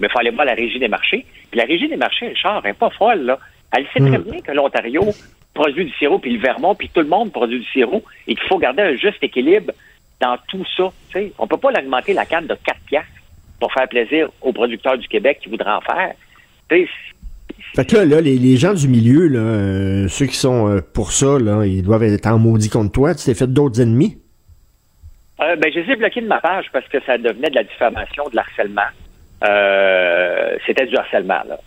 [0.00, 1.24] Mais il fallait voir la régie des marchés.
[1.50, 3.38] Puis la régie des marchés, Richard, elle n'est pas folle, là.
[3.76, 4.30] Elle sait très hmm.
[4.30, 5.04] bien que l'Ontario
[5.54, 8.46] produit du sirop, puis le Vermont, puis tout le monde produit du sirop, et qu'il
[8.46, 9.72] faut garder un juste équilibre
[10.20, 10.90] dans tout ça.
[11.12, 11.32] sais.
[11.38, 13.10] On peut pas l'augmenter la canne de 4 piastres
[13.60, 16.14] pour faire plaisir aux producteurs du Québec qui voudraient en faire.
[16.68, 21.38] fait que là, les, gens du milieu, là, euh, ceux qui sont euh, pour ça,
[21.38, 23.14] là, ils doivent être en maudit contre toi.
[23.14, 24.18] Tu t'es fait d'autres ennemis?
[25.40, 27.64] Euh, ben, je les ai bloqués de ma page parce que ça devenait de la
[27.64, 28.82] diffamation, de l'harcèlement.
[30.66, 31.58] C'était du harcèlement, là.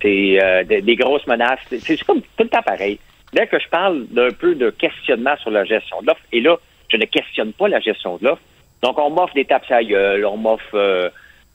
[0.00, 1.58] C'est des, grosses menaces.
[1.70, 2.98] C'est comme tout le temps pareil.
[3.32, 6.56] Dès que je parle d'un peu de questionnement sur la gestion de l'offre, et là,
[6.88, 8.42] je ne questionne pas la gestion de l'offre.
[8.82, 11.08] Donc, on m'offre des tapes à gueule, on m'offre euh,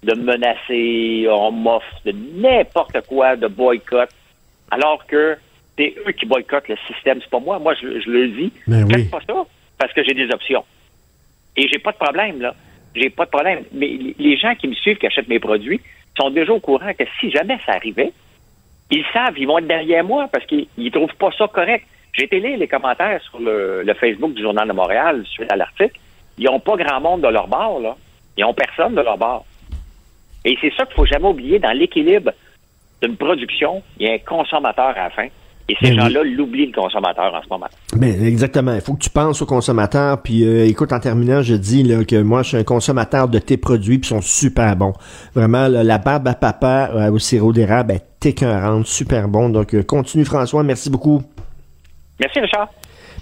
[0.03, 4.09] de menacer, on m'offre de n'importe quoi, de boycott,
[4.71, 5.37] alors que
[5.77, 7.59] c'est eux qui boycottent le système, c'est pas moi.
[7.59, 8.51] Moi, je, le dis.
[8.67, 9.33] Ben Faites pas ça
[9.77, 10.63] parce que j'ai des options.
[11.57, 12.53] Et j'ai pas de problème, là.
[12.95, 13.63] J'ai pas de problème.
[13.71, 13.87] Mais
[14.19, 15.81] les gens qui me suivent, qui achètent mes produits,
[16.17, 18.11] sont déjà au courant que si jamais ça arrivait,
[18.91, 21.85] ils savent, ils vont être derrière moi parce qu'ils ne trouvent pas ça correct.
[22.13, 25.99] J'ai été lire les commentaires sur le, Facebook du Journal de Montréal suite à l'article.
[26.37, 27.95] Ils n'ont pas grand monde de leur bord, là.
[28.37, 29.45] Ils n'ont personne de leur bord.
[30.45, 32.31] Et c'est ça qu'il faut jamais oublier dans l'équilibre
[33.01, 35.27] d'une production, il y a un consommateur à la fin.
[35.69, 37.67] Et ces ben gens-là l'oublient, le consommateur, en ce moment.
[37.95, 38.73] Ben, exactement.
[38.73, 40.21] Il faut que tu penses au consommateur.
[40.21, 43.39] Puis, euh, écoute, en terminant, je dis là, que moi, je suis un consommateur de
[43.39, 44.93] tes produits, puis sont super bons.
[45.35, 49.47] Vraiment, la barbe à papa euh, au sirop d'érable est écœurante, super bon.
[49.47, 50.63] Donc, euh, continue, François.
[50.63, 51.21] Merci beaucoup.
[52.23, 52.69] Merci, Richard.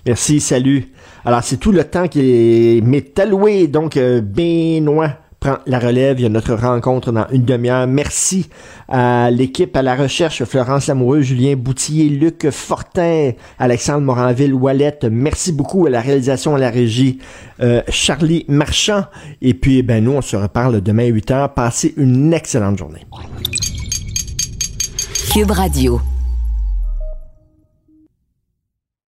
[0.06, 0.92] Merci, salut.
[1.26, 3.68] Alors, c'est tout le temps qui est alloué.
[3.68, 6.20] Donc, Benoît prend la relève.
[6.20, 7.88] Il y a notre rencontre dans une demi-heure.
[7.88, 8.48] Merci
[8.88, 15.00] à l'équipe à la recherche, Florence Lamoureux, Julien Boutier, Luc Fortin, Alexandre Moranville, Wallet.
[15.10, 17.18] Merci beaucoup à la réalisation, à la régie,
[17.60, 19.06] euh, Charlie Marchand.
[19.42, 21.54] Et puis, ben, nous, on se reparle demain à 8 heures.
[21.56, 23.02] Passez une excellente journée.
[25.34, 26.00] Cube Radio.